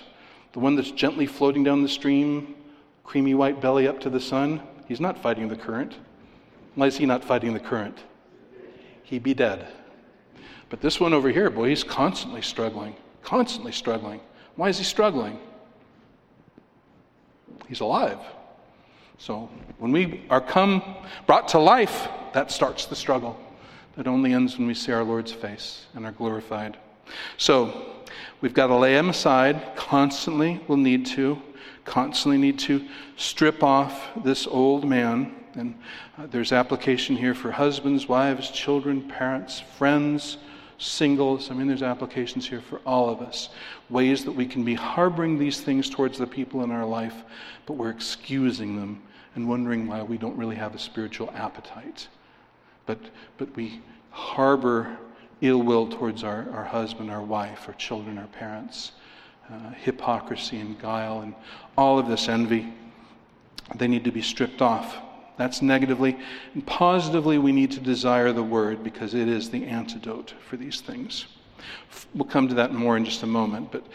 The 0.56 0.62
one 0.62 0.76
that's 0.76 0.92
gently 0.92 1.26
floating 1.26 1.66
down 1.66 1.84
the 1.84 1.90
stream, 1.90 2.56
creamy 3.04 3.34
white 3.34 3.60
belly 3.60 3.90
up 3.90 4.00
to 4.00 4.10
the 4.10 4.22
sun, 4.22 4.62
he's 4.88 5.02
not 5.02 5.22
fighting 5.22 5.50
the 5.50 5.58
current. 5.58 5.96
Why 6.76 6.88
is 6.88 6.96
he 6.96 7.06
not 7.06 7.26
fighting 7.26 7.54
the 7.54 7.60
current? 7.60 7.98
He'd 9.04 9.22
be 9.22 9.34
dead. 9.34 9.68
But 10.70 10.80
this 10.80 10.98
one 10.98 11.14
over 11.14 11.28
here, 11.28 11.50
boy, 11.50 11.68
he's 11.68 11.84
constantly 11.84 12.42
struggling, 12.42 12.96
constantly 13.22 13.74
struggling. 13.74 14.22
Why 14.56 14.70
is 14.70 14.78
he 14.78 14.86
struggling? 14.86 15.42
He's 17.68 17.82
alive. 17.82 18.20
So 19.18 19.50
when 19.78 19.92
we 19.92 20.24
are 20.30 20.40
come 20.40 20.82
brought 21.28 21.50
to 21.50 21.60
life, 21.60 22.08
that 22.32 22.50
starts 22.50 22.86
the 22.86 22.96
struggle. 22.96 23.38
That 23.98 24.08
only 24.08 24.32
ends 24.32 24.58
when 24.58 24.68
we 24.68 24.74
see 24.74 24.94
our 24.94 25.04
Lord's 25.04 25.34
face 25.34 25.88
and 25.96 26.06
are 26.06 26.14
glorified. 26.14 26.78
So 27.36 27.95
We've 28.42 28.54
got 28.54 28.68
to 28.68 28.76
lay 28.76 28.94
them 28.94 29.10
aside 29.10 29.76
constantly. 29.76 30.62
We'll 30.68 30.78
need 30.78 31.06
to. 31.08 31.42
Constantly 31.86 32.38
need 32.38 32.60
to 32.60 32.86
strip 33.16 33.64
off 33.64 34.10
this 34.24 34.48
old 34.48 34.86
man. 34.86 35.36
And 35.56 35.76
uh, 36.18 36.28
there's 36.28 36.52
application 36.52 37.16
here 37.16 37.34
for 37.34 37.52
husbands, 37.52 38.08
wives, 38.08 38.52
children, 38.52 39.02
parents, 39.02 39.62
friends, 39.78 40.38
singles. 40.78 41.50
I 41.50 41.54
mean, 41.54 41.68
there's 41.68 41.84
applications 41.84 42.48
here 42.48 42.62
for 42.62 42.80
all 42.86 43.10
of 43.10 43.22
us. 43.22 43.50
Ways 43.90 44.26
that 44.26 44.32
we 44.32 44.46
can 44.46 44.64
be 44.64 44.74
harboring 44.74 45.40
these 45.40 45.62
things 45.62 45.90
towards 45.90 46.18
the 46.18 46.28
people 46.28 46.64
in 46.64 46.72
our 46.72 46.86
life, 46.86 47.24
but 47.66 47.74
we're 47.74 47.90
excusing 47.90 48.76
them 48.76 49.02
and 49.36 49.48
wondering 49.48 49.88
why 49.88 50.02
we 50.02 50.18
don't 50.18 50.38
really 50.38 50.56
have 50.56 50.76
a 50.76 50.80
spiritual 50.80 51.32
appetite. 51.36 52.08
But, 52.86 53.00
but 53.38 53.56
we 53.56 53.82
harbor 54.12 54.98
ill 55.48 55.62
will 55.62 55.88
towards 55.88 56.24
our, 56.24 56.50
our 56.52 56.64
husband, 56.64 57.12
our 57.12 57.22
wife, 57.22 57.66
our 57.68 57.74
children, 57.76 58.18
our 58.18 58.28
parents, 58.28 58.92
uh, 59.52 59.72
hypocrisy 59.72 60.60
and 60.60 60.80
guile, 60.80 61.22
and 61.22 61.36
all 61.78 62.00
of 62.00 62.08
this 62.08 62.28
envy. 62.28 62.74
They 63.76 63.88
need 63.88 64.04
to 64.04 64.12
be 64.12 64.22
stripped 64.22 64.62
off. 64.62 64.98
That's 65.38 65.62
negatively. 65.62 66.18
And 66.54 66.66
positively, 66.66 67.38
we 67.38 67.52
need 67.52 67.72
to 67.72 67.80
desire 67.80 68.32
the 68.32 68.44
word 68.44 68.84
because 68.84 69.14
it 69.14 69.28
is 69.28 69.50
the 69.50 69.66
antidote 69.66 70.34
for 70.48 70.58
these 70.58 70.82
things. 70.82 71.26
We'll 72.14 72.26
come 72.26 72.48
to 72.48 72.56
that 72.56 72.74
more 72.74 72.96
in 72.98 73.06
just 73.06 73.24
a 73.24 73.28
moment. 73.28 73.72
But 73.72 73.86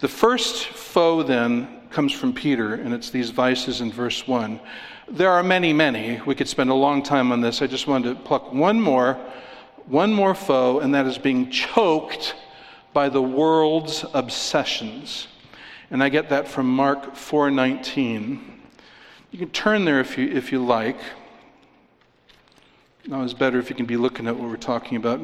the 0.00 0.08
first 0.08 0.66
foe 0.66 1.22
then 1.22 1.88
comes 1.90 2.12
from 2.12 2.32
Peter, 2.32 2.74
and 2.74 2.94
it's 2.94 3.10
these 3.10 3.30
vices 3.30 3.80
in 3.80 3.92
verse 3.92 4.26
1. 4.26 4.60
There 5.08 5.30
are 5.30 5.42
many, 5.42 5.72
many. 5.72 6.20
We 6.26 6.34
could 6.34 6.48
spend 6.48 6.70
a 6.70 6.74
long 6.74 7.02
time 7.02 7.32
on 7.32 7.40
this. 7.40 7.62
I 7.62 7.66
just 7.66 7.86
wanted 7.86 8.14
to 8.14 8.22
pluck 8.22 8.52
one 8.52 8.80
more 8.80 9.18
one 9.86 10.12
more 10.12 10.34
foe, 10.34 10.80
and 10.80 10.94
that 10.94 11.06
is 11.06 11.18
being 11.18 11.50
choked 11.50 12.34
by 12.92 13.08
the 13.08 13.22
world's 13.22 14.04
obsessions. 14.14 15.28
And 15.90 16.02
I 16.02 16.08
get 16.08 16.30
that 16.30 16.48
from 16.48 16.66
Mark 16.66 17.14
4:19. 17.14 18.40
You 19.30 19.38
can 19.38 19.50
turn 19.50 19.84
there 19.84 20.00
if 20.00 20.18
you 20.18 20.28
if 20.28 20.50
you 20.50 20.64
like. 20.64 20.98
Now 23.08 23.22
it's 23.22 23.34
better 23.34 23.60
if 23.60 23.70
you 23.70 23.76
can 23.76 23.86
be 23.86 23.96
looking 23.96 24.26
at 24.26 24.34
what 24.34 24.48
we're 24.48 24.56
talking 24.56 24.96
about. 24.96 25.20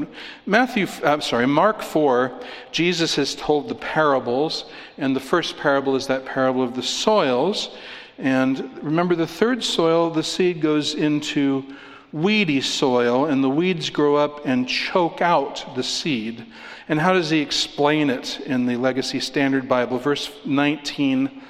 Matthew, 0.46 0.86
I'm 1.04 1.20
sorry, 1.20 1.46
Mark 1.46 1.82
4, 1.82 2.30
Jesus 2.70 3.16
has 3.16 3.34
told 3.34 3.68
the 3.68 3.74
parables, 3.74 4.66
and 4.98 5.16
the 5.16 5.20
first 5.20 5.56
parable 5.56 5.96
is 5.96 6.06
that 6.06 6.24
parable 6.24 6.62
of 6.62 6.76
the 6.76 6.82
soils. 6.82 7.76
And 8.18 8.70
remember, 8.84 9.16
the 9.16 9.26
third 9.26 9.64
soil, 9.64 10.10
the 10.10 10.22
seed 10.22 10.60
goes 10.60 10.94
into 10.94 11.64
weedy 12.12 12.60
soil, 12.60 13.26
and 13.26 13.42
the 13.42 13.50
weeds 13.50 13.90
grow 13.90 14.16
up 14.16 14.44
and 14.44 14.68
choke 14.68 15.20
out 15.22 15.64
the 15.74 15.82
seed. 15.82 16.44
And 16.88 17.00
how 17.00 17.12
does 17.12 17.30
he 17.30 17.40
explain 17.40 18.10
it 18.10 18.40
in 18.40 18.66
the 18.66 18.76
Legacy 18.76 19.20
Standard 19.20 19.68
Bible? 19.68 19.98
Verse 19.98 20.30
19 20.44 21.42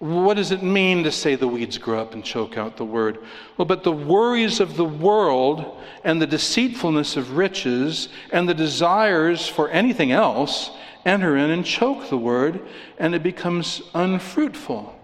what 0.00 0.38
does 0.38 0.50
it 0.50 0.62
mean 0.62 1.04
to 1.04 1.12
say 1.12 1.34
the 1.34 1.46
weeds 1.46 1.76
grow 1.76 2.00
up 2.00 2.14
and 2.14 2.24
choke 2.24 2.56
out 2.56 2.78
the 2.78 2.86
word? 2.86 3.18
Well, 3.58 3.66
but 3.66 3.84
the 3.84 3.92
worries 3.92 4.58
of 4.58 4.78
the 4.78 4.84
world 4.84 5.78
and 6.04 6.20
the 6.20 6.26
deceitfulness 6.26 7.18
of 7.18 7.36
riches 7.36 8.08
and 8.32 8.48
the 8.48 8.54
desires 8.54 9.46
for 9.46 9.68
anything 9.68 10.10
else 10.10 10.70
enter 11.04 11.36
in 11.36 11.50
and 11.50 11.66
choke 11.66 12.08
the 12.08 12.16
word, 12.16 12.62
and 12.98 13.14
it 13.14 13.22
becomes 13.22 13.82
unfruitful. 13.92 14.98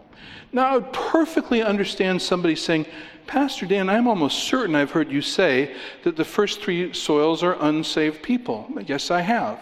Now, 0.51 0.65
I 0.65 0.79
would 0.79 0.93
perfectly 0.95 1.63
understand 1.63 2.23
somebody 2.23 2.57
saying, 2.57 2.87
Pastor 3.27 3.67
Dan, 3.67 3.89
I'm 3.89 4.07
almost 4.07 4.45
certain 4.45 4.77
I've 4.77 4.93
heard 4.93 5.11
you 5.11 5.21
say 5.21 5.75
that 6.05 6.17
the 6.17 6.25
first 6.25 6.61
three 6.61 6.93
soils 6.93 7.43
are 7.43 7.57
unsaved 7.61 8.23
people. 8.23 8.69
Yes, 8.87 9.11
I 9.11 9.21
have. 9.21 9.59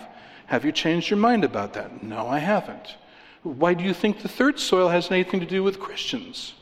Have 0.47 0.65
you 0.65 0.73
changed 0.73 1.09
your 1.09 1.19
mind 1.19 1.45
about 1.45 1.73
that? 1.73 2.03
No, 2.03 2.27
I 2.27 2.39
haven't. 2.39 2.97
Why 3.43 3.75
do 3.75 3.83
you 3.83 3.95
think 3.95 4.21
the 4.21 4.29
third 4.29 4.59
soil 4.59 4.89
has 4.89 5.11
anything 5.11 5.41
to 5.41 5.47
do 5.47 5.63
with 5.63 5.81
Christians? 5.81 6.55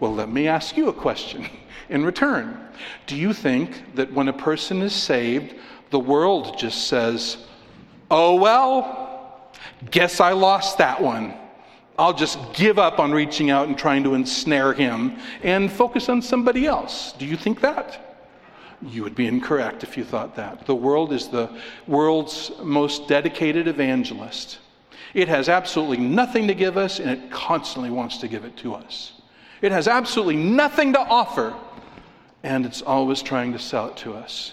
Well, 0.00 0.14
let 0.14 0.28
me 0.28 0.46
ask 0.46 0.76
you 0.76 0.88
a 0.88 0.92
question 0.92 1.48
in 1.88 2.04
return. 2.04 2.68
Do 3.06 3.16
you 3.16 3.32
think 3.32 3.94
that 3.96 4.12
when 4.12 4.28
a 4.28 4.32
person 4.32 4.80
is 4.82 4.92
saved, 4.92 5.54
the 5.90 5.98
world 5.98 6.58
just 6.58 6.86
says, 6.86 7.38
oh, 8.10 8.36
well, 8.36 9.50
guess 9.90 10.20
I 10.20 10.32
lost 10.32 10.78
that 10.78 11.00
one? 11.00 11.34
I'll 11.98 12.12
just 12.12 12.38
give 12.54 12.78
up 12.78 12.98
on 12.98 13.12
reaching 13.12 13.50
out 13.50 13.68
and 13.68 13.78
trying 13.78 14.02
to 14.04 14.14
ensnare 14.14 14.72
him 14.72 15.16
and 15.42 15.70
focus 15.70 16.08
on 16.08 16.22
somebody 16.22 16.66
else. 16.66 17.12
Do 17.12 17.24
you 17.24 17.36
think 17.36 17.60
that? 17.60 18.16
You 18.82 19.02
would 19.04 19.14
be 19.14 19.26
incorrect 19.26 19.84
if 19.84 19.96
you 19.96 20.04
thought 20.04 20.34
that. 20.36 20.66
The 20.66 20.74
world 20.74 21.12
is 21.12 21.28
the 21.28 21.48
world's 21.86 22.50
most 22.62 23.06
dedicated 23.06 23.68
evangelist. 23.68 24.58
It 25.14 25.28
has 25.28 25.48
absolutely 25.48 25.98
nothing 25.98 26.48
to 26.48 26.54
give 26.54 26.76
us, 26.76 26.98
and 26.98 27.08
it 27.08 27.30
constantly 27.30 27.90
wants 27.90 28.18
to 28.18 28.28
give 28.28 28.44
it 28.44 28.56
to 28.58 28.74
us. 28.74 29.12
It 29.62 29.70
has 29.70 29.86
absolutely 29.86 30.36
nothing 30.36 30.92
to 30.94 30.98
offer, 30.98 31.54
and 32.42 32.66
it's 32.66 32.82
always 32.82 33.22
trying 33.22 33.52
to 33.52 33.58
sell 33.58 33.86
it 33.86 33.96
to 33.98 34.14
us. 34.14 34.52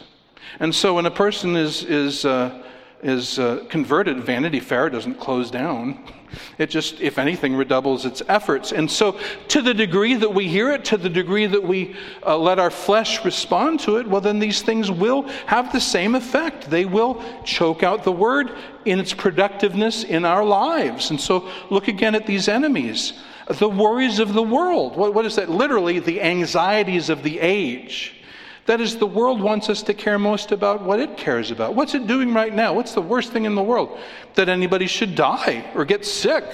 And 0.60 0.74
so 0.74 0.94
when 0.94 1.08
a 1.08 1.12
person 1.12 1.56
is, 1.56 1.84
is, 1.84 2.24
uh, 2.24 2.62
is 3.02 3.40
uh, 3.40 3.66
converted, 3.70 4.24
Vanity 4.24 4.60
Fair 4.60 4.90
doesn't 4.92 5.16
close 5.16 5.50
down. 5.50 6.08
It 6.58 6.70
just, 6.70 7.02
if 7.02 7.18
anything, 7.18 7.56
redoubles 7.56 8.06
its 8.06 8.22
efforts. 8.28 8.72
And 8.72 8.90
so, 8.90 9.20
to 9.50 9.62
the 9.62 9.74
degree 9.74 10.16
that 10.16 10.34
we 10.34 10.48
hear 10.48 10.72
it, 10.72 10.86
to 10.86 10.98
the 10.98 11.10
degree 11.10 11.46
that 11.46 11.64
we 11.64 11.96
uh, 12.26 12.38
let 12.38 12.60
our 12.60 12.72
flesh 12.72 13.24
respond 13.26 13.80
to 13.82 13.98
it, 13.98 14.08
well, 14.08 14.22
then 14.22 14.40
these 14.40 14.62
things 14.62 14.90
will 14.92 15.24
have 15.46 15.72
the 15.72 15.82
same 15.82 16.16
effect. 16.16 16.70
They 16.70 16.86
will 16.86 17.24
choke 17.44 17.84
out 17.84 18.04
the 18.04 18.12
word 18.12 18.52
in 18.86 19.00
its 19.00 19.14
productiveness 19.14 20.04
in 20.04 20.26
our 20.26 20.44
lives. 20.44 21.10
And 21.10 21.20
so, 21.20 21.50
look 21.70 21.88
again 21.88 22.16
at 22.16 22.26
these 22.26 22.48
enemies 22.48 23.14
the 23.58 23.70
worries 23.70 24.20
of 24.20 24.34
the 24.34 24.44
world. 24.44 24.96
what, 24.96 25.14
what 25.14 25.26
is 25.26 25.36
that? 25.36 25.50
Literally, 25.50 26.00
the 26.00 26.22
anxieties 26.22 27.10
of 27.10 27.24
the 27.24 27.40
age. 27.40 28.21
That 28.68 28.80
is, 28.80 28.98
the 28.98 29.08
world 29.08 29.42
wants 29.42 29.70
us 29.70 29.82
to 29.84 29.94
care 29.94 30.20
most 30.20 30.52
about 30.52 30.84
what 30.84 31.00
it 31.00 31.18
cares 31.18 31.50
about. 31.50 31.76
What's 31.76 31.96
it 31.96 32.06
doing 32.06 32.34
right 32.34 32.54
now? 32.54 32.74
What's 32.74 32.94
the 32.94 33.02
worst 33.02 33.32
thing 33.34 33.46
in 33.46 33.56
the 33.56 33.64
world? 33.64 34.00
That 34.36 34.50
anybody 34.50 34.88
should 34.88 35.16
die 35.16 35.70
or 35.74 35.84
get 35.84 36.06
sick. 36.06 36.46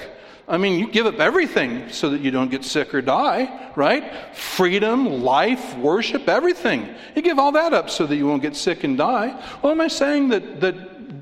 I 0.47 0.55
mean, 0.55 0.79
you 0.79 0.87
give 0.87 1.05
up 1.05 1.19
everything 1.19 1.89
so 1.89 2.09
that 2.11 2.21
you 2.21 2.31
don't 2.31 2.49
get 2.49 2.63
sick 2.63 2.93
or 2.95 3.01
die, 3.01 3.71
right? 3.75 4.33
Freedom, 4.33 5.21
life, 5.21 5.75
worship, 5.77 6.29
everything. 6.29 6.87
You 7.15 7.21
give 7.21 7.37
all 7.37 7.51
that 7.51 7.73
up 7.73 7.89
so 7.89 8.05
that 8.05 8.15
you 8.15 8.25
won't 8.25 8.41
get 8.41 8.55
sick 8.55 8.85
and 8.85 8.97
die. 8.97 9.37
Well, 9.61 9.73
am 9.73 9.81
I 9.81 9.89
saying 9.89 10.29
that, 10.29 10.61
that 10.61 10.75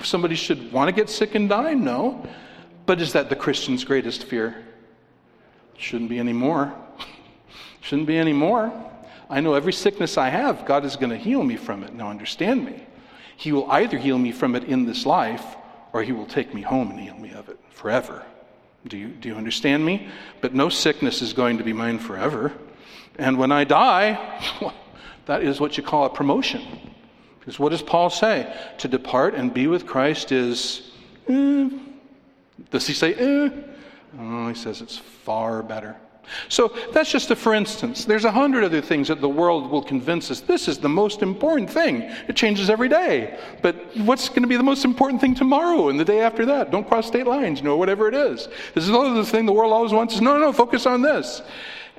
somebody 0.03 0.35
should 0.35 0.71
want 0.71 0.89
to 0.89 0.91
get 0.91 1.09
sick 1.09 1.33
and 1.33 1.49
die? 1.49 1.73
No. 1.73 2.23
But 2.85 3.01
is 3.01 3.13
that 3.13 3.29
the 3.29 3.35
Christian's 3.35 3.83
greatest 3.83 4.25
fear? 4.25 4.63
Shouldn't 5.77 6.11
be 6.11 6.19
any 6.19 6.33
more. 6.33 6.71
Shouldn't 7.81 8.07
be 8.07 8.17
any 8.17 8.33
more. 8.33 8.71
I 9.35 9.41
know 9.41 9.53
every 9.53 9.73
sickness 9.73 10.17
I 10.17 10.29
have, 10.29 10.65
God 10.65 10.85
is 10.85 10.95
going 10.95 11.09
to 11.09 11.17
heal 11.17 11.43
me 11.43 11.57
from 11.57 11.83
it. 11.83 11.93
Now, 11.93 12.09
understand 12.09 12.63
me. 12.63 12.81
He 13.35 13.51
will 13.51 13.69
either 13.69 13.97
heal 13.97 14.17
me 14.17 14.31
from 14.31 14.55
it 14.55 14.63
in 14.63 14.85
this 14.85 15.05
life, 15.05 15.57
or 15.91 16.03
He 16.03 16.13
will 16.13 16.25
take 16.25 16.53
me 16.53 16.61
home 16.61 16.89
and 16.89 16.97
heal 16.97 17.17
me 17.17 17.33
of 17.33 17.49
it 17.49 17.59
forever. 17.69 18.23
Do 18.87 18.97
you, 18.97 19.09
do 19.09 19.27
you 19.27 19.35
understand 19.35 19.85
me? 19.85 20.07
But 20.39 20.55
no 20.55 20.69
sickness 20.69 21.21
is 21.21 21.33
going 21.33 21.57
to 21.57 21.65
be 21.65 21.73
mine 21.73 21.99
forever. 21.99 22.53
And 23.17 23.37
when 23.37 23.51
I 23.51 23.65
die, 23.65 24.41
that 25.25 25.43
is 25.43 25.59
what 25.59 25.75
you 25.75 25.83
call 25.83 26.05
a 26.05 26.09
promotion. 26.09 26.61
Because 27.37 27.59
what 27.59 27.71
does 27.71 27.81
Paul 27.81 28.09
say? 28.09 28.55
To 28.77 28.87
depart 28.87 29.35
and 29.35 29.53
be 29.53 29.67
with 29.67 29.85
Christ 29.85 30.31
is. 30.31 30.93
Eh. 31.27 31.71
Does 32.71 32.87
he 32.87 32.93
say, 32.93 33.13
eh? 33.13 33.49
Oh, 34.17 34.47
he 34.47 34.55
says 34.55 34.79
it's 34.79 34.97
far 34.97 35.61
better. 35.61 35.97
So 36.49 36.73
that's 36.93 37.11
just 37.11 37.31
a 37.31 37.35
for 37.35 37.53
instance. 37.53 38.05
There's 38.05 38.25
a 38.25 38.31
hundred 38.31 38.63
other 38.63 38.81
things 38.81 39.07
that 39.07 39.21
the 39.21 39.29
world 39.29 39.69
will 39.69 39.83
convince 39.83 40.31
us 40.31 40.41
this 40.41 40.67
is 40.67 40.77
the 40.77 40.89
most 40.89 41.21
important 41.21 41.69
thing. 41.69 42.01
It 42.27 42.35
changes 42.35 42.69
every 42.69 42.89
day. 42.89 43.39
But 43.61 43.75
what's 43.97 44.29
going 44.29 44.43
to 44.43 44.47
be 44.47 44.57
the 44.57 44.63
most 44.63 44.85
important 44.85 45.21
thing 45.21 45.35
tomorrow 45.35 45.89
and 45.89 45.99
the 45.99 46.05
day 46.05 46.21
after 46.21 46.45
that? 46.47 46.71
Don't 46.71 46.87
cross 46.87 47.07
state 47.07 47.27
lines, 47.27 47.59
you 47.59 47.65
know, 47.65 47.77
whatever 47.77 48.07
it 48.07 48.15
is. 48.15 48.47
This 48.73 48.83
is 48.83 48.91
the 48.91 49.25
thing 49.25 49.45
the 49.45 49.53
world 49.53 49.73
always 49.73 49.93
wants 49.93 50.15
is 50.15 50.21
no, 50.21 50.37
no, 50.37 50.51
focus 50.51 50.85
on 50.85 51.01
this. 51.01 51.41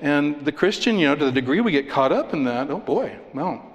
And 0.01 0.45
the 0.45 0.53
Christian, 0.53 0.99
you 0.99 1.07
know, 1.07 1.14
to 1.14 1.24
the 1.24 1.33
degree 1.33 1.61
we 1.61 1.72
get 1.72 1.89
caught 1.89 2.12
up 2.12 2.35
in 2.35 2.45
that, 2.45 2.70
oh 2.70 2.79
boy, 2.79 3.16
well, 3.33 3.66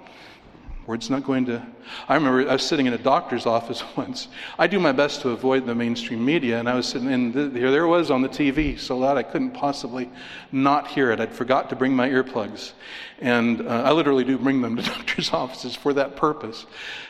Word's 0.84 1.10
not 1.10 1.22
going 1.22 1.46
to. 1.46 1.64
I 2.08 2.14
remember 2.14 2.48
I 2.48 2.54
was 2.54 2.64
sitting 2.64 2.86
in 2.86 2.92
a 2.92 2.98
doctor's 2.98 3.46
office 3.56 3.84
once. 3.96 4.28
I 4.58 4.66
do 4.66 4.80
my 4.80 4.90
best 4.90 5.20
to 5.22 5.30
avoid 5.30 5.64
the 5.64 5.74
mainstream 5.74 6.24
media, 6.24 6.58
and 6.58 6.68
I 6.68 6.74
was 6.74 6.86
sitting 6.86 7.10
in 7.10 7.32
the, 7.32 7.58
here. 7.58 7.70
There 7.70 7.86
was 7.86 8.10
on 8.10 8.20
the 8.20 8.28
TV 8.28 8.78
so 8.78 8.98
loud 8.98 9.16
I 9.16 9.22
couldn't 9.22 9.52
possibly 9.52 10.10
not 10.50 10.88
hear 10.88 11.12
it. 11.12 11.20
I'd 11.20 11.32
forgot 11.32 11.70
to 11.70 11.76
bring 11.76 11.94
my 11.94 12.08
earplugs, 12.08 12.72
and 13.20 13.60
uh, 13.60 13.82
I 13.84 13.92
literally 13.92 14.24
do 14.24 14.36
bring 14.38 14.60
them 14.60 14.76
to 14.76 14.82
doctors' 14.94 15.32
offices 15.32 15.76
for 15.76 15.94
that 15.94 16.16
purpose. 16.16 16.66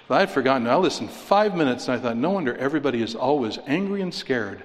But 0.07 0.17
I 0.17 0.21
had 0.21 0.31
forgotten. 0.31 0.67
I 0.67 0.77
listened 0.77 1.11
five 1.11 1.57
minutes, 1.57 1.89
and 1.89 1.99
I 1.99 2.03
thought, 2.03 2.17
no 2.17 2.31
wonder 2.31 2.55
everybody 2.57 3.03
is 3.03 3.15
always 3.15 3.59
angry 3.67 4.03
and 4.03 4.13
scared. 4.13 4.63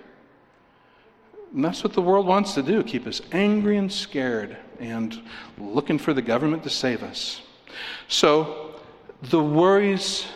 And 1.53 1.63
that's 1.63 1.81
what 1.81 1.93
the 1.93 2.01
world 2.01 2.27
wants 2.27 2.55
to 2.55 2.61
do 2.61 2.83
keep 2.83 3.07
us 3.07 3.21
angry 3.31 3.77
and 3.77 3.91
scared 3.91 4.57
and 4.81 5.21
looking 5.57 5.97
for 5.97 6.13
the 6.13 6.21
government 6.21 6.63
to 6.63 6.69
save 6.69 7.03
us. 7.03 7.41
So, 8.09 8.66
the 9.21 9.41
worries, 9.41 10.27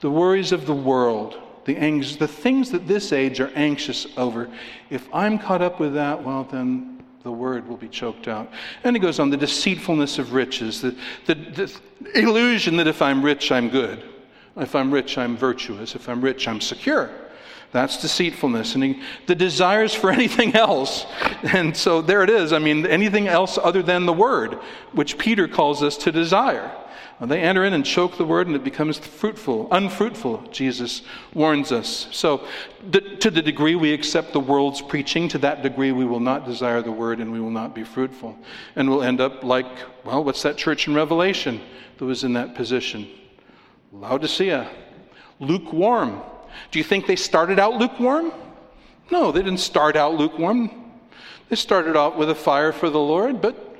the 0.00 0.10
worries 0.10 0.52
of 0.52 0.66
the 0.66 0.74
world, 0.74 1.38
the, 1.64 1.76
anx- 1.76 2.16
the 2.16 2.28
things 2.28 2.70
that 2.70 2.86
this 2.86 3.12
age 3.12 3.40
are 3.40 3.50
anxious 3.54 4.06
over, 4.16 4.50
if 4.90 5.08
I'm 5.12 5.38
caught 5.38 5.62
up 5.62 5.80
with 5.80 5.94
that, 5.94 6.22
well, 6.22 6.44
then 6.44 7.02
the 7.22 7.32
word 7.32 7.68
will 7.68 7.76
be 7.76 7.88
choked 7.88 8.28
out. 8.28 8.50
And 8.84 8.96
he 8.96 9.00
goes 9.00 9.20
on 9.20 9.30
the 9.30 9.36
deceitfulness 9.36 10.18
of 10.18 10.32
riches, 10.32 10.80
the, 10.80 10.96
the, 11.26 11.34
the 11.34 11.80
illusion 12.18 12.76
that 12.76 12.86
if 12.86 13.00
I'm 13.00 13.24
rich, 13.24 13.52
I'm 13.52 13.68
good. 13.68 14.02
If 14.56 14.74
I'm 14.74 14.92
rich, 14.92 15.16
I'm 15.16 15.36
virtuous. 15.36 15.94
If 15.94 16.08
I'm 16.08 16.20
rich, 16.20 16.46
I'm 16.46 16.60
secure. 16.60 17.10
That's 17.70 17.96
deceitfulness. 18.02 18.74
And 18.74 18.84
he, 18.84 19.02
the 19.26 19.34
desires 19.34 19.94
for 19.94 20.10
anything 20.12 20.54
else. 20.54 21.06
And 21.42 21.76
so 21.76 22.02
there 22.02 22.22
it 22.22 22.30
is. 22.30 22.52
I 22.52 22.58
mean, 22.58 22.84
anything 22.86 23.28
else 23.28 23.58
other 23.62 23.82
than 23.82 24.04
the 24.04 24.12
word, 24.12 24.58
which 24.92 25.16
Peter 25.16 25.48
calls 25.48 25.82
us 25.82 25.96
to 25.98 26.12
desire. 26.12 26.70
Uh, 27.22 27.26
they 27.26 27.40
enter 27.40 27.64
in 27.64 27.72
and 27.72 27.86
choke 27.86 28.16
the 28.16 28.24
word, 28.24 28.48
and 28.48 28.56
it 28.56 28.64
becomes 28.64 28.98
fruitful, 28.98 29.68
unfruitful, 29.70 30.42
Jesus 30.50 31.02
warns 31.34 31.70
us. 31.70 32.08
So, 32.10 32.48
to 33.20 33.30
the 33.30 33.40
degree 33.40 33.76
we 33.76 33.92
accept 33.92 34.32
the 34.32 34.40
world's 34.40 34.82
preaching, 34.82 35.28
to 35.28 35.38
that 35.38 35.62
degree 35.62 35.92
we 35.92 36.04
will 36.04 36.18
not 36.18 36.44
desire 36.44 36.82
the 36.82 36.90
word 36.90 37.20
and 37.20 37.30
we 37.30 37.38
will 37.38 37.52
not 37.52 37.76
be 37.76 37.84
fruitful. 37.84 38.36
And 38.74 38.90
we'll 38.90 39.04
end 39.04 39.20
up 39.20 39.44
like, 39.44 39.66
well, 40.04 40.24
what's 40.24 40.42
that 40.42 40.56
church 40.56 40.88
in 40.88 40.94
Revelation 40.94 41.60
that 41.98 42.04
was 42.04 42.24
in 42.24 42.32
that 42.32 42.56
position? 42.56 43.08
Laodicea, 43.92 44.68
lukewarm. 45.38 46.20
Do 46.72 46.80
you 46.80 46.84
think 46.84 47.06
they 47.06 47.14
started 47.14 47.60
out 47.60 47.74
lukewarm? 47.74 48.32
No, 49.12 49.30
they 49.30 49.42
didn't 49.42 49.60
start 49.60 49.94
out 49.94 50.14
lukewarm. 50.14 50.70
They 51.50 51.56
started 51.56 51.96
out 51.96 52.18
with 52.18 52.30
a 52.30 52.34
fire 52.34 52.72
for 52.72 52.90
the 52.90 52.98
Lord, 52.98 53.40
but 53.40 53.76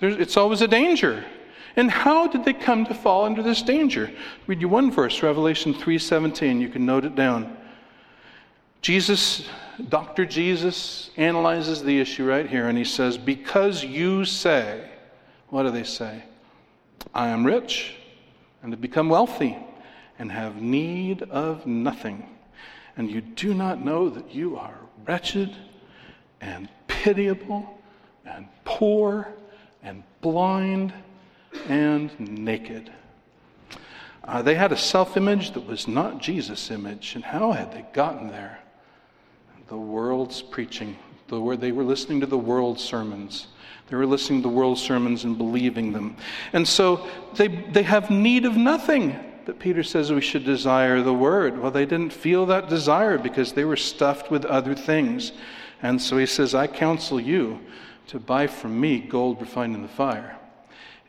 it's 0.00 0.36
always 0.36 0.60
a 0.60 0.68
danger. 0.68 1.24
And 1.76 1.90
how 1.90 2.26
did 2.26 2.44
they 2.44 2.52
come 2.52 2.84
to 2.86 2.94
fall 2.94 3.24
under 3.24 3.42
this 3.42 3.62
danger? 3.62 4.10
Read 4.46 4.60
you 4.60 4.68
one 4.68 4.90
verse, 4.90 5.22
Revelation 5.22 5.72
3:17. 5.74 6.60
You 6.60 6.68
can 6.68 6.84
note 6.84 7.04
it 7.04 7.14
down. 7.14 7.56
Jesus, 8.82 9.48
Dr. 9.88 10.24
Jesus 10.24 11.10
analyzes 11.16 11.82
the 11.82 12.00
issue 12.00 12.24
right 12.24 12.48
here 12.48 12.68
and 12.68 12.78
he 12.78 12.84
says, 12.84 13.18
"Because 13.18 13.84
you 13.84 14.24
say, 14.24 14.88
what 15.48 15.64
do 15.64 15.70
they 15.70 15.84
say? 15.84 16.22
I 17.14 17.28
am 17.28 17.44
rich 17.44 17.94
and 18.62 18.72
have 18.72 18.80
become 18.80 19.08
wealthy 19.08 19.56
and 20.18 20.30
have 20.30 20.60
need 20.60 21.22
of 21.22 21.66
nothing. 21.66 22.28
And 22.96 23.10
you 23.10 23.20
do 23.20 23.54
not 23.54 23.82
know 23.82 24.10
that 24.10 24.34
you 24.34 24.56
are 24.56 24.78
wretched 25.06 25.56
and 26.40 26.68
pitiable 26.86 27.78
and 28.24 28.46
poor 28.64 29.28
and 29.82 30.02
blind 30.20 30.92
and 31.68 32.18
naked. 32.20 32.92
Uh, 34.24 34.42
they 34.42 34.54
had 34.54 34.72
a 34.72 34.76
self 34.76 35.16
image 35.16 35.52
that 35.52 35.66
was 35.66 35.88
not 35.88 36.20
Jesus' 36.20 36.70
image. 36.70 37.14
And 37.14 37.24
how 37.24 37.52
had 37.52 37.72
they 37.72 37.84
gotten 37.92 38.28
there? 38.28 38.60
The 39.68 39.76
world's 39.76 40.42
preaching. 40.42 40.96
The 41.28 41.40
word, 41.40 41.60
they 41.60 41.72
were 41.72 41.84
listening 41.84 42.20
to 42.20 42.26
the 42.26 42.38
world's 42.38 42.82
sermons. 42.82 43.46
They 43.88 43.96
were 43.96 44.06
listening 44.06 44.42
to 44.42 44.48
the 44.48 44.54
world's 44.54 44.82
sermons 44.82 45.24
and 45.24 45.36
believing 45.36 45.92
them. 45.92 46.16
And 46.52 46.66
so 46.66 47.08
they, 47.34 47.48
they 47.48 47.82
have 47.82 48.10
need 48.10 48.44
of 48.44 48.56
nothing. 48.56 49.18
But 49.46 49.58
Peter 49.58 49.82
says 49.82 50.12
we 50.12 50.20
should 50.20 50.44
desire 50.44 51.02
the 51.02 51.14
word. 51.14 51.58
Well, 51.58 51.70
they 51.70 51.86
didn't 51.86 52.12
feel 52.12 52.46
that 52.46 52.68
desire 52.68 53.18
because 53.18 53.52
they 53.52 53.64
were 53.64 53.76
stuffed 53.76 54.30
with 54.30 54.44
other 54.44 54.74
things. 54.74 55.32
And 55.82 56.00
so 56.00 56.18
he 56.18 56.26
says, 56.26 56.54
I 56.54 56.66
counsel 56.66 57.20
you 57.20 57.58
to 58.08 58.20
buy 58.20 58.46
from 58.46 58.78
me 58.78 59.00
gold 59.00 59.40
refined 59.40 59.74
in 59.74 59.82
the 59.82 59.88
fire. 59.88 60.36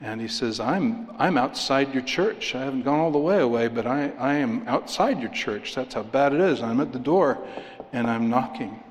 And 0.02 0.20
he 0.20 0.28
says, 0.28 0.60
I'm, 0.60 1.12
I'm 1.20 1.38
outside 1.38 1.94
your 1.94 2.02
church. 2.02 2.56
I 2.56 2.64
haven't 2.64 2.82
gone 2.82 3.00
all 3.00 3.12
the 3.12 3.20
way 3.20 3.40
away, 3.40 3.68
but 3.68 3.86
I, 3.86 4.10
I 4.18 4.34
am 4.36 4.68
outside 4.68 5.20
your 5.20 5.30
church. 5.30 5.76
That's 5.76 5.94
how 5.94 6.02
bad 6.02 6.34
it 6.34 6.42
is. 6.42 6.62
I'm 6.62 6.80
at 6.80 6.92
the 6.92 7.00
door 7.00 7.38
and 7.94 8.08
I'm 8.08 8.28
knocking. 8.30 8.84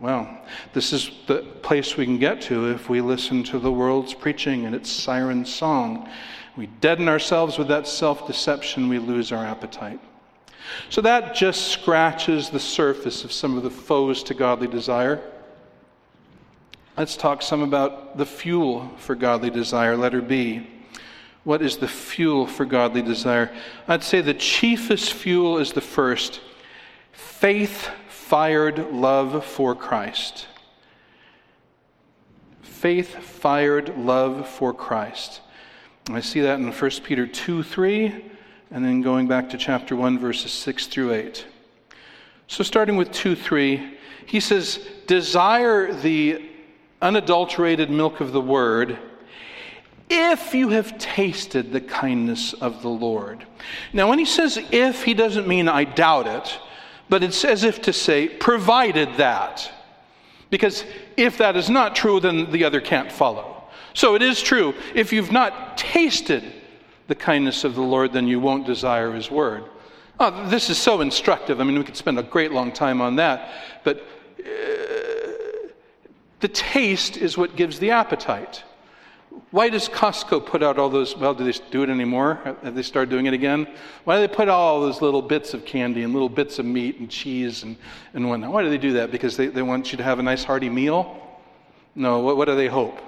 Well, 0.00 0.28
this 0.72 0.92
is 0.92 1.10
the 1.26 1.42
place 1.62 1.96
we 1.96 2.06
can 2.06 2.18
get 2.18 2.40
to 2.42 2.70
if 2.70 2.88
we 2.88 3.00
listen 3.00 3.42
to 3.44 3.58
the 3.58 3.70
world's 3.70 4.14
preaching 4.14 4.64
and 4.64 4.74
its 4.74 4.90
siren 4.90 5.44
song. 5.44 6.08
We 6.56 6.66
deaden 6.66 7.08
ourselves 7.08 7.58
with 7.58 7.68
that 7.68 7.86
self 7.86 8.26
deception, 8.26 8.88
we 8.88 8.98
lose 8.98 9.32
our 9.32 9.44
appetite. 9.44 10.00
So 10.88 11.00
that 11.02 11.34
just 11.34 11.68
scratches 11.68 12.48
the 12.48 12.60
surface 12.60 13.22
of 13.22 13.32
some 13.32 13.56
of 13.56 13.62
the 13.62 13.70
foes 13.70 14.22
to 14.24 14.34
godly 14.34 14.66
desire. 14.66 15.22
Let's 16.96 17.16
talk 17.16 17.42
some 17.42 17.62
about 17.62 18.18
the 18.18 18.26
fuel 18.26 18.88
for 18.98 19.16
godly 19.16 19.50
desire, 19.50 19.96
letter 19.96 20.22
B. 20.22 20.68
What 21.42 21.60
is 21.60 21.76
the 21.76 21.88
fuel 21.88 22.46
for 22.46 22.64
godly 22.64 23.02
desire? 23.02 23.52
I'd 23.88 24.04
say 24.04 24.20
the 24.20 24.32
chiefest 24.32 25.12
fuel 25.12 25.58
is 25.58 25.72
the 25.72 25.80
first 25.80 26.40
faith 27.10 27.88
fired 28.08 28.92
love 28.92 29.44
for 29.44 29.74
Christ. 29.74 30.46
Faith 32.62 33.16
fired 33.16 33.98
love 33.98 34.48
for 34.48 34.72
Christ. 34.72 35.40
I 36.10 36.20
see 36.20 36.42
that 36.42 36.60
in 36.60 36.70
1 36.70 36.90
Peter 37.02 37.26
2 37.26 37.64
3, 37.64 38.24
and 38.70 38.84
then 38.84 39.00
going 39.00 39.26
back 39.26 39.50
to 39.50 39.58
chapter 39.58 39.96
1, 39.96 40.16
verses 40.20 40.52
6 40.52 40.86
through 40.86 41.12
8. 41.12 41.44
So, 42.46 42.62
starting 42.62 42.96
with 42.96 43.10
2 43.10 43.34
3, 43.34 43.98
he 44.26 44.38
says, 44.38 44.78
Desire 45.06 45.92
the 45.92 46.50
unadulterated 47.04 47.90
milk 47.90 48.20
of 48.20 48.32
the 48.32 48.40
word, 48.40 48.98
if 50.08 50.54
you 50.54 50.70
have 50.70 50.98
tasted 50.98 51.70
the 51.70 51.80
kindness 51.80 52.54
of 52.54 52.82
the 52.82 52.88
Lord. 52.88 53.46
Now, 53.92 54.08
when 54.08 54.18
he 54.18 54.24
says 54.24 54.58
if, 54.70 55.04
he 55.04 55.14
doesn't 55.14 55.46
mean 55.46 55.68
I 55.68 55.84
doubt 55.84 56.26
it, 56.26 56.58
but 57.08 57.22
it's 57.22 57.44
as 57.44 57.62
if 57.62 57.82
to 57.82 57.92
say, 57.92 58.28
provided 58.28 59.16
that. 59.18 59.70
Because 60.48 60.84
if 61.16 61.38
that 61.38 61.56
is 61.56 61.68
not 61.68 61.94
true, 61.94 62.20
then 62.20 62.50
the 62.50 62.64
other 62.64 62.80
can't 62.80 63.12
follow. 63.12 63.64
So 63.92 64.14
it 64.14 64.22
is 64.22 64.40
true. 64.42 64.74
If 64.94 65.12
you've 65.12 65.32
not 65.32 65.76
tasted 65.76 66.42
the 67.06 67.14
kindness 67.14 67.64
of 67.64 67.74
the 67.74 67.82
Lord, 67.82 68.12
then 68.12 68.26
you 68.26 68.40
won't 68.40 68.66
desire 68.66 69.12
his 69.12 69.30
word. 69.30 69.64
Oh, 70.18 70.48
this 70.48 70.70
is 70.70 70.78
so 70.78 71.00
instructive. 71.00 71.60
I 71.60 71.64
mean, 71.64 71.76
we 71.76 71.84
could 71.84 71.96
spend 71.96 72.18
a 72.18 72.22
great 72.22 72.52
long 72.52 72.72
time 72.72 73.00
on 73.00 73.16
that. 73.16 73.52
But 73.84 74.06
uh, 74.38 75.03
the 76.44 76.48
taste 76.48 77.16
is 77.16 77.38
what 77.38 77.56
gives 77.56 77.78
the 77.78 77.92
appetite. 77.92 78.64
Why 79.50 79.70
does 79.70 79.88
Costco 79.88 80.44
put 80.44 80.62
out 80.62 80.78
all 80.78 80.90
those? 80.90 81.16
Well, 81.16 81.32
do 81.32 81.42
they 81.42 81.58
do 81.70 81.82
it 81.82 81.88
anymore? 81.88 82.38
Have 82.62 82.74
they 82.74 82.82
started 82.82 83.08
doing 83.08 83.24
it 83.24 83.32
again? 83.32 83.66
Why 84.04 84.16
do 84.16 84.26
they 84.26 84.34
put 84.34 84.50
all 84.50 84.82
those 84.82 85.00
little 85.00 85.22
bits 85.22 85.54
of 85.54 85.64
candy 85.64 86.02
and 86.02 86.12
little 86.12 86.28
bits 86.28 86.58
of 86.58 86.66
meat 86.66 86.98
and 86.98 87.10
cheese 87.10 87.62
and, 87.62 87.78
and 88.12 88.28
whatnot? 88.28 88.52
Why 88.52 88.62
do 88.62 88.68
they 88.68 88.76
do 88.76 88.92
that? 88.92 89.10
Because 89.10 89.38
they, 89.38 89.46
they 89.46 89.62
want 89.62 89.90
you 89.90 89.96
to 89.96 90.04
have 90.04 90.18
a 90.18 90.22
nice 90.22 90.44
hearty 90.44 90.68
meal? 90.68 91.18
No, 91.94 92.18
what, 92.18 92.36
what 92.36 92.44
do 92.44 92.54
they 92.56 92.68
hope? 92.68 93.00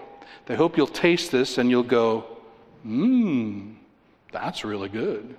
They 0.47 0.57
hope 0.57 0.78
you'll 0.78 0.87
taste 0.87 1.30
this 1.30 1.59
and 1.59 1.68
you'll 1.68 1.82
go, 1.82 2.24
mmm, 2.87 3.74
that's 4.32 4.64
really 4.64 4.89
good. 4.89 5.37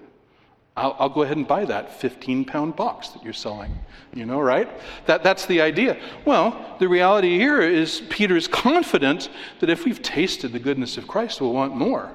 I'll, 0.78 0.96
I'll, 1.00 1.10
go 1.10 1.24
ahead 1.24 1.38
and 1.38 1.48
buy 1.48 1.66
that 1.66 2.00
15 2.00 2.46
pound 2.46 2.76
box 2.76 3.10
that 3.10 3.24
you're 3.24 3.34
selling. 3.34 3.78
You 4.14 4.26
know, 4.26 4.40
right? 4.40 4.70
That, 5.08 5.24
that's 5.24 5.46
the 5.48 5.60
idea. 5.60 6.00
Well, 6.24 6.76
the 6.80 6.88
reality 6.88 7.38
here 7.38 7.62
is 7.62 8.02
Peter 8.10 8.38
is 8.38 8.48
confident 8.48 9.30
that 9.60 9.70
if 9.70 9.86
we've 9.86 10.02
tasted 10.02 10.54
the 10.54 10.60
goodness 10.60 10.98
of 10.98 11.08
Christ, 11.08 11.42
we'll 11.42 11.54
want 11.54 11.76
more. 11.76 12.12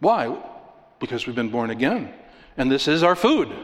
Why? 0.00 0.36
Because 0.98 1.26
we've 1.26 1.36
been 1.36 1.50
born 1.50 1.70
again. 1.70 2.12
And 2.56 2.70
this 2.70 2.88
is 2.88 3.02
our 3.02 3.14
food. 3.14 3.54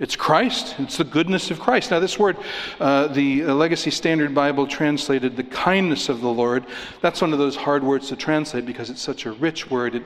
It's 0.00 0.14
Christ. 0.14 0.76
It's 0.78 0.96
the 0.96 1.02
goodness 1.02 1.50
of 1.50 1.58
Christ. 1.58 1.90
Now, 1.90 1.98
this 1.98 2.20
word, 2.20 2.36
uh, 2.78 3.08
the 3.08 3.42
Legacy 3.42 3.90
Standard 3.90 4.32
Bible 4.32 4.64
translated 4.64 5.36
the 5.36 5.42
kindness 5.42 6.08
of 6.08 6.20
the 6.20 6.28
Lord. 6.28 6.66
That's 7.00 7.20
one 7.20 7.32
of 7.32 7.40
those 7.40 7.56
hard 7.56 7.82
words 7.82 8.06
to 8.08 8.16
translate 8.16 8.64
because 8.64 8.90
it's 8.90 9.02
such 9.02 9.26
a 9.26 9.32
rich 9.32 9.68
word. 9.72 9.96
It, 9.96 10.04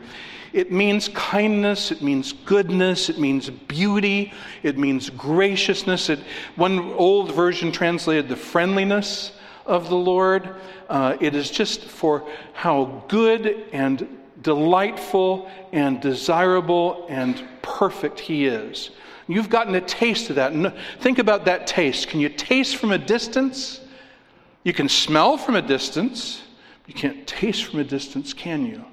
it 0.54 0.72
means 0.72 1.08
kindness, 1.08 1.92
it 1.92 2.00
means 2.00 2.32
goodness, 2.32 3.10
it 3.10 3.18
means 3.18 3.50
beauty, 3.50 4.32
it 4.62 4.78
means 4.78 5.10
graciousness. 5.10 6.08
It, 6.08 6.20
one 6.56 6.78
old 6.94 7.32
version 7.32 7.70
translated 7.70 8.30
the 8.30 8.36
friendliness 8.36 9.32
of 9.66 9.90
the 9.90 9.96
Lord. 9.96 10.56
Uh, 10.88 11.18
it 11.20 11.34
is 11.34 11.50
just 11.50 11.84
for 11.84 12.26
how 12.54 13.04
good 13.08 13.66
and 13.72 14.08
delightful 14.40 15.50
and 15.70 16.00
desirable 16.00 17.06
and 17.10 17.46
perfect 17.60 18.20
He 18.20 18.46
is. 18.46 18.90
You've 19.28 19.48
gotten 19.48 19.74
a 19.74 19.80
taste 19.80 20.30
of 20.30 20.36
that. 20.36 20.52
Think 21.00 21.18
about 21.18 21.44
that 21.44 21.66
taste. 21.66 22.08
Can 22.08 22.20
you 22.20 22.28
taste 22.28 22.76
from 22.76 22.92
a 22.92 22.98
distance? 22.98 23.80
You 24.64 24.72
can 24.72 24.88
smell 24.88 25.36
from 25.36 25.56
a 25.56 25.62
distance. 25.62 26.42
You 26.86 26.94
can't 26.94 27.26
taste 27.26 27.64
from 27.64 27.80
a 27.80 27.84
distance, 27.84 28.32
can 28.32 28.66
you? 28.66 28.84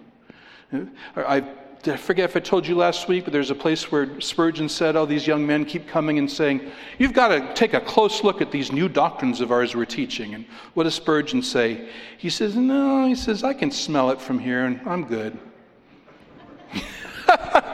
Uh, 0.71 0.85
I, 1.15 1.43
I 1.87 1.95
forget 1.95 2.25
if 2.29 2.35
I 2.35 2.39
told 2.39 2.67
you 2.67 2.75
last 2.75 3.07
week, 3.07 3.23
but 3.23 3.33
there's 3.33 3.51
a 3.51 3.55
place 3.55 3.91
where 3.91 4.19
Spurgeon 4.19 4.67
said, 4.69 4.95
Oh, 4.95 5.05
these 5.05 5.25
young 5.25 5.45
men 5.47 5.65
keep 5.65 5.87
coming 5.87 6.19
and 6.19 6.29
saying, 6.29 6.71
You've 6.97 7.13
got 7.13 7.29
to 7.29 7.53
take 7.53 7.73
a 7.73 7.79
close 7.79 8.23
look 8.23 8.41
at 8.41 8.51
these 8.51 8.71
new 8.71 8.89
doctrines 8.89 9.41
of 9.41 9.51
ours 9.51 9.75
we're 9.75 9.85
teaching. 9.85 10.35
And 10.35 10.45
what 10.73 10.83
does 10.83 10.95
Spurgeon 10.95 11.41
say? 11.41 11.89
He 12.17 12.29
says, 12.29 12.55
No, 12.55 13.07
he 13.07 13.15
says, 13.15 13.43
I 13.43 13.53
can 13.53 13.71
smell 13.71 14.11
it 14.11 14.19
from 14.19 14.39
here 14.39 14.65
and 14.65 14.81
I'm 14.85 15.05
good. 15.05 15.37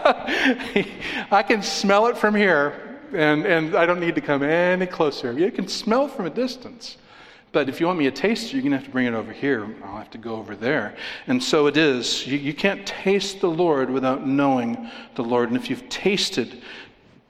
I 1.32 1.44
can 1.48 1.64
smell 1.64 2.06
it 2.08 2.18
from 2.18 2.36
here, 2.36 3.00
and, 3.12 3.46
and 3.46 3.76
I 3.76 3.88
don't 3.88 4.00
need 4.00 4.14
to 4.16 4.22
come 4.22 4.44
any 4.44 4.86
closer. 4.86 5.32
You 5.32 5.52
can 5.52 5.68
smell 5.68 6.08
from 6.08 6.28
a 6.28 6.30
distance. 6.30 6.98
But 7.52 7.70
if 7.70 7.80
you 7.80 7.88
want 7.88 7.98
me 7.98 8.06
to 8.06 8.12
taste 8.12 8.48
it, 8.48 8.54
you're 8.54 8.62
going 8.62 8.74
to 8.74 8.78
have 8.78 8.86
to 8.86 8.92
bring 8.92 9.08
it 9.08 9.14
over 9.14 9.32
here. 9.32 9.76
I'll 9.84 9.98
have 9.98 10.12
to 10.12 10.18
go 10.18 10.36
over 10.36 10.56
there. 10.56 10.96
And 11.26 11.42
so 11.42 11.68
it 11.68 11.78
is. 11.78 12.28
You, 12.28 12.38
you 12.38 12.54
can't 12.54 12.86
taste 12.86 13.40
the 13.40 13.50
Lord 13.50 13.90
without 13.90 14.28
knowing 14.28 14.92
the 15.16 15.24
Lord. 15.24 15.50
And 15.50 15.58
if 15.58 15.70
you've 15.70 15.88
tasted 15.88 16.62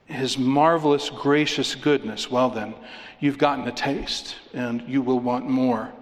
his 0.08 0.38
marvelous, 0.38 1.10
gracious 1.10 1.76
goodness, 1.76 2.30
well, 2.30 2.50
then, 2.50 2.74
you've 3.20 3.38
gotten 3.38 3.68
a 3.68 3.72
taste 3.72 4.36
and 4.54 4.82
you 4.82 5.02
will 5.02 5.20
want 5.20 5.48
more. 5.48 5.94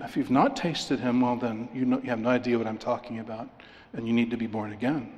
If 0.00 0.16
you've 0.16 0.30
not 0.30 0.56
tasted 0.56 0.98
him, 0.98 1.20
well, 1.20 1.36
then 1.36 1.68
you, 1.72 1.84
know, 1.84 2.00
you 2.02 2.10
have 2.10 2.18
no 2.18 2.30
idea 2.30 2.58
what 2.58 2.66
I'm 2.66 2.78
talking 2.78 3.20
about, 3.20 3.48
and 3.92 4.06
you 4.06 4.12
need 4.12 4.30
to 4.30 4.36
be 4.36 4.46
born 4.46 4.72
again 4.72 5.15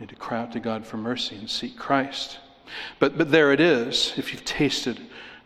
need 0.00 0.08
to 0.08 0.16
cry 0.16 0.40
out 0.40 0.52
to 0.52 0.60
God 0.60 0.86
for 0.86 0.96
mercy 0.96 1.36
and 1.36 1.50
seek 1.50 1.76
Christ. 1.76 2.38
But, 2.98 3.18
but 3.18 3.30
there 3.30 3.52
it 3.52 3.60
is, 3.60 4.12
if 4.16 4.32
you've 4.32 4.44
tasted 4.44 5.00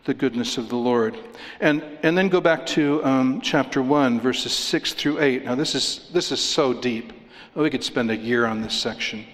the 0.05 0.13
goodness 0.13 0.57
of 0.57 0.69
the 0.69 0.75
Lord. 0.75 1.17
And, 1.59 1.81
and 2.03 2.17
then 2.17 2.27
go 2.29 2.41
back 2.41 2.65
to 2.67 3.03
um, 3.05 3.41
chapter 3.41 3.81
1, 3.81 4.19
verses 4.19 4.51
6 4.53 4.93
through 4.93 5.21
8. 5.21 5.45
Now, 5.45 5.55
this 5.55 5.75
is, 5.75 6.09
this 6.11 6.31
is 6.31 6.41
so 6.41 6.73
deep. 6.73 7.13
we 7.55 7.69
could 7.69 7.83
spend 7.83 8.11
a 8.11 8.17
year 8.17 8.45
on 8.45 8.61
this 8.61 8.73
section. 8.73 9.25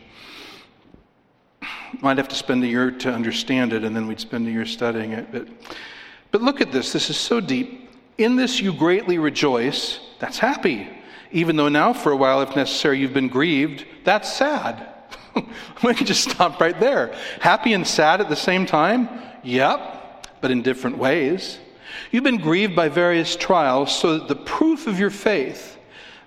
Might 2.02 2.18
have 2.18 2.28
to 2.28 2.36
spend 2.36 2.64
a 2.64 2.68
year 2.68 2.92
to 2.92 3.12
understand 3.12 3.74
it, 3.74 3.84
and 3.84 3.96
then 3.96 4.08
we'd 4.08 4.20
spend 4.20 4.48
a 4.48 4.52
year 4.52 4.66
studying 4.66 5.14
it. 5.14 5.32
But, 5.32 5.48
but 6.32 6.42
look 6.42 6.62
at 6.62 6.72
this. 6.72 6.94
This 6.94 7.10
is 7.10 7.18
so 7.18 7.40
deep. 7.40 7.90
In 8.20 8.36
this 8.36 8.60
you 8.60 8.72
greatly 8.72 9.18
rejoice. 9.18 10.00
That's 10.20 10.38
happy. 10.38 10.88
Even 11.32 11.56
though 11.56 11.70
now, 11.70 11.94
for 11.94 12.12
a 12.12 12.18
while, 12.18 12.42
if 12.42 12.56
necessary, 12.56 13.00
you've 13.00 13.14
been 13.14 13.28
grieved. 13.28 13.86
That's 14.04 14.32
sad. 14.32 14.88
we 15.84 15.94
could 15.94 16.08
just 16.08 16.30
stop 16.30 16.60
right 16.60 16.80
there. 16.80 17.16
Happy 17.40 17.74
and 17.74 17.86
sad 17.86 18.22
at 18.22 18.30
the 18.30 18.36
same 18.36 18.66
time? 18.66 19.10
Yep, 19.44 20.28
but 20.42 20.52
in 20.52 20.62
different 20.62 20.98
ways. 20.98 21.60
You've 22.12 22.24
been 22.24 22.38
grieved 22.38 22.76
by 22.76 22.90
various 22.90 23.36
trials, 23.36 23.96
so 23.96 24.18
that 24.18 24.28
the 24.28 24.36
proof 24.36 24.88
of 24.88 25.00
your 25.00 25.10
faith, 25.10 25.78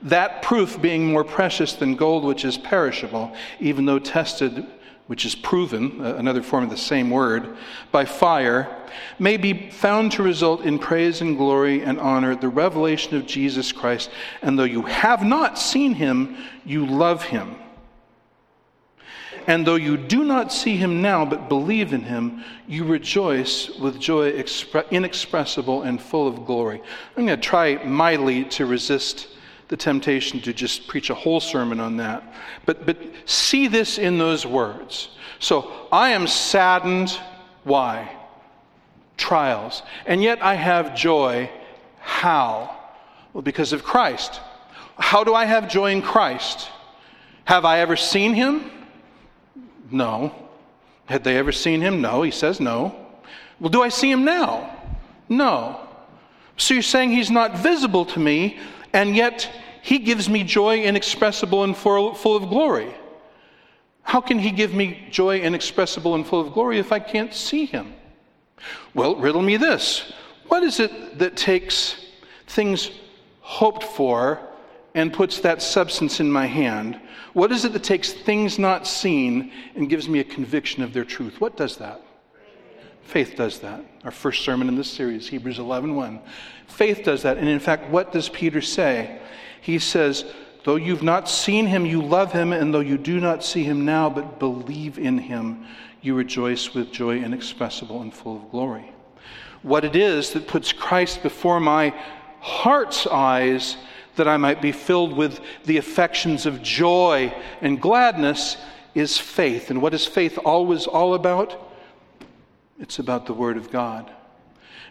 that 0.03 0.42
proof 0.42 0.80
being 0.80 1.07
more 1.07 1.24
precious 1.24 1.74
than 1.74 1.96
gold 1.96 2.24
which 2.24 2.44
is 2.44 2.59
perishable, 2.59 3.34
even 3.61 3.84
though 3.84 3.98
tested, 3.98 4.66
which 5.07 5.24
is 5.24 5.34
proven, 5.34 6.00
uh, 6.05 6.14
another 6.16 6.42
form 6.42 6.64
of 6.64 6.70
the 6.70 6.76
same 6.76 7.11
word, 7.11 7.57
by 7.90 8.05
fire, 8.05 8.76
may 9.18 9.36
be 9.36 9.70
found 9.70 10.12
to 10.12 10.22
result 10.22 10.62
in 10.62 10.78
praise 10.78 11.20
and 11.20 11.36
glory 11.36 11.82
and 11.82 11.98
honor, 12.00 12.34
the 12.34 12.48
revelation 12.48 13.16
of 13.16 13.26
Jesus 13.26 13.72
Christ. 13.72 14.11
And 14.42 14.59
though 14.59 14.64
you 14.64 14.82
have 14.82 15.24
not 15.24 15.59
seen 15.59 15.94
him, 15.94 16.36
you 16.64 16.86
love 16.86 17.22
him 17.22 17.57
And 19.47 19.66
though 19.66 19.76
you 19.76 19.97
do 19.97 20.24
not 20.24 20.53
see 20.53 20.76
him 20.76 21.03
now, 21.03 21.24
but 21.24 21.49
believe 21.49 21.93
in 21.93 22.03
him, 22.03 22.45
you 22.66 22.84
rejoice 22.84 23.70
with 23.70 23.99
joy 23.99 24.30
inexpressible 24.90 25.82
and 25.82 26.01
full 26.01 26.28
of 26.28 26.45
glory. 26.45 26.80
I'm 27.16 27.26
going 27.26 27.40
to 27.40 27.47
try 27.47 27.82
mightily 27.84 28.45
to 28.45 28.66
resist 28.66 29.28
the 29.68 29.76
temptation 29.76 30.40
to 30.43 30.53
just 30.53 30.86
preach 30.86 31.11
a 31.11 31.14
whole 31.14 31.40
sermon 31.40 31.80
on 31.80 31.97
that. 31.97 32.22
But, 32.66 32.84
but 32.84 32.99
see 33.24 33.68
this 33.68 33.99
in 33.99 34.18
those 34.18 34.45
words. 34.45 35.09
So 35.38 35.88
I 35.90 36.11
am 36.11 36.26
saddened. 36.26 37.18
Why? 37.64 38.14
Trials. 39.16 39.82
And 40.05 40.22
yet 40.22 40.43
I 40.43 40.55
have 40.55 40.95
joy. 40.95 41.51
How? 42.01 42.76
Well, 43.32 43.43
because 43.43 43.72
of 43.72 43.82
Christ. 43.82 44.40
How 44.99 45.24
do 45.24 45.34
I 45.34 45.47
have 45.47 45.70
joy 45.70 45.93
in 45.93 46.03
Christ? 46.03 46.68
Have 47.45 47.64
I 47.64 47.80
ever 47.80 47.97
seen 47.97 48.34
him? 48.34 48.70
No. 49.93 50.34
Had 51.07 51.24
they 51.24 51.36
ever 51.36 51.53
seen 51.53 51.80
him? 51.80 52.01
No. 52.01 52.22
He 52.22 52.30
says 52.30 52.61
no. 52.61 52.97
Well, 53.61 53.70
do 53.70 53.82
I 53.82 53.88
see 53.88 54.11
him 54.11 54.24
now? 54.24 54.76
No. 55.28 55.80
So 56.57 56.74
you're 56.74 56.82
saying 56.82 57.11
he's 57.11 57.30
not 57.30 57.59
visible 57.59 58.05
to 58.07 58.20
me, 58.20 58.59
and 58.93 59.16
yet 59.16 59.49
he 59.82 59.99
gives 59.99 60.28
me 60.28 60.45
joy 60.45 60.82
inexpressible 60.82 61.64
and 61.64 61.76
full, 61.76 62.16
of 62.36 62.49
glory. 62.49 62.95
How 64.03 64.20
can 64.20 64.38
he 64.38 64.51
give 64.51 64.74
me 64.74 65.07
joy 65.11 65.40
inexpressible 65.40 66.14
and 66.14 66.26
full 66.26 66.40
of 66.40 66.53
glory 66.53 66.78
if 66.78 66.93
I 66.93 66.99
can't 66.99 67.34
see 67.34 67.64
him? 67.64 67.95
Well, 68.95 69.16
riddle 69.16 69.43
me 69.43 69.57
this. 69.57 70.12
What 70.49 70.62
is 70.62 70.80
it 70.80 71.18
that 71.18 71.36
takes 71.36 71.97
things 72.47 72.90
hoped 73.40 73.82
for 73.82 74.40
and 74.95 75.12
puts 75.12 75.40
that 75.40 75.62
substance 75.62 76.20
in 76.20 76.30
my 76.30 76.47
hand? 76.47 77.01
What 77.33 77.51
is 77.51 77.64
it 77.64 77.72
that 77.72 77.83
takes 77.83 78.12
things 78.12 78.59
not 78.59 78.87
seen 78.87 79.53
and 79.74 79.89
gives 79.89 80.09
me 80.09 80.20
a 80.20 80.24
conviction 80.24 80.83
of 80.83 80.93
their 80.93 81.05
truth? 81.05 81.41
What 81.41 81.57
does 81.57 81.76
that? 81.78 82.03
Faith 83.03 83.35
does 83.37 83.61
that. 83.61 83.85
Our 84.05 84.11
first 84.11 84.45
sermon 84.45 84.68
in 84.68 84.76
this 84.76 84.91
series, 84.91 85.28
Hebrews 85.28 85.59
11 85.59 85.95
1. 85.95 86.20
Faith 86.66 87.03
does 87.05 87.22
that. 87.22 87.39
And 87.39 87.49
in 87.49 87.59
fact, 87.59 87.89
what 87.91 88.12
does 88.12 88.28
Peter 88.28 88.61
say? 88.61 89.20
He 89.61 89.78
says, 89.78 90.24
Though 90.64 90.76
you've 90.76 91.03
not 91.03 91.28
seen 91.28 91.66
him, 91.66 91.85
you 91.85 92.01
love 92.01 92.33
him, 92.33 92.53
and 92.53 92.72
though 92.72 92.80
you 92.80 92.97
do 92.97 93.18
not 93.18 93.43
see 93.43 93.64
him 93.64 93.85
now, 93.85 94.09
but 94.09 94.39
believe 94.39 94.99
in 94.99 95.18
him, 95.18 95.66
you 96.01 96.14
rejoice 96.14 96.72
with 96.72 96.93
joy 96.93 97.18
inexpressible 97.18 98.01
and 98.03 98.14
full 98.14 98.37
of 98.37 98.51
glory. 98.51 98.93
What 99.62 99.85
it 99.85 99.97
is 99.97 100.30
that 100.30 100.47
puts 100.47 100.72
Christ 100.72 101.22
before 101.22 101.61
my 101.61 101.95
heart's 102.41 103.07
eyes 103.07 103.76
that 104.16 104.28
I 104.28 104.36
might 104.36 104.60
be 104.60 104.72
filled 104.72 105.16
with 105.16 105.40
the 105.64 105.78
affections 105.78 106.46
of 106.46 106.62
joy 106.62 107.34
and 107.60 107.80
gladness 107.80 108.56
is 108.94 109.18
faith. 109.18 109.70
And 109.70 109.80
what 109.80 109.94
is 109.94 110.06
faith 110.06 110.38
always 110.44 110.86
all 110.86 111.14
about? 111.14 111.70
It's 112.78 112.98
about 112.98 113.26
the 113.26 113.34
Word 113.34 113.56
of 113.56 113.70
God. 113.70 114.10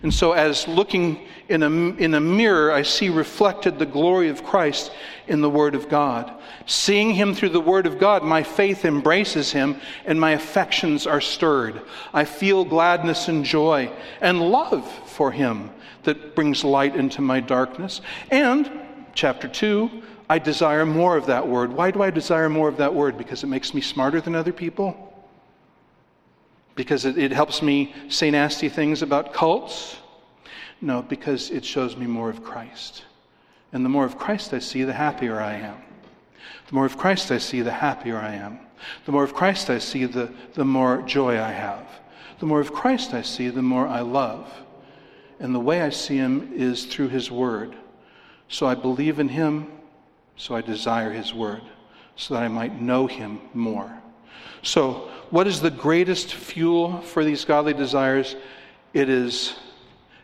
And 0.03 0.11
so, 0.11 0.32
as 0.32 0.67
looking 0.67 1.28
in 1.47 1.61
a, 1.61 1.69
in 1.69 2.15
a 2.15 2.19
mirror, 2.19 2.72
I 2.72 2.82
see 2.82 3.09
reflected 3.09 3.78
the 3.78 3.86
glory 3.86 4.30
of 4.30 4.43
Christ 4.43 4.91
in 5.28 5.41
the 5.41 5.49
Word 5.49 5.76
of 5.76 5.89
God. 5.89 6.34
Seeing 6.65 7.13
Him 7.13 7.36
through 7.36 7.49
the 7.49 7.61
Word 7.61 7.86
of 7.86 7.99
God, 7.99 8.24
my 8.24 8.41
faith 8.41 8.84
embraces 8.84 9.51
Him 9.51 9.80
and 10.05 10.19
my 10.19 10.32
affections 10.32 11.05
are 11.05 11.22
stirred. 11.22 11.82
I 12.13 12.26
feel 12.26 12.65
gladness 12.65 13.28
and 13.28 13.45
joy 13.45 13.91
and 14.22 14.41
love 14.41 14.89
for 15.07 15.32
Him 15.32 15.69
that 16.03 16.36
brings 16.36 16.63
light 16.63 16.95
into 16.95 17.22
my 17.22 17.39
darkness. 17.39 18.01
And 18.32 18.81
chapter 19.14 19.47
2, 19.47 19.89
I 20.30 20.39
desire 20.39 20.86
more 20.86 21.18
of 21.18 21.26
that 21.26 21.47
word. 21.47 21.74
Why 21.74 21.91
do 21.91 22.01
I 22.01 22.09
desire 22.09 22.49
more 22.49 22.70
of 22.70 22.78
that 22.78 22.93
word? 22.93 23.18
Because 23.18 23.43
it 23.43 23.47
makes 23.47 23.74
me 23.74 23.82
smarter 23.82 24.22
than 24.22 24.36
other 24.36 24.53
people? 24.53 25.12
Because 26.76 27.05
it, 27.05 27.18
it 27.18 27.32
helps 27.32 27.62
me 27.62 27.93
say 28.07 28.32
nasty 28.32 28.70
things 28.70 29.01
about 29.01 29.34
cults? 29.34 29.97
No, 30.80 31.01
because 31.01 31.51
it 31.51 31.66
shows 31.66 31.95
me 31.97 32.07
more 32.07 32.30
of 32.30 32.43
Christ. 32.43 33.03
And 33.74 33.86
the 33.86 33.89
more 33.89 34.05
of 34.05 34.18
Christ 34.18 34.53
I 34.53 34.59
see, 34.59 34.84
the 34.84 34.93
happier 34.93 35.39
I 35.39 35.55
am. 35.55 35.78
The 36.68 36.76
more 36.76 36.86
of 36.86 36.97
Christ 36.97 37.32
I 37.32 37.38
see, 37.38 37.62
the 37.62 37.72
happier 37.72 38.18
I 38.18 38.36
am. 38.36 38.59
The 39.05 39.12
more 39.12 39.24
of 39.24 39.34
Christ 39.34 39.70
I 39.70 39.78
see, 39.78 40.05
the, 40.05 40.32
the 40.53 40.66
more 40.66 41.01
joy 41.03 41.39
I 41.39 41.51
have. 41.51 41.88
The 42.39 42.45
more 42.45 42.59
of 42.59 42.74
Christ 42.74 43.14
I 43.14 43.22
see, 43.22 43.49
the 43.49 43.62
more 43.62 43.88
I 43.88 43.99
love. 43.99 44.51
And 45.39 45.53
the 45.53 45.59
way 45.59 45.82
I 45.82 45.89
see 45.89 46.18
him 46.18 46.51
is 46.53 46.86
through 46.86 47.09
his 47.09 47.30
word. 47.30 47.76
So 48.52 48.68
I 48.68 48.76
believe 48.76 49.20
in 49.20 49.30
him, 49.30 49.72
so 50.36 50.56
I 50.56 50.62
desire 50.62 51.10
his 51.10 51.34
word, 51.34 51.62
so 52.18 52.34
that 52.34 52.43
I 52.43 52.49
might 52.49 52.82
know 52.82 53.08
him 53.08 53.39
more. 53.54 53.89
So, 54.62 55.10
what 55.30 55.47
is 55.47 55.62
the 55.62 55.72
greatest 55.72 56.34
fuel 56.34 56.99
for 56.99 57.24
these 57.24 57.45
godly 57.45 57.74
desires? 57.74 58.36
It 58.93 59.08
is 59.08 59.56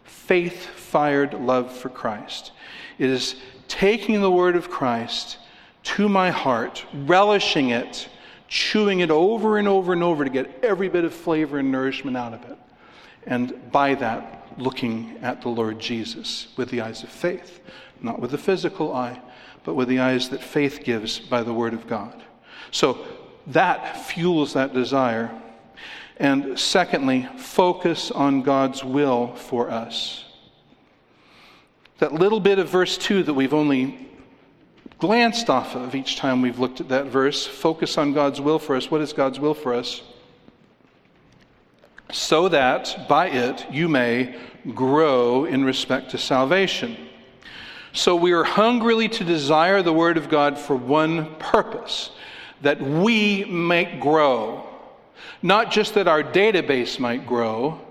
faith 0.04 0.66
fired 0.66 1.34
love 1.36 1.72
for 1.72 1.88
Christ. 1.88 2.52
It 3.00 3.10
is 3.10 3.38
taking 3.70 4.20
the 4.22 4.30
word 4.30 4.58
of 4.58 4.70
Christ 4.70 5.38
to 5.84 6.10
my 6.10 6.30
heart, 6.30 6.86
relishing 6.94 7.70
it, 7.70 8.10
chewing 8.50 9.00
it 9.00 9.10
over 9.10 9.58
and 9.58 9.70
over 9.70 9.94
and 9.94 10.04
over 10.04 10.26
to 10.26 10.30
get 10.30 10.66
every 10.66 10.90
bit 10.90 11.06
of 11.06 11.14
flavor 11.14 11.60
and 11.60 11.72
nourishment 11.72 12.18
out 12.18 12.34
of 12.34 12.44
it. 12.44 12.58
And 13.26 13.72
by 13.72 13.96
that, 13.96 14.50
looking 14.58 15.18
at 15.22 15.42
the 15.42 15.50
Lord 15.50 15.80
Jesus 15.80 16.48
with 16.58 16.70
the 16.70 16.82
eyes 16.82 17.04
of 17.04 17.10
faith 17.10 17.62
not 18.02 18.20
with 18.20 18.32
the 18.32 18.38
physical 18.38 18.94
eye, 18.94 19.20
but 19.64 19.76
with 19.76 19.88
the 19.88 20.00
eyes 20.00 20.30
that 20.30 20.42
faith 20.42 20.84
gives 20.84 21.20
by 21.20 21.44
the 21.44 21.54
Word 21.54 21.74
of 21.74 21.88
God. 21.88 22.24
So 22.72 23.06
that 23.48 24.06
fuels 24.08 24.54
that 24.54 24.74
desire. 24.74 25.32
And 26.18 26.60
secondly, 26.60 27.28
focus 27.38 28.12
on 28.12 28.42
God's 28.42 28.84
will 28.84 29.36
for 29.36 29.70
us. 29.70 30.26
That 32.00 32.14
little 32.14 32.40
bit 32.40 32.60
of 32.60 32.70
verse 32.70 32.98
2 32.98 33.24
that 33.24 33.34
we've 33.34 33.54
only 33.54 34.08
glanced 35.00 35.50
off 35.50 35.76
of 35.76 35.96
each 35.96 36.18
time 36.18 36.42
we've 36.42 36.60
looked 36.60 36.82
at 36.82 36.90
that 36.90 37.06
verse, 37.08 37.46
focus 37.46 37.98
on 37.98 38.14
God's 38.14 38.42
will 38.42 38.60
for 38.60 38.76
us. 38.76 38.90
What 38.90 39.02
is 39.02 39.14
God's 39.14 39.40
will 39.40 39.54
for 39.54 39.74
us? 39.74 40.02
So 42.12 42.50
that 42.50 43.08
by 43.08 43.30
it 43.30 43.66
you 43.72 43.90
may 43.90 44.36
grow 44.74 45.46
in 45.46 45.64
respect 45.64 46.12
to 46.12 46.18
salvation. 46.18 47.07
So 47.98 48.16
we 48.16 48.32
are 48.34 48.44
hungrily 48.44 49.10
to 49.10 49.24
desire 49.24 49.82
the 49.82 49.92
Word 49.92 50.18
of 50.18 50.30
God 50.30 50.60
for 50.60 50.76
one 50.76 51.34
purpose 51.38 52.12
that 52.62 52.80
we 52.80 53.44
might 53.46 54.00
grow. 54.00 54.64
Not 55.42 55.72
just 55.72 55.96
that 55.96 56.08
our 56.08 56.22
database 56.22 57.00
might 57.00 57.26
grow, 57.26 57.82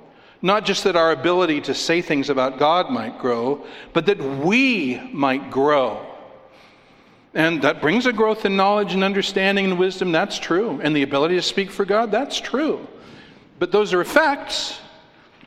not 0.43 0.65
just 0.65 0.85
that 0.85 0.95
our 0.95 1.11
ability 1.11 1.61
to 1.63 1.75
say 1.75 2.03
things 2.03 2.31
about 2.31 2.57
God 2.57 2.89
might 2.89 3.19
grow, 3.19 3.67
but 3.93 4.07
that 4.07 4.21
we 4.21 5.01
might 5.13 5.51
grow. 5.51 6.07
And 7.35 7.61
that 7.63 7.83
brings 7.83 8.07
a 8.07 8.13
growth 8.13 8.45
in 8.45 8.55
knowledge 8.55 8.95
and 8.95 9.03
understanding 9.03 9.65
and 9.65 9.77
wisdom, 9.79 10.13
that's 10.13 10.39
true. 10.39 10.81
And 10.85 10.95
the 10.95 11.03
ability 11.03 11.35
to 11.35 11.43
speak 11.43 11.73
for 11.73 11.85
God, 11.85 12.13
that's 12.13 12.39
true. 12.39 12.87
But 13.59 13.73
those 13.73 13.93
are 13.93 14.03
effects. 14.03 14.79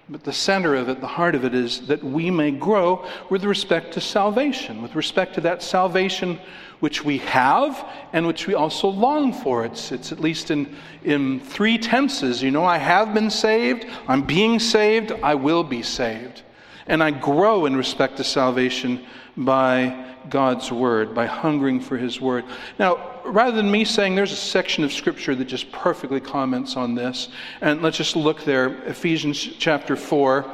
But 0.09 0.23
the 0.23 0.33
center 0.33 0.73
of 0.73 0.89
it, 0.89 1.01
the 1.01 1.07
heart 1.07 1.35
of 1.35 1.45
it, 1.45 1.53
is 1.53 1.85
that 1.87 2.03
we 2.03 2.31
may 2.31 2.49
grow 2.49 3.05
with 3.29 3.45
respect 3.45 3.93
to 3.93 4.01
salvation, 4.01 4.81
with 4.81 4.95
respect 4.95 5.35
to 5.35 5.41
that 5.41 5.61
salvation 5.61 6.39
which 6.79 7.05
we 7.05 7.19
have 7.19 7.87
and 8.11 8.25
which 8.25 8.47
we 8.47 8.55
also 8.55 8.87
long 8.87 9.33
for. 9.33 9.65
It's, 9.65 9.91
it's 9.91 10.11
at 10.11 10.19
least 10.19 10.49
in, 10.49 10.75
in 11.03 11.39
three 11.39 11.77
tenses. 11.77 12.41
You 12.41 12.49
know, 12.49 12.65
I 12.65 12.77
have 12.77 13.13
been 13.13 13.29
saved, 13.29 13.85
I'm 14.07 14.23
being 14.23 14.59
saved, 14.59 15.11
I 15.21 15.35
will 15.35 15.63
be 15.63 15.83
saved. 15.83 16.41
And 16.87 17.03
I 17.03 17.11
grow 17.11 17.67
in 17.67 17.75
respect 17.75 18.17
to 18.17 18.23
salvation 18.23 19.05
by 19.37 20.15
God's 20.29 20.71
word, 20.71 21.13
by 21.13 21.25
hungering 21.25 21.79
for 21.79 21.97
his 21.97 22.21
word. 22.21 22.45
Now, 22.77 23.21
rather 23.25 23.55
than 23.55 23.69
me 23.69 23.85
saying 23.85 24.15
there's 24.15 24.31
a 24.31 24.37
section 24.37 24.83
of 24.83 24.91
scripture 24.93 25.35
that 25.35 25.45
just 25.45 25.71
perfectly 25.71 26.19
comments 26.19 26.75
on 26.75 26.95
this, 26.95 27.29
and 27.61 27.81
let's 27.81 27.97
just 27.97 28.15
look 28.15 28.43
there, 28.43 28.83
Ephesians 28.85 29.39
chapter 29.57 29.95
4. 29.95 30.49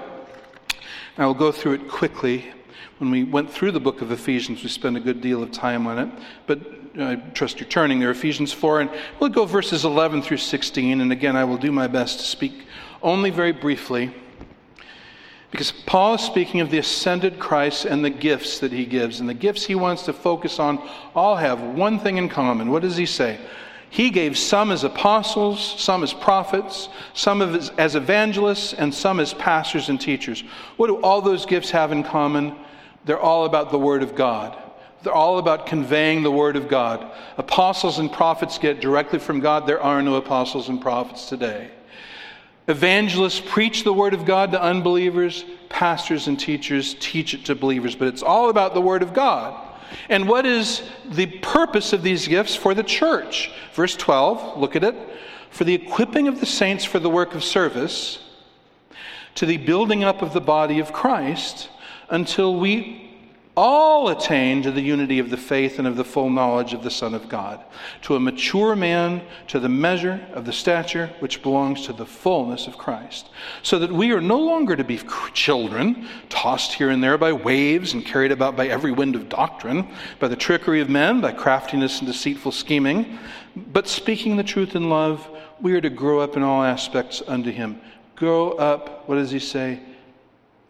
I 1.17 1.25
will 1.25 1.33
go 1.33 1.51
through 1.51 1.73
it 1.73 1.87
quickly. 1.87 2.45
When 2.97 3.11
we 3.11 3.23
went 3.23 3.51
through 3.51 3.71
the 3.71 3.79
book 3.79 4.01
of 4.01 4.11
Ephesians, 4.11 4.63
we 4.63 4.69
spent 4.69 4.95
a 4.95 5.01
good 5.01 5.21
deal 5.21 5.43
of 5.43 5.51
time 5.51 5.87
on 5.87 5.99
it, 5.99 6.09
but 6.47 6.59
I 6.97 7.15
trust 7.15 7.59
you're 7.59 7.67
turning 7.67 7.99
there, 7.99 8.11
Ephesians 8.11 8.53
4, 8.53 8.81
and 8.81 8.89
we'll 9.19 9.29
go 9.29 9.45
verses 9.45 9.83
11 9.83 10.21
through 10.21 10.37
16, 10.37 11.01
and 11.01 11.11
again, 11.11 11.35
I 11.35 11.43
will 11.43 11.57
do 11.57 11.71
my 11.71 11.87
best 11.87 12.19
to 12.19 12.25
speak 12.25 12.65
only 13.01 13.29
very 13.29 13.51
briefly 13.51 14.13
because 15.51 15.71
Paul 15.71 16.15
is 16.15 16.21
speaking 16.21 16.59
of 16.59 16.69
the 16.69 16.79
ascended 16.79 17.39
Christ 17.39 17.85
and 17.85 18.03
the 18.03 18.09
gifts 18.09 18.59
that 18.59 18.71
he 18.71 18.85
gives. 18.85 19.19
And 19.19 19.29
the 19.29 19.33
gifts 19.33 19.65
he 19.65 19.75
wants 19.75 20.03
to 20.03 20.13
focus 20.13 20.59
on 20.59 20.85
all 21.13 21.35
have 21.35 21.61
one 21.61 21.99
thing 21.99 22.17
in 22.17 22.27
common. 22.29 22.71
What 22.71 22.81
does 22.81 22.97
he 22.97 23.05
say? 23.05 23.39
He 23.89 24.09
gave 24.09 24.37
some 24.37 24.71
as 24.71 24.83
apostles, 24.83 25.79
some 25.81 26.03
as 26.03 26.11
prophets, 26.11 26.89
some 27.13 27.41
as 27.41 27.95
evangelists, 27.95 28.73
and 28.73 28.93
some 28.93 29.21
as 29.21 29.33
pastors 29.33 29.87
and 29.87 30.01
teachers. 30.01 30.41
What 30.75 30.87
do 30.87 30.97
all 30.97 31.21
those 31.21 31.45
gifts 31.45 31.71
have 31.71 31.93
in 31.93 32.03
common? 32.03 32.55
They're 33.05 33.19
all 33.19 33.45
about 33.45 33.71
the 33.71 33.79
Word 33.79 34.03
of 34.03 34.13
God. 34.15 34.57
They're 35.03 35.13
all 35.13 35.37
about 35.37 35.67
conveying 35.67 36.23
the 36.23 36.31
Word 36.31 36.57
of 36.57 36.67
God. 36.67 37.09
Apostles 37.37 37.99
and 37.99 38.11
prophets 38.11 38.57
get 38.57 38.81
directly 38.81 39.19
from 39.19 39.39
God. 39.39 39.67
There 39.67 39.81
are 39.81 40.01
no 40.01 40.15
apostles 40.15 40.67
and 40.67 40.81
prophets 40.81 41.29
today. 41.29 41.69
Evangelists 42.67 43.41
preach 43.45 43.83
the 43.83 43.93
Word 43.93 44.13
of 44.13 44.25
God 44.25 44.51
to 44.51 44.61
unbelievers. 44.61 45.45
Pastors 45.69 46.27
and 46.27 46.39
teachers 46.39 46.95
teach 46.99 47.33
it 47.33 47.45
to 47.45 47.55
believers. 47.55 47.95
But 47.95 48.07
it's 48.07 48.23
all 48.23 48.49
about 48.49 48.73
the 48.73 48.81
Word 48.81 49.03
of 49.03 49.13
God. 49.13 49.61
And 50.09 50.27
what 50.27 50.45
is 50.45 50.81
the 51.09 51.27
purpose 51.27 51.93
of 51.93 52.01
these 52.01 52.27
gifts 52.27 52.55
for 52.55 52.73
the 52.73 52.83
church? 52.83 53.51
Verse 53.73 53.95
12, 53.95 54.57
look 54.57 54.75
at 54.75 54.83
it. 54.83 54.95
For 55.51 55.63
the 55.63 55.75
equipping 55.75 56.27
of 56.27 56.39
the 56.39 56.45
saints 56.45 56.83
for 56.83 56.99
the 56.99 57.09
work 57.09 57.35
of 57.35 57.43
service, 57.43 58.19
to 59.35 59.45
the 59.45 59.57
building 59.57 60.03
up 60.03 60.21
of 60.21 60.33
the 60.33 60.41
body 60.41 60.79
of 60.79 60.91
Christ, 60.91 61.69
until 62.09 62.55
we 62.57 63.04
all 63.57 64.09
attain 64.09 64.61
to 64.61 64.71
the 64.71 64.81
unity 64.81 65.19
of 65.19 65.29
the 65.29 65.37
faith 65.37 65.79
and 65.79 65.87
of 65.87 65.95
the 65.95 66.03
full 66.03 66.29
knowledge 66.29 66.73
of 66.73 66.83
the 66.83 66.91
Son 66.91 67.13
of 67.13 67.29
God, 67.29 67.63
to 68.01 68.15
a 68.15 68.19
mature 68.19 68.75
man, 68.75 69.21
to 69.47 69.59
the 69.59 69.69
measure 69.69 70.25
of 70.33 70.45
the 70.45 70.51
stature 70.51 71.09
which 71.19 71.41
belongs 71.41 71.85
to 71.85 71.93
the 71.93 72.05
fullness 72.05 72.67
of 72.67 72.77
Christ, 72.77 73.29
so 73.63 73.79
that 73.79 73.91
we 73.91 74.11
are 74.11 74.19
no 74.19 74.39
longer 74.39 74.75
to 74.75 74.83
be 74.83 74.99
children, 75.33 76.07
tossed 76.27 76.73
here 76.73 76.89
and 76.89 77.03
there 77.03 77.17
by 77.17 77.31
waves 77.31 77.93
and 77.93 78.05
carried 78.05 78.31
about 78.31 78.57
by 78.57 78.67
every 78.67 78.91
wind 78.91 79.15
of 79.15 79.29
doctrine, 79.29 79.87
by 80.19 80.27
the 80.27 80.35
trickery 80.35 80.81
of 80.81 80.89
men, 80.89 81.21
by 81.21 81.31
craftiness 81.31 81.99
and 81.99 82.07
deceitful 82.07 82.51
scheming, 82.51 83.17
but 83.55 83.87
speaking 83.87 84.35
the 84.35 84.43
truth 84.43 84.75
in 84.75 84.89
love, 84.89 85.29
we 85.61 85.73
are 85.73 85.81
to 85.81 85.89
grow 85.89 86.19
up 86.19 86.35
in 86.35 86.43
all 86.43 86.61
aspects 86.61 87.23
unto 87.25 87.51
Him. 87.51 87.79
Grow 88.17 88.51
up, 88.51 89.07
what 89.07 89.15
does 89.15 89.31
He 89.31 89.39
say? 89.39 89.79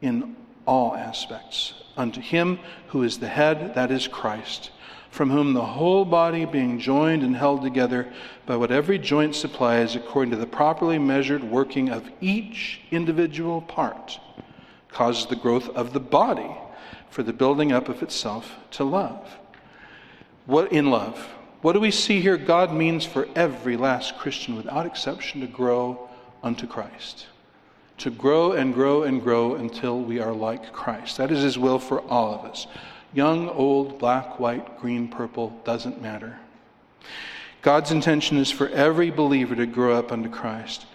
In 0.01 0.35
all 0.67 0.95
aspects 0.95 1.84
unto 1.97 2.21
him 2.21 2.59
who 2.87 3.03
is 3.03 3.19
the 3.19 3.27
head, 3.27 3.75
that 3.75 3.91
is 3.91 4.07
Christ, 4.07 4.71
from 5.09 5.29
whom 5.29 5.53
the 5.53 5.65
whole 5.65 6.05
body, 6.05 6.45
being 6.45 6.79
joined 6.79 7.23
and 7.23 7.35
held 7.35 7.61
together 7.61 8.11
by 8.45 8.55
what 8.55 8.71
every 8.71 8.99
joint 8.99 9.35
supplies, 9.35 9.95
according 9.95 10.31
to 10.31 10.37
the 10.37 10.45
properly 10.45 10.99
measured 10.99 11.43
working 11.43 11.89
of 11.89 12.09
each 12.21 12.81
individual 12.91 13.61
part, 13.61 14.19
causes 14.89 15.25
the 15.25 15.35
growth 15.35 15.69
of 15.69 15.93
the 15.93 15.99
body 15.99 16.55
for 17.09 17.23
the 17.23 17.33
building 17.33 17.71
up 17.71 17.89
of 17.89 18.03
itself 18.03 18.55
to 18.71 18.83
love. 18.83 19.37
What 20.45 20.71
in 20.71 20.91
love? 20.91 21.17
What 21.61 21.73
do 21.73 21.79
we 21.79 21.91
see 21.91 22.21
here? 22.21 22.37
God 22.37 22.73
means 22.73 23.05
for 23.05 23.27
every 23.35 23.77
last 23.77 24.17
Christian, 24.17 24.55
without 24.55 24.85
exception, 24.85 25.41
to 25.41 25.47
grow 25.47 26.09
unto 26.43 26.67
Christ 26.67 27.25
to 27.97 28.09
grow 28.09 28.53
and 28.53 28.73
grow 28.73 29.03
and 29.03 29.21
grow 29.21 29.55
until 29.55 30.01
we 30.01 30.19
are 30.19 30.33
like 30.33 30.73
Christ. 30.73 31.17
That 31.17 31.31
is 31.31 31.41
His 31.43 31.57
will 31.57 31.79
for 31.79 32.01
all 32.01 32.33
of 32.33 32.45
us. 32.45 32.67
Young, 33.13 33.49
old, 33.49 33.97
black, 33.99 34.39
white, 34.39 34.79
green, 34.79 35.07
purple, 35.07 35.59
doesn't 35.63 36.01
matter. 36.01 36.37
God's 37.61 37.91
intention 37.91 38.37
is 38.37 38.51
for 38.51 38.69
every 38.69 39.09
believer 39.09 39.55
to 39.55 39.65
grow 39.65 39.97
up 39.97 40.11
unto 40.11 40.29
Christ. 40.29 40.85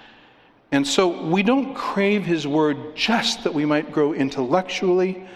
And 0.73 0.87
so 0.87 1.27
we 1.27 1.43
don't 1.43 1.75
crave 1.75 2.25
His 2.25 2.47
word 2.47 2.95
just 2.95 3.45
that 3.45 3.55
we 3.55 3.65
might 3.65 3.91
grow 3.91 4.13
intellectually, 4.13 5.27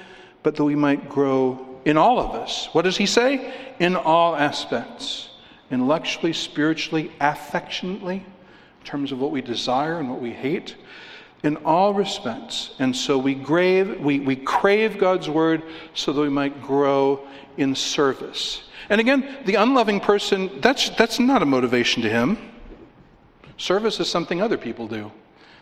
but 0.43 0.55
that 0.57 0.65
we 0.65 0.77
might 0.77 1.09
grow 1.09 1.81
in 1.85 1.97
all 1.97 2.21
of 2.21 2.35
us. 2.35 2.69
What 2.73 2.83
does 2.83 2.97
He 2.97 3.07
say? 3.07 3.53
In 3.81 3.97
all 3.97 4.37
aspects 4.37 5.31
intellectually, 5.71 6.33
spiritually, 6.33 7.11
affectionately, 7.21 8.17
in 8.17 8.87
terms 8.87 9.13
of 9.13 9.19
what 9.19 9.31
we 9.31 9.43
desire 9.43 9.99
and 9.99 10.09
what 10.09 10.21
we 10.21 10.31
hate 10.31 10.77
in 11.45 11.59
all 11.59 11.93
respects. 11.93 12.71
And 12.79 12.97
so 12.97 13.19
we 13.19 13.35
crave, 13.35 14.01
we, 14.01 14.19
we 14.19 14.35
crave 14.35 14.99
God's 14.99 15.29
word 15.29 15.63
so 15.93 16.13
that 16.13 16.21
we 16.21 16.31
might 16.31 16.63
grow 16.63 17.25
in 17.59 17.75
service. 17.75 18.65
And 18.89 19.01
again, 19.01 19.39
the 19.45 19.57
unloving 19.57 20.01
person, 20.01 20.61
that's, 20.61 20.91
that's 20.91 21.21
not 21.21 21.43
a 21.43 21.47
motivation 21.47 22.03
to 22.03 22.09
him. 22.09 22.39
Service 23.59 24.01
is 24.01 24.09
something 24.09 24.43
other 24.43 24.57
people 24.57 24.89
do. 24.89 25.13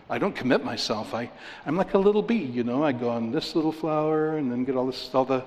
I 0.09 0.19
don't 0.19 0.35
commit 0.35 0.65
myself. 0.65 1.15
I, 1.15 1.31
I'm 1.67 1.77
like 1.77 1.95
a 1.95 1.99
little 1.99 2.23
bee, 2.23 2.37
you 2.37 2.65
know. 2.65 2.85
I 2.85 2.93
go 2.93 3.09
on 3.09 3.33
this 3.33 3.55
little 3.57 3.73
flower 3.73 4.37
and 4.37 4.51
then 4.51 4.65
get 4.65 4.77
all 4.77 4.87
this, 4.87 5.11
all 5.15 5.25
the, 5.25 5.41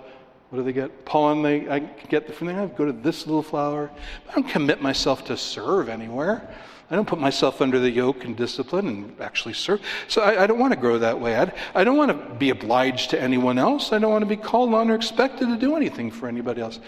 what 0.49 0.59
do 0.59 0.63
they 0.63 0.73
get? 0.73 1.05
Pollen 1.05 1.43
they, 1.43 1.67
I 1.69 1.79
get 1.79 2.33
from 2.33 2.47
there. 2.47 2.61
I 2.61 2.65
go 2.65 2.85
to 2.85 2.91
this 2.91 3.25
little 3.25 3.43
flower. 3.43 3.89
I 4.29 4.33
don't 4.33 4.49
commit 4.49 4.81
myself 4.81 5.23
to 5.25 5.37
serve 5.37 5.87
anywhere. 5.87 6.53
I 6.89 6.95
don't 6.95 7.07
put 7.07 7.19
myself 7.19 7.61
under 7.61 7.79
the 7.79 7.89
yoke 7.89 8.25
and 8.25 8.37
discipline 8.37 8.87
and 8.87 9.21
actually 9.21 9.55
serve. 9.55 9.81
So 10.07 10.21
I, 10.21 10.43
I 10.43 10.47
don't 10.47 10.59
want 10.59 10.73
to 10.73 10.79
grow 10.79 10.99
that 10.99 11.19
way. 11.19 11.35
I, 11.35 11.51
I 11.73 11.83
don't 11.83 11.97
want 11.97 12.11
to 12.11 12.35
be 12.35 12.51
obliged 12.51 13.09
to 13.11 13.21
anyone 13.21 13.57
else. 13.57 13.91
I 13.91 13.97
don't 13.97 14.11
want 14.11 14.21
to 14.21 14.27
be 14.27 14.37
called 14.37 14.73
on 14.73 14.91
or 14.91 14.95
expected 14.95 15.47
to 15.47 15.57
do 15.57 15.75
anything 15.75 16.11
for 16.11 16.27
anybody 16.27 16.61
else. 16.61 16.79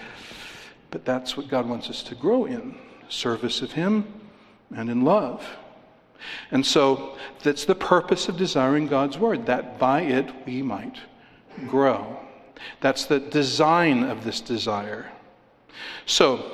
But 0.91 1.03
that's 1.03 1.35
what 1.35 1.47
God 1.47 1.67
wants 1.67 1.89
us 1.89 2.03
to 2.03 2.15
grow 2.15 2.45
in 2.45 2.75
service 3.09 3.61
of 3.61 3.71
Him 3.71 4.05
and 4.75 4.89
in 4.89 5.03
love. 5.03 5.45
And 6.51 6.65
so 6.65 7.17
that's 7.43 7.65
the 7.65 7.75
purpose 7.75 8.27
of 8.29 8.37
desiring 8.37 8.87
God's 8.87 9.17
Word, 9.17 9.45
that 9.47 9.79
by 9.79 10.01
it 10.01 10.31
we 10.45 10.61
might 10.61 10.97
grow. 11.67 12.19
That's 12.81 13.05
the 13.05 13.19
design 13.19 14.03
of 14.03 14.23
this 14.23 14.41
desire. 14.41 15.11
So, 16.05 16.51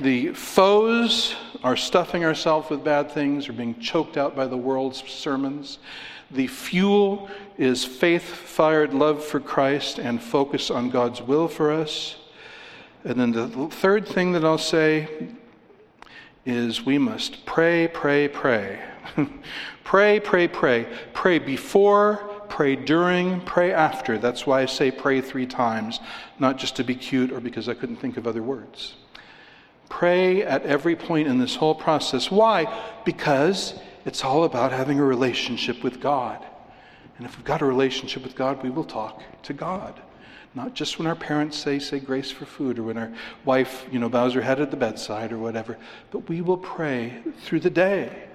the 0.00 0.32
foes 0.32 1.34
are 1.62 1.76
stuffing 1.76 2.24
ourselves 2.24 2.70
with 2.70 2.82
bad 2.82 3.10
things 3.10 3.48
or 3.48 3.52
being 3.52 3.78
choked 3.78 4.16
out 4.16 4.34
by 4.34 4.46
the 4.46 4.56
world's 4.56 5.02
sermons. 5.08 5.78
The 6.30 6.46
fuel 6.46 7.28
is 7.58 7.84
faith 7.84 8.22
fired 8.22 8.94
love 8.94 9.22
for 9.22 9.40
Christ 9.40 9.98
and 9.98 10.22
focus 10.22 10.70
on 10.70 10.90
God's 10.90 11.20
will 11.20 11.48
for 11.48 11.70
us. 11.70 12.16
And 13.04 13.18
then 13.18 13.32
the 13.32 13.68
third 13.68 14.06
thing 14.06 14.32
that 14.32 14.44
I'll 14.44 14.58
say 14.58 15.08
is 16.46 16.84
we 16.84 16.98
must 16.98 17.44
pray, 17.44 17.88
pray, 17.88 18.28
pray. 18.28 18.80
pray, 19.84 20.20
pray, 20.20 20.48
pray. 20.48 20.86
Pray 21.12 21.38
before, 21.38 22.16
pray 22.48 22.76
during, 22.76 23.40
pray 23.42 23.72
after. 23.72 24.16
That's 24.16 24.46
why 24.46 24.62
I 24.62 24.66
say 24.66 24.90
pray 24.90 25.20
three 25.20 25.46
times, 25.46 26.00
not 26.38 26.56
just 26.56 26.76
to 26.76 26.84
be 26.84 26.94
cute 26.94 27.32
or 27.32 27.40
because 27.40 27.68
I 27.68 27.74
couldn't 27.74 27.96
think 27.96 28.16
of 28.16 28.26
other 28.26 28.42
words. 28.42 28.94
Pray 29.90 30.42
at 30.42 30.62
every 30.62 30.96
point 30.96 31.28
in 31.28 31.38
this 31.38 31.54
whole 31.54 31.74
process. 31.74 32.30
Why? 32.30 32.66
Because 33.04 33.74
it's 34.06 34.24
all 34.24 34.44
about 34.44 34.72
having 34.72 34.98
a 34.98 35.04
relationship 35.04 35.84
with 35.84 36.00
God. 36.00 36.42
And 37.18 37.26
if 37.26 37.36
we've 37.36 37.44
got 37.44 37.60
a 37.60 37.66
relationship 37.66 38.22
with 38.22 38.34
God, 38.34 38.62
we 38.62 38.70
will 38.70 38.84
talk 38.84 39.22
to 39.42 39.52
God. 39.52 40.00
Not 40.54 40.74
just 40.74 40.98
when 40.98 41.06
our 41.06 41.14
parents 41.14 41.58
say, 41.58 41.78
say 41.78 42.00
grace 42.00 42.30
for 42.30 42.46
food, 42.46 42.78
or 42.78 42.84
when 42.84 42.96
our 42.96 43.12
wife, 43.44 43.84
you 43.92 43.98
know, 43.98 44.08
bows 44.08 44.32
her 44.32 44.40
head 44.40 44.60
at 44.60 44.70
the 44.70 44.76
bedside 44.76 45.32
or 45.32 45.38
whatever, 45.38 45.76
but 46.10 46.28
we 46.30 46.40
will 46.40 46.56
pray 46.56 47.22
through 47.42 47.60
the 47.60 47.70
day. 47.70 48.26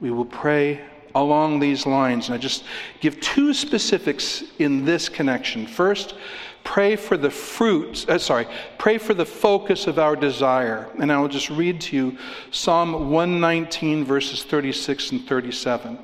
We 0.00 0.10
will 0.10 0.26
pray 0.26 0.84
along 1.14 1.60
these 1.60 1.86
lines. 1.86 2.28
And 2.28 2.34
I 2.34 2.38
just 2.38 2.64
give 3.00 3.20
two 3.20 3.54
specifics 3.54 4.44
in 4.58 4.84
this 4.84 5.08
connection. 5.08 5.66
First, 5.66 6.14
pray 6.64 6.96
for 6.96 7.16
the 7.16 7.30
fruit, 7.30 8.08
uh, 8.08 8.18
sorry, 8.18 8.46
pray 8.78 8.98
for 8.98 9.14
the 9.14 9.24
focus 9.24 9.86
of 9.86 9.98
our 9.98 10.16
desire. 10.16 10.90
And 10.98 11.10
I 11.10 11.20
will 11.20 11.28
just 11.28 11.50
read 11.50 11.80
to 11.82 11.96
you 11.96 12.18
Psalm 12.50 13.10
119, 13.10 14.04
verses 14.04 14.44
36 14.44 15.12
and 15.12 15.26
37. 15.26 15.98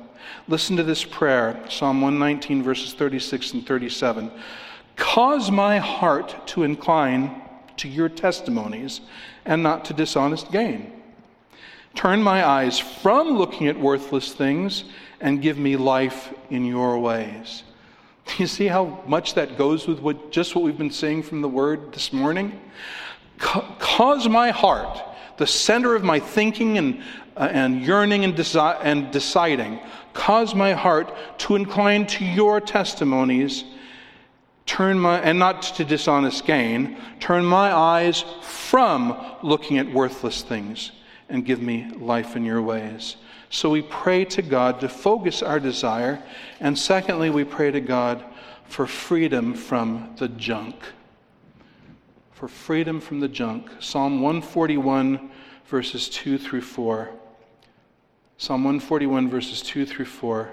Listen 0.47 0.77
to 0.77 0.83
this 0.83 1.03
prayer 1.03 1.59
Psalm 1.69 2.01
119, 2.01 2.63
verses 2.63 2.93
36 2.93 3.53
and 3.53 3.67
37. 3.67 4.31
Cause 4.95 5.51
my 5.51 5.77
heart 5.77 6.47
to 6.47 6.63
incline 6.63 7.41
to 7.77 7.89
your 7.89 8.09
testimonies 8.09 9.01
and 9.45 9.61
not 9.61 9.85
to 9.85 9.93
dishonest 9.93 10.51
gain. 10.51 10.94
Turn 11.95 12.21
my 12.21 12.45
eyes 12.45 12.77
from 12.77 13.37
looking 13.37 13.67
at 13.67 13.79
worthless 13.79 14.33
things 14.33 14.83
and 15.21 15.41
give 15.41 15.57
me 15.57 15.77
life 15.77 16.33
in 16.49 16.65
your 16.65 16.99
ways. 16.99 17.63
You 18.37 18.47
see 18.47 18.65
how 18.65 19.03
much 19.05 19.35
that 19.35 19.55
goes 19.55 19.87
with 19.87 19.99
what, 19.99 20.31
just 20.31 20.55
what 20.55 20.63
we've 20.63 20.77
been 20.77 20.89
saying 20.89 21.23
from 21.23 21.41
the 21.41 21.47
word 21.47 21.93
this 21.93 22.11
morning? 22.11 22.59
cause 23.37 24.27
my 24.27 24.49
heart, 24.49 24.97
the 25.37 25.45
center 25.45 25.93
of 25.93 26.03
my 26.03 26.19
thinking 26.19 26.77
and, 26.77 27.01
uh, 27.35 27.49
and 27.51 27.81
yearning 27.81 28.23
and, 28.23 28.33
desi- 28.33 28.79
and 28.81 29.11
deciding, 29.11 29.79
cause 30.13 30.55
my 30.55 30.73
heart 30.73 31.13
to 31.39 31.55
incline 31.55 32.07
to 32.07 32.25
your 32.25 32.61
testimonies 32.61 33.65
turn 34.65 34.99
my 34.99 35.19
and 35.19 35.37
not 35.37 35.61
to 35.61 35.85
dishonest 35.85 36.45
gain 36.45 36.97
turn 37.19 37.45
my 37.45 37.71
eyes 37.71 38.25
from 38.41 39.15
looking 39.43 39.77
at 39.77 39.91
worthless 39.93 40.41
things 40.41 40.91
and 41.29 41.45
give 41.45 41.61
me 41.61 41.89
life 41.97 42.35
in 42.35 42.45
your 42.45 42.61
ways 42.61 43.17
so 43.55 43.69
we 43.69 43.81
pray 43.81 44.25
to 44.25 44.41
God 44.41 44.81
to 44.81 44.89
focus 44.89 45.41
our 45.41 45.59
desire. 45.59 46.21
And 46.59 46.77
secondly, 46.77 47.29
we 47.29 47.43
pray 47.43 47.71
to 47.71 47.79
God 47.79 48.23
for 48.65 48.87
freedom 48.87 49.53
from 49.53 50.13
the 50.17 50.27
junk. 50.27 50.75
For 52.33 52.49
freedom 52.49 52.99
from 52.99 53.21
the 53.21 53.29
junk. 53.29 53.69
Psalm 53.79 54.21
141, 54.21 55.31
verses 55.67 56.09
2 56.09 56.37
through 56.37 56.61
4. 56.61 57.09
Psalm 58.37 58.63
141, 58.65 59.29
verses 59.29 59.61
2 59.61 59.85
through 59.85 60.05
4. 60.05 60.51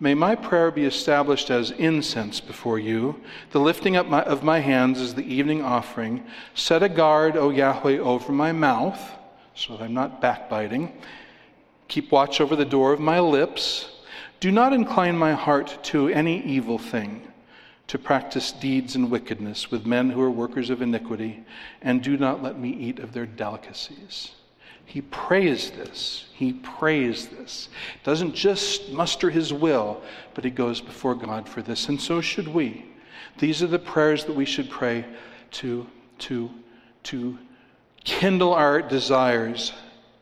May 0.00 0.14
my 0.14 0.34
prayer 0.34 0.70
be 0.70 0.84
established 0.84 1.50
as 1.50 1.70
incense 1.72 2.40
before 2.40 2.78
you, 2.78 3.20
the 3.50 3.60
lifting 3.60 3.94
up 3.94 4.06
my, 4.06 4.22
of 4.22 4.42
my 4.42 4.58
hands 4.58 5.00
as 5.00 5.14
the 5.14 5.22
evening 5.22 5.62
offering. 5.62 6.24
Set 6.54 6.82
a 6.82 6.88
guard, 6.88 7.36
O 7.36 7.50
Yahweh, 7.50 7.98
over 7.98 8.32
my 8.32 8.52
mouth, 8.52 8.98
so 9.54 9.76
that 9.76 9.84
I'm 9.84 9.94
not 9.94 10.20
backbiting. 10.20 10.92
Keep 11.88 12.10
watch 12.12 12.40
over 12.40 12.56
the 12.56 12.64
door 12.64 12.92
of 12.92 13.00
my 13.00 13.20
lips. 13.20 13.90
Do 14.40 14.50
not 14.50 14.72
incline 14.72 15.16
my 15.16 15.32
heart 15.32 15.78
to 15.84 16.08
any 16.08 16.42
evil 16.42 16.78
thing, 16.78 17.30
to 17.86 17.98
practice 17.98 18.52
deeds 18.52 18.96
and 18.96 19.10
wickedness 19.10 19.70
with 19.70 19.86
men 19.86 20.10
who 20.10 20.20
are 20.20 20.30
workers 20.30 20.70
of 20.70 20.82
iniquity, 20.82 21.44
and 21.80 22.02
do 22.02 22.16
not 22.16 22.42
let 22.42 22.58
me 22.58 22.70
eat 22.70 22.98
of 22.98 23.12
their 23.12 23.26
delicacies. 23.26 24.32
He 24.84 25.00
prays 25.00 25.70
this. 25.70 26.26
He 26.34 26.54
prays 26.54 27.28
this. 27.28 27.68
Doesn't 28.04 28.34
just 28.34 28.90
muster 28.90 29.30
his 29.30 29.52
will, 29.52 30.02
but 30.34 30.44
he 30.44 30.50
goes 30.50 30.80
before 30.80 31.14
God 31.14 31.48
for 31.48 31.62
this. 31.62 31.88
And 31.88 32.00
so 32.00 32.20
should 32.20 32.48
we. 32.48 32.84
These 33.38 33.62
are 33.62 33.68
the 33.68 33.78
prayers 33.78 34.24
that 34.24 34.34
we 34.34 34.44
should 34.44 34.68
pray 34.68 35.04
to, 35.52 35.86
to, 36.18 36.50
to 37.04 37.38
kindle 38.04 38.54
our 38.54 38.82
desires 38.82 39.72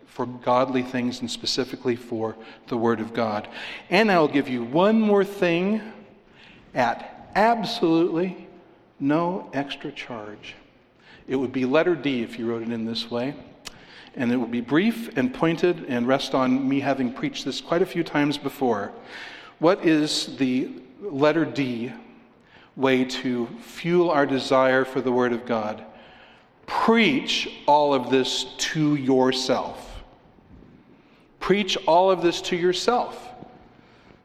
for 0.06 0.26
godly 0.26 0.82
things 0.82 1.20
and 1.20 1.30
specifically 1.30 1.96
for 1.96 2.36
the 2.68 2.76
Word 2.76 3.00
of 3.00 3.14
God. 3.14 3.48
And 3.88 4.10
I'll 4.10 4.28
give 4.28 4.48
you 4.48 4.62
one 4.62 5.00
more 5.00 5.24
thing 5.24 5.80
at 6.74 7.30
absolutely 7.34 8.48
no 8.98 9.48
extra 9.52 9.90
charge. 9.90 10.54
It 11.26 11.36
would 11.36 11.52
be 11.52 11.64
letter 11.64 11.94
D 11.94 12.22
if 12.22 12.38
you 12.38 12.46
wrote 12.50 12.62
it 12.62 12.72
in 12.72 12.84
this 12.84 13.10
way. 13.10 13.34
And 14.16 14.32
it 14.32 14.36
will 14.36 14.46
be 14.46 14.60
brief 14.60 15.16
and 15.16 15.32
pointed 15.32 15.84
and 15.84 16.06
rest 16.06 16.34
on 16.34 16.68
me 16.68 16.80
having 16.80 17.12
preached 17.12 17.44
this 17.44 17.60
quite 17.60 17.80
a 17.80 17.86
few 17.86 18.02
times 18.02 18.36
before. 18.36 18.92
What 19.60 19.86
is 19.86 20.36
the 20.36 20.70
letter 21.00 21.44
D 21.44 21.92
way 22.76 23.04
to 23.04 23.46
fuel 23.60 24.10
our 24.10 24.26
desire 24.26 24.84
for 24.84 25.00
the 25.00 25.12
Word 25.12 25.32
of 25.32 25.46
God? 25.46 25.84
Preach 26.70 27.48
all 27.66 27.92
of 27.92 28.10
this 28.10 28.44
to 28.58 28.94
yourself. 28.94 30.02
Preach 31.40 31.76
all 31.84 32.12
of 32.12 32.22
this 32.22 32.40
to 32.42 32.56
yourself. 32.56 33.28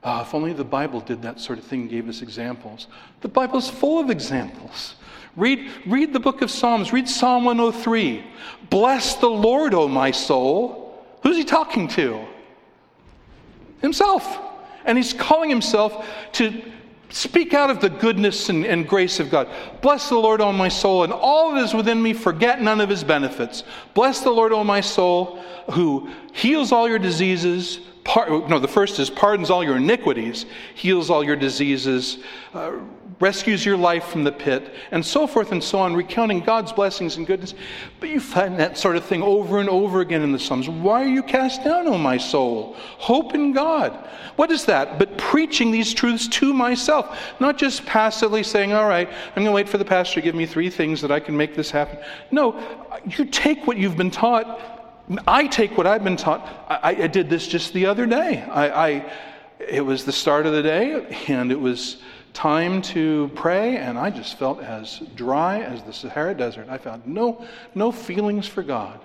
Uh, 0.04 0.24
if 0.24 0.36
only 0.36 0.54
the 0.54 0.64
Bible 0.64 1.02
did 1.02 1.24
that 1.24 1.40
sort 1.40 1.58
of 1.58 1.66
thing, 1.66 1.88
gave 1.88 2.08
us 2.08 2.22
examples. 2.22 2.86
The 3.22 3.28
Bible's 3.28 3.68
full 3.68 4.00
of 4.00 4.12
examples. 4.12 4.94
Read, 5.36 5.72
read 5.88 6.14
the 6.14 6.20
book 6.20 6.44
of 6.44 6.52
Psalms. 6.52 6.94
Read 6.94 7.10
Psalm 7.10 7.46
103. 7.46 8.24
Bless 8.70 9.16
the 9.16 9.28
Lord, 9.28 9.74
O 9.74 9.88
my 9.88 10.12
soul. 10.12 11.04
Who's 11.24 11.38
he 11.38 11.44
talking 11.44 11.88
to? 11.90 12.24
Himself. 13.82 14.38
And 14.86 15.00
he's 15.00 15.14
calling 15.14 15.50
himself 15.50 16.08
to 16.34 16.62
speak 17.16 17.54
out 17.54 17.70
of 17.70 17.80
the 17.80 17.90
goodness 17.90 18.50
and, 18.50 18.66
and, 18.66 18.88
grace 18.88 19.22
of 19.22 19.30
God. 19.30 19.48
Bless 19.82 20.10
the 20.10 20.18
Lord, 20.18 20.42
O 20.42 20.52
my 20.52 20.68
soul, 20.68 21.06
and 21.06 21.14
all 21.14 21.54
that 21.54 21.64
is 21.64 21.74
within 21.74 22.02
me, 22.02 22.12
forget 22.12 22.62
none 22.62 22.82
of 22.82 22.90
his 22.90 23.06
benefits. 23.06 23.64
Bless 23.94 24.20
the 24.20 24.32
Lord, 24.32 24.52
O 24.52 24.66
my 24.66 24.82
soul, 24.82 25.40
who 25.72 26.10
heals 26.34 26.74
all 26.74 26.90
your 26.90 27.00
diseases. 27.00 27.80
Par- 28.04 28.30
no, 28.50 28.60
the 28.60 28.68
first 28.68 29.00
is 29.00 29.10
pardons 29.10 29.50
all 29.50 29.64
your 29.64 29.78
iniquities, 29.78 30.46
heals 30.74 31.10
all 31.10 31.24
your 31.24 31.38
diseases, 31.38 32.18
uh, 32.54 32.74
rescues 33.20 33.66
your 33.66 33.78
life 33.78 34.06
from 34.06 34.24
the 34.24 34.32
pit, 34.32 34.74
and 34.92 35.06
so 35.06 35.26
forth 35.26 35.52
and 35.52 35.64
so 35.64 35.80
on, 35.80 35.96
recounting 35.96 36.42
God's 36.42 36.74
blessings 36.74 37.18
and 37.18 37.26
goodness. 37.26 37.54
But 38.00 38.10
you 38.10 38.20
find 38.20 38.60
that 38.60 38.78
sort 38.78 38.98
of 38.98 39.06
thing 39.06 39.24
over 39.24 39.60
and 39.60 39.70
over 39.70 40.02
again 40.02 40.22
in 40.22 40.32
the 40.32 40.40
Psalms. 40.40 40.68
Why 40.68 41.04
are 41.04 41.08
you 41.08 41.24
cast 41.24 41.64
down, 41.64 41.88
O 41.88 41.98
my 41.98 42.18
soul? 42.18 42.76
Hope 42.98 43.34
in 43.34 43.54
God. 43.54 43.94
What 44.36 44.52
is 44.52 44.66
that? 44.66 45.00
But 45.00 45.18
preaching 45.18 45.72
these 45.72 45.94
truths 45.94 46.28
to 46.28 46.54
myself, 46.54 47.18
not 47.40 47.58
just 47.58 47.86
passively 47.86 48.44
saying, 48.44 48.74
All 48.74 48.88
right, 48.88 49.08
I'm 49.08 49.36
going 49.36 49.46
to 49.46 49.52
wait 49.52 49.70
for 49.70 49.78
the 49.78 49.86
pastor 49.86 50.16
to 50.16 50.22
give 50.22 50.36
me 50.36 50.46
three 50.46 50.70
things 50.70 51.02
that 51.02 51.12
I 51.12 51.20
can 51.20 51.38
make 51.38 51.56
this 51.56 51.72
happen. 51.72 52.00
No, 52.32 52.60
you 53.06 53.26
take 53.26 53.66
what 53.66 53.78
you've 53.78 53.98
been 53.98 54.12
taught. 54.12 54.74
I 55.28 55.48
take 55.48 55.78
what 55.78 55.88
I've 55.88 56.04
been 56.04 56.18
taught. 56.18 56.66
I, 56.68 57.04
I 57.04 57.08
did 57.08 57.30
this 57.30 57.48
just 57.48 57.74
the 57.74 57.86
other 57.86 58.06
day. 58.06 58.42
I, 58.42 58.88
I, 58.88 59.12
it 59.60 59.86
was 59.86 60.04
the 60.04 60.12
start 60.12 60.46
of 60.46 60.54
the 60.54 60.64
day, 60.64 61.16
and 61.28 61.52
it 61.52 61.60
was 61.60 61.98
time 62.36 62.82
to 62.82 63.32
pray, 63.34 63.78
and 63.78 63.98
I 63.98 64.12
just 64.12 64.38
felt 64.38 64.62
as 64.62 65.00
dry 65.16 65.62
as 65.62 65.82
the 65.84 65.94
Sahara 65.94 66.36
Desert. 66.36 66.68
I 66.70 66.78
found 66.78 67.08
no, 67.08 67.44
no 67.74 67.92
feelings 67.92 68.46
for 68.46 68.62
God. 68.62 69.00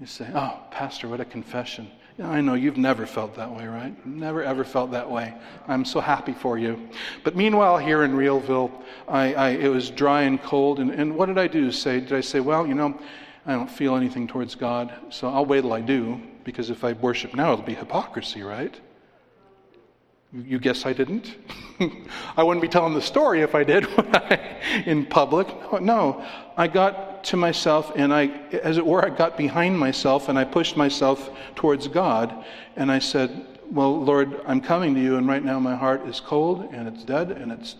You 0.00 0.06
say, 0.06 0.28
Oh, 0.34 0.58
Pastor, 0.70 1.08
what 1.08 1.20
a 1.20 1.24
confession. 1.24 1.90
I 2.22 2.42
know 2.42 2.52
you've 2.54 2.76
never 2.76 3.06
felt 3.06 3.36
that 3.36 3.50
way, 3.50 3.66
right? 3.66 3.94
Never 4.04 4.42
ever 4.42 4.64
felt 4.64 4.90
that 4.90 5.10
way. 5.10 5.32
I'm 5.68 5.86
so 5.86 6.00
happy 6.00 6.32
for 6.32 6.58
you. 6.58 6.90
But 7.24 7.34
meanwhile, 7.34 7.78
here 7.78 8.02
in 8.02 8.12
Realville, 8.12 8.70
I, 9.08 9.32
I, 9.32 9.48
it 9.50 9.68
was 9.68 9.88
dry 9.88 10.22
and 10.22 10.42
cold. 10.42 10.80
And, 10.80 10.90
and 10.90 11.16
what 11.16 11.26
did 11.26 11.38
I 11.38 11.46
do? 11.46 11.72
Say, 11.72 12.00
did 12.00 12.12
I 12.12 12.20
say, 12.20 12.40
well, 12.40 12.66
you 12.66 12.74
know, 12.74 12.98
I 13.46 13.52
don't 13.52 13.70
feel 13.70 13.96
anything 13.96 14.26
towards 14.26 14.54
God, 14.54 14.92
so 15.08 15.28
I'll 15.30 15.46
wait 15.46 15.62
till 15.62 15.72
I 15.72 15.80
do, 15.80 16.20
because 16.44 16.68
if 16.68 16.84
I 16.84 16.92
worship 16.94 17.32
now, 17.34 17.52
it'll 17.52 17.64
be 17.64 17.74
hypocrisy, 17.74 18.42
right? 18.42 18.78
You 20.32 20.58
guess 20.58 20.84
I 20.84 20.92
didn't? 20.92 21.36
I 22.36 22.42
wouldn't 22.42 22.62
be 22.62 22.68
telling 22.68 22.94
the 22.94 23.02
story 23.02 23.42
if 23.42 23.54
I 23.54 23.64
did 23.64 23.86
in 24.86 25.06
public. 25.06 25.48
No, 25.80 26.24
I 26.56 26.68
got 26.68 27.24
to 27.24 27.36
myself 27.36 27.92
and 27.96 28.12
I, 28.12 28.26
as 28.52 28.78
it 28.78 28.86
were, 28.86 29.04
I 29.04 29.10
got 29.10 29.36
behind 29.36 29.78
myself 29.78 30.28
and 30.28 30.38
I 30.38 30.44
pushed 30.44 30.76
myself 30.76 31.30
towards 31.54 31.88
God 31.88 32.44
and 32.76 32.90
I 32.90 32.98
said, 32.98 33.46
Well, 33.70 34.02
Lord, 34.02 34.40
I'm 34.46 34.60
coming 34.60 34.94
to 34.94 35.00
you 35.00 35.16
and 35.16 35.26
right 35.26 35.44
now 35.44 35.58
my 35.58 35.74
heart 35.74 36.06
is 36.06 36.20
cold 36.20 36.68
and 36.72 36.88
it's 36.88 37.04
dead 37.04 37.30
and 37.30 37.52
it's, 37.52 37.76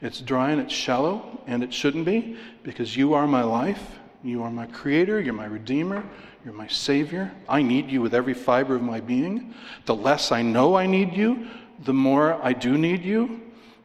it's 0.00 0.20
dry 0.20 0.50
and 0.50 0.60
it's 0.60 0.74
shallow 0.74 1.40
and 1.46 1.62
it 1.62 1.72
shouldn't 1.72 2.04
be 2.04 2.36
because 2.62 2.96
you 2.96 3.14
are 3.14 3.26
my 3.26 3.42
life. 3.42 3.98
You 4.24 4.42
are 4.42 4.50
my 4.50 4.66
creator. 4.66 5.20
You're 5.20 5.34
my 5.34 5.46
redeemer. 5.46 6.04
You're 6.44 6.54
my 6.54 6.66
savior. 6.66 7.30
I 7.48 7.62
need 7.62 7.90
you 7.90 8.00
with 8.00 8.14
every 8.14 8.34
fiber 8.34 8.74
of 8.74 8.82
my 8.82 9.00
being. 9.00 9.54
The 9.86 9.94
less 9.94 10.32
I 10.32 10.42
know 10.42 10.76
I 10.76 10.86
need 10.86 11.14
you, 11.14 11.46
the 11.84 11.92
more 11.92 12.34
I 12.42 12.52
do 12.52 12.76
need 12.76 13.04
you. 13.04 13.40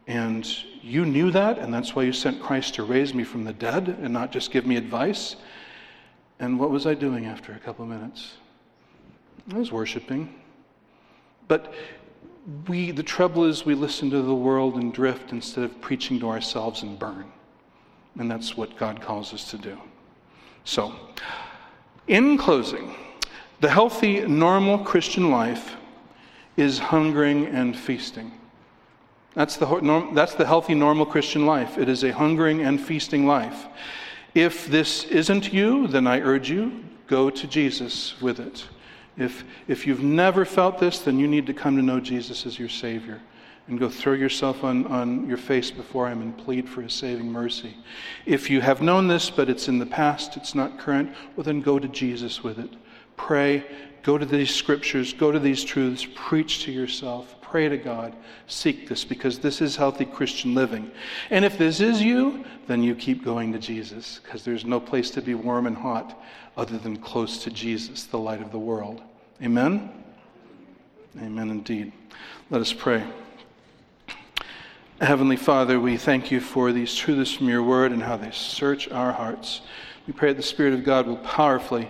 And 0.08 0.46
you 0.82 1.06
knew 1.06 1.32
that, 1.32 1.60
and 1.60 1.74
that's 1.74 1.96
why 1.96 2.04
you 2.04 2.12
sent 2.12 2.42
Christ 2.42 2.76
to 2.76 2.84
raise 2.84 3.14
me 3.14 3.24
from 3.24 3.46
the 3.46 3.54
dead 3.54 3.88
and 3.88 4.14
not 4.14 4.32
just 4.32 4.52
give 4.52 4.66
me 4.66 4.76
advice. 4.76 5.38
And 6.40 6.60
what 6.60 6.72
was 6.72 6.86
I 6.86 6.94
doing 6.94 7.26
after 7.26 7.54
a 7.54 7.60
couple 7.60 7.86
of 7.86 7.92
minutes? 7.92 8.34
I 9.54 9.58
was 9.58 9.72
worshiping. 9.72 10.42
But 11.48 11.74
we, 12.68 12.92
the 12.92 13.04
trouble 13.04 13.46
is, 13.46 13.66
we 13.66 13.76
listen 13.76 14.10
to 14.10 14.22
the 14.22 14.36
world 14.36 14.76
and 14.76 14.94
drift 14.94 15.32
instead 15.32 15.64
of 15.64 15.80
preaching 15.80 16.20
to 16.20 16.30
ourselves 16.30 16.84
and 16.84 17.00
burn. 17.00 17.32
And 18.20 18.30
that's 18.30 18.58
what 18.58 18.78
God 18.78 19.02
calls 19.02 19.34
us 19.34 19.50
to 19.52 19.58
do. 19.58 19.78
So, 20.66 20.94
in 22.08 22.38
closing, 22.38 22.96
the 23.62 23.70
healthy, 23.70 24.22
normal 24.22 24.80
Christian 24.80 25.32
life 25.32 25.78
is 26.58 26.80
hungering 26.80 27.48
and 27.48 27.78
feasting. 27.78 28.32
That's 29.34 29.58
the, 29.58 30.10
that's 30.14 30.36
the 30.36 30.46
healthy, 30.46 30.76
normal 30.76 31.06
Christian 31.06 31.46
life. 31.46 31.78
It 31.78 31.90
is 31.90 32.04
a 32.04 32.12
hungering 32.12 32.62
and 32.62 32.80
feasting 32.80 33.26
life. 33.26 33.66
If 34.36 34.68
this 34.68 35.06
isn't 35.06 35.54
you, 35.54 35.88
then 35.88 36.08
I 36.08 36.20
urge 36.20 36.50
you, 36.50 36.84
go 37.08 37.30
to 37.30 37.48
Jesus 37.48 38.20
with 38.22 38.40
it. 38.40 38.66
If, 39.18 39.44
if 39.68 39.86
you've 39.86 40.04
never 40.04 40.46
felt 40.46 40.80
this, 40.80 41.00
then 41.00 41.20
you 41.20 41.28
need 41.28 41.46
to 41.48 41.54
come 41.54 41.76
to 41.76 41.84
know 41.84 42.00
Jesus 42.00 42.46
as 42.46 42.58
your 42.58 42.70
Savior 42.70 43.22
and 43.68 43.80
go 43.80 43.90
throw 43.90 44.14
yourself 44.14 44.64
on, 44.64 44.86
on 44.88 45.28
your 45.28 45.38
face 45.38 45.72
before 45.72 46.10
Him 46.10 46.22
and 46.22 46.38
plead 46.38 46.68
for 46.68 46.82
His 46.82 46.94
saving 46.94 47.32
mercy. 47.32 47.76
If 48.26 48.50
you 48.50 48.60
have 48.62 48.82
known 48.82 49.08
this, 49.08 49.30
but 49.30 49.50
it's 49.50 49.68
in 49.68 49.80
the 49.80 49.86
past, 49.86 50.36
it's 50.36 50.54
not 50.54 50.80
current, 50.80 51.14
well, 51.36 51.44
then 51.44 51.62
go 51.62 51.80
to 51.80 51.88
Jesus 51.88 52.44
with 52.44 52.60
it. 52.60 52.72
Pray 53.16 53.66
Go 54.04 54.18
to 54.18 54.26
these 54.26 54.54
scriptures, 54.54 55.14
go 55.14 55.32
to 55.32 55.40
these 55.40 55.64
truths, 55.64 56.06
preach 56.14 56.64
to 56.66 56.72
yourself, 56.72 57.36
pray 57.42 57.70
to 57.70 57.78
God, 57.78 58.14
seek 58.48 58.90
this 58.90 59.06
because 59.06 59.40
this 59.40 59.62
is 59.62 59.78
healthy 59.78 60.04
Christian 60.04 60.54
living. 60.54 60.92
And 61.30 61.46
if 61.46 61.58
this 61.58 61.80
is 61.80 62.02
you, 62.02 62.44
then 62.68 62.84
you 62.84 62.96
keep 62.96 63.24
going 63.24 63.54
to 63.54 63.60
Jesus 63.60 64.20
because 64.22 64.44
there's 64.44 64.66
no 64.66 64.80
place 64.80 65.10
to 65.12 65.22
be 65.22 65.36
warm 65.36 65.68
and 65.68 65.78
hot 65.78 66.22
other 66.58 66.78
than 66.78 66.98
close 66.98 67.42
to 67.44 67.50
Jesus, 67.50 68.04
the 68.04 68.20
light 68.20 68.42
of 68.42 68.52
the 68.52 68.60
world. 68.60 69.02
Amen? 69.42 69.90
Amen 71.22 71.50
indeed. 71.50 71.94
Let 72.50 72.60
us 72.60 72.74
pray. 72.74 73.04
Heavenly 75.00 75.38
Father, 75.38 75.80
we 75.80 75.96
thank 75.96 76.30
you 76.30 76.40
for 76.40 76.72
these 76.72 76.94
truths 76.94 77.34
from 77.34 77.48
your 77.48 77.64
word 77.64 77.92
and 77.92 78.04
how 78.04 78.18
they 78.18 78.32
search 78.32 78.90
our 78.90 79.12
hearts. 79.12 79.62
We 80.08 80.14
pray 80.14 80.30
that 80.30 80.38
the 80.38 80.44
Spirit 80.44 80.74
of 80.74 80.84
God 80.84 81.08
will 81.08 81.18
powerfully 81.18 81.88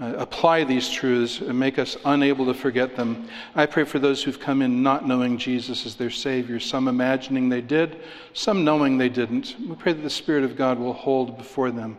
uh, 0.00 0.14
apply 0.16 0.64
these 0.64 0.88
truths 0.88 1.40
and 1.40 1.58
make 1.58 1.78
us 1.78 1.96
unable 2.04 2.46
to 2.46 2.54
forget 2.54 2.96
them. 2.96 3.28
I 3.54 3.66
pray 3.66 3.84
for 3.84 3.98
those 3.98 4.22
who've 4.22 4.40
come 4.40 4.62
in 4.62 4.82
not 4.82 5.06
knowing 5.06 5.36
Jesus 5.36 5.84
as 5.84 5.94
their 5.94 6.10
Savior, 6.10 6.58
some 6.58 6.88
imagining 6.88 7.48
they 7.48 7.60
did, 7.60 8.00
some 8.32 8.64
knowing 8.64 8.96
they 8.96 9.10
didn't. 9.10 9.56
We 9.68 9.74
pray 9.74 9.92
that 9.92 10.02
the 10.02 10.10
Spirit 10.10 10.44
of 10.44 10.56
God 10.56 10.78
will 10.78 10.94
hold 10.94 11.36
before 11.36 11.70
them 11.70 11.98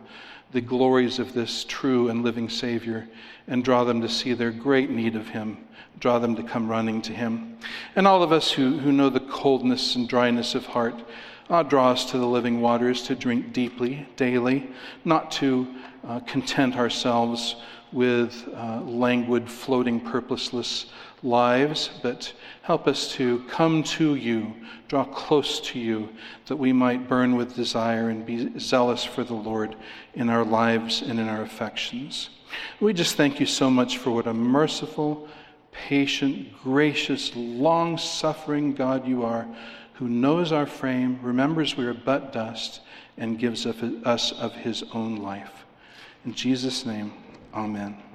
the 0.50 0.60
glories 0.60 1.18
of 1.18 1.32
this 1.32 1.64
true 1.64 2.08
and 2.08 2.22
living 2.22 2.48
Savior 2.48 3.08
and 3.46 3.64
draw 3.64 3.84
them 3.84 4.00
to 4.02 4.08
see 4.08 4.34
their 4.34 4.50
great 4.50 4.90
need 4.90 5.16
of 5.16 5.28
Him, 5.28 5.56
draw 5.98 6.18
them 6.18 6.36
to 6.36 6.42
come 6.42 6.68
running 6.68 7.02
to 7.02 7.12
Him. 7.12 7.56
And 7.96 8.06
all 8.06 8.22
of 8.22 8.32
us 8.32 8.50
who, 8.50 8.78
who 8.78 8.92
know 8.92 9.10
the 9.10 9.20
coldness 9.20 9.96
and 9.96 10.08
dryness 10.08 10.54
of 10.54 10.66
heart, 10.66 10.94
uh, 11.48 11.62
draw 11.62 11.90
us 11.90 12.10
to 12.10 12.18
the 12.18 12.26
living 12.26 12.60
waters 12.60 13.02
to 13.02 13.14
drink 13.14 13.52
deeply 13.52 14.06
daily, 14.16 14.70
not 15.04 15.30
to 15.32 15.66
uh, 16.06 16.20
content 16.20 16.76
ourselves 16.76 17.56
with 17.92 18.48
uh, 18.54 18.80
languid, 18.80 19.50
floating, 19.50 20.00
purposeless 20.00 20.86
lives, 21.22 21.90
but 22.02 22.32
help 22.62 22.88
us 22.88 23.12
to 23.12 23.44
come 23.48 23.82
to 23.82 24.14
you, 24.14 24.54
draw 24.88 25.04
close 25.04 25.60
to 25.60 25.78
you, 25.78 26.08
that 26.46 26.56
we 26.56 26.72
might 26.72 27.08
burn 27.08 27.36
with 27.36 27.54
desire 27.54 28.08
and 28.08 28.26
be 28.26 28.58
zealous 28.58 29.04
for 29.04 29.22
the 29.24 29.34
Lord 29.34 29.76
in 30.14 30.28
our 30.28 30.44
lives 30.44 31.02
and 31.02 31.20
in 31.20 31.28
our 31.28 31.42
affections. 31.42 32.30
We 32.80 32.92
just 32.92 33.16
thank 33.16 33.40
you 33.40 33.46
so 33.46 33.70
much 33.70 33.98
for 33.98 34.10
what 34.10 34.26
a 34.26 34.34
merciful, 34.34 35.28
patient, 35.70 36.48
gracious, 36.62 37.34
long 37.34 37.96
suffering 37.98 38.74
God 38.74 39.06
you 39.06 39.24
are, 39.24 39.46
who 39.94 40.08
knows 40.08 40.50
our 40.52 40.66
frame, 40.66 41.18
remembers 41.22 41.76
we 41.76 41.86
are 41.86 41.94
but 41.94 42.32
dust, 42.32 42.80
and 43.16 43.38
gives 43.38 43.66
us 43.66 44.32
of 44.32 44.52
his 44.54 44.82
own 44.92 45.16
life. 45.16 45.64
In 46.24 46.34
Jesus' 46.34 46.84
name, 46.84 47.12
amen. 47.54 48.11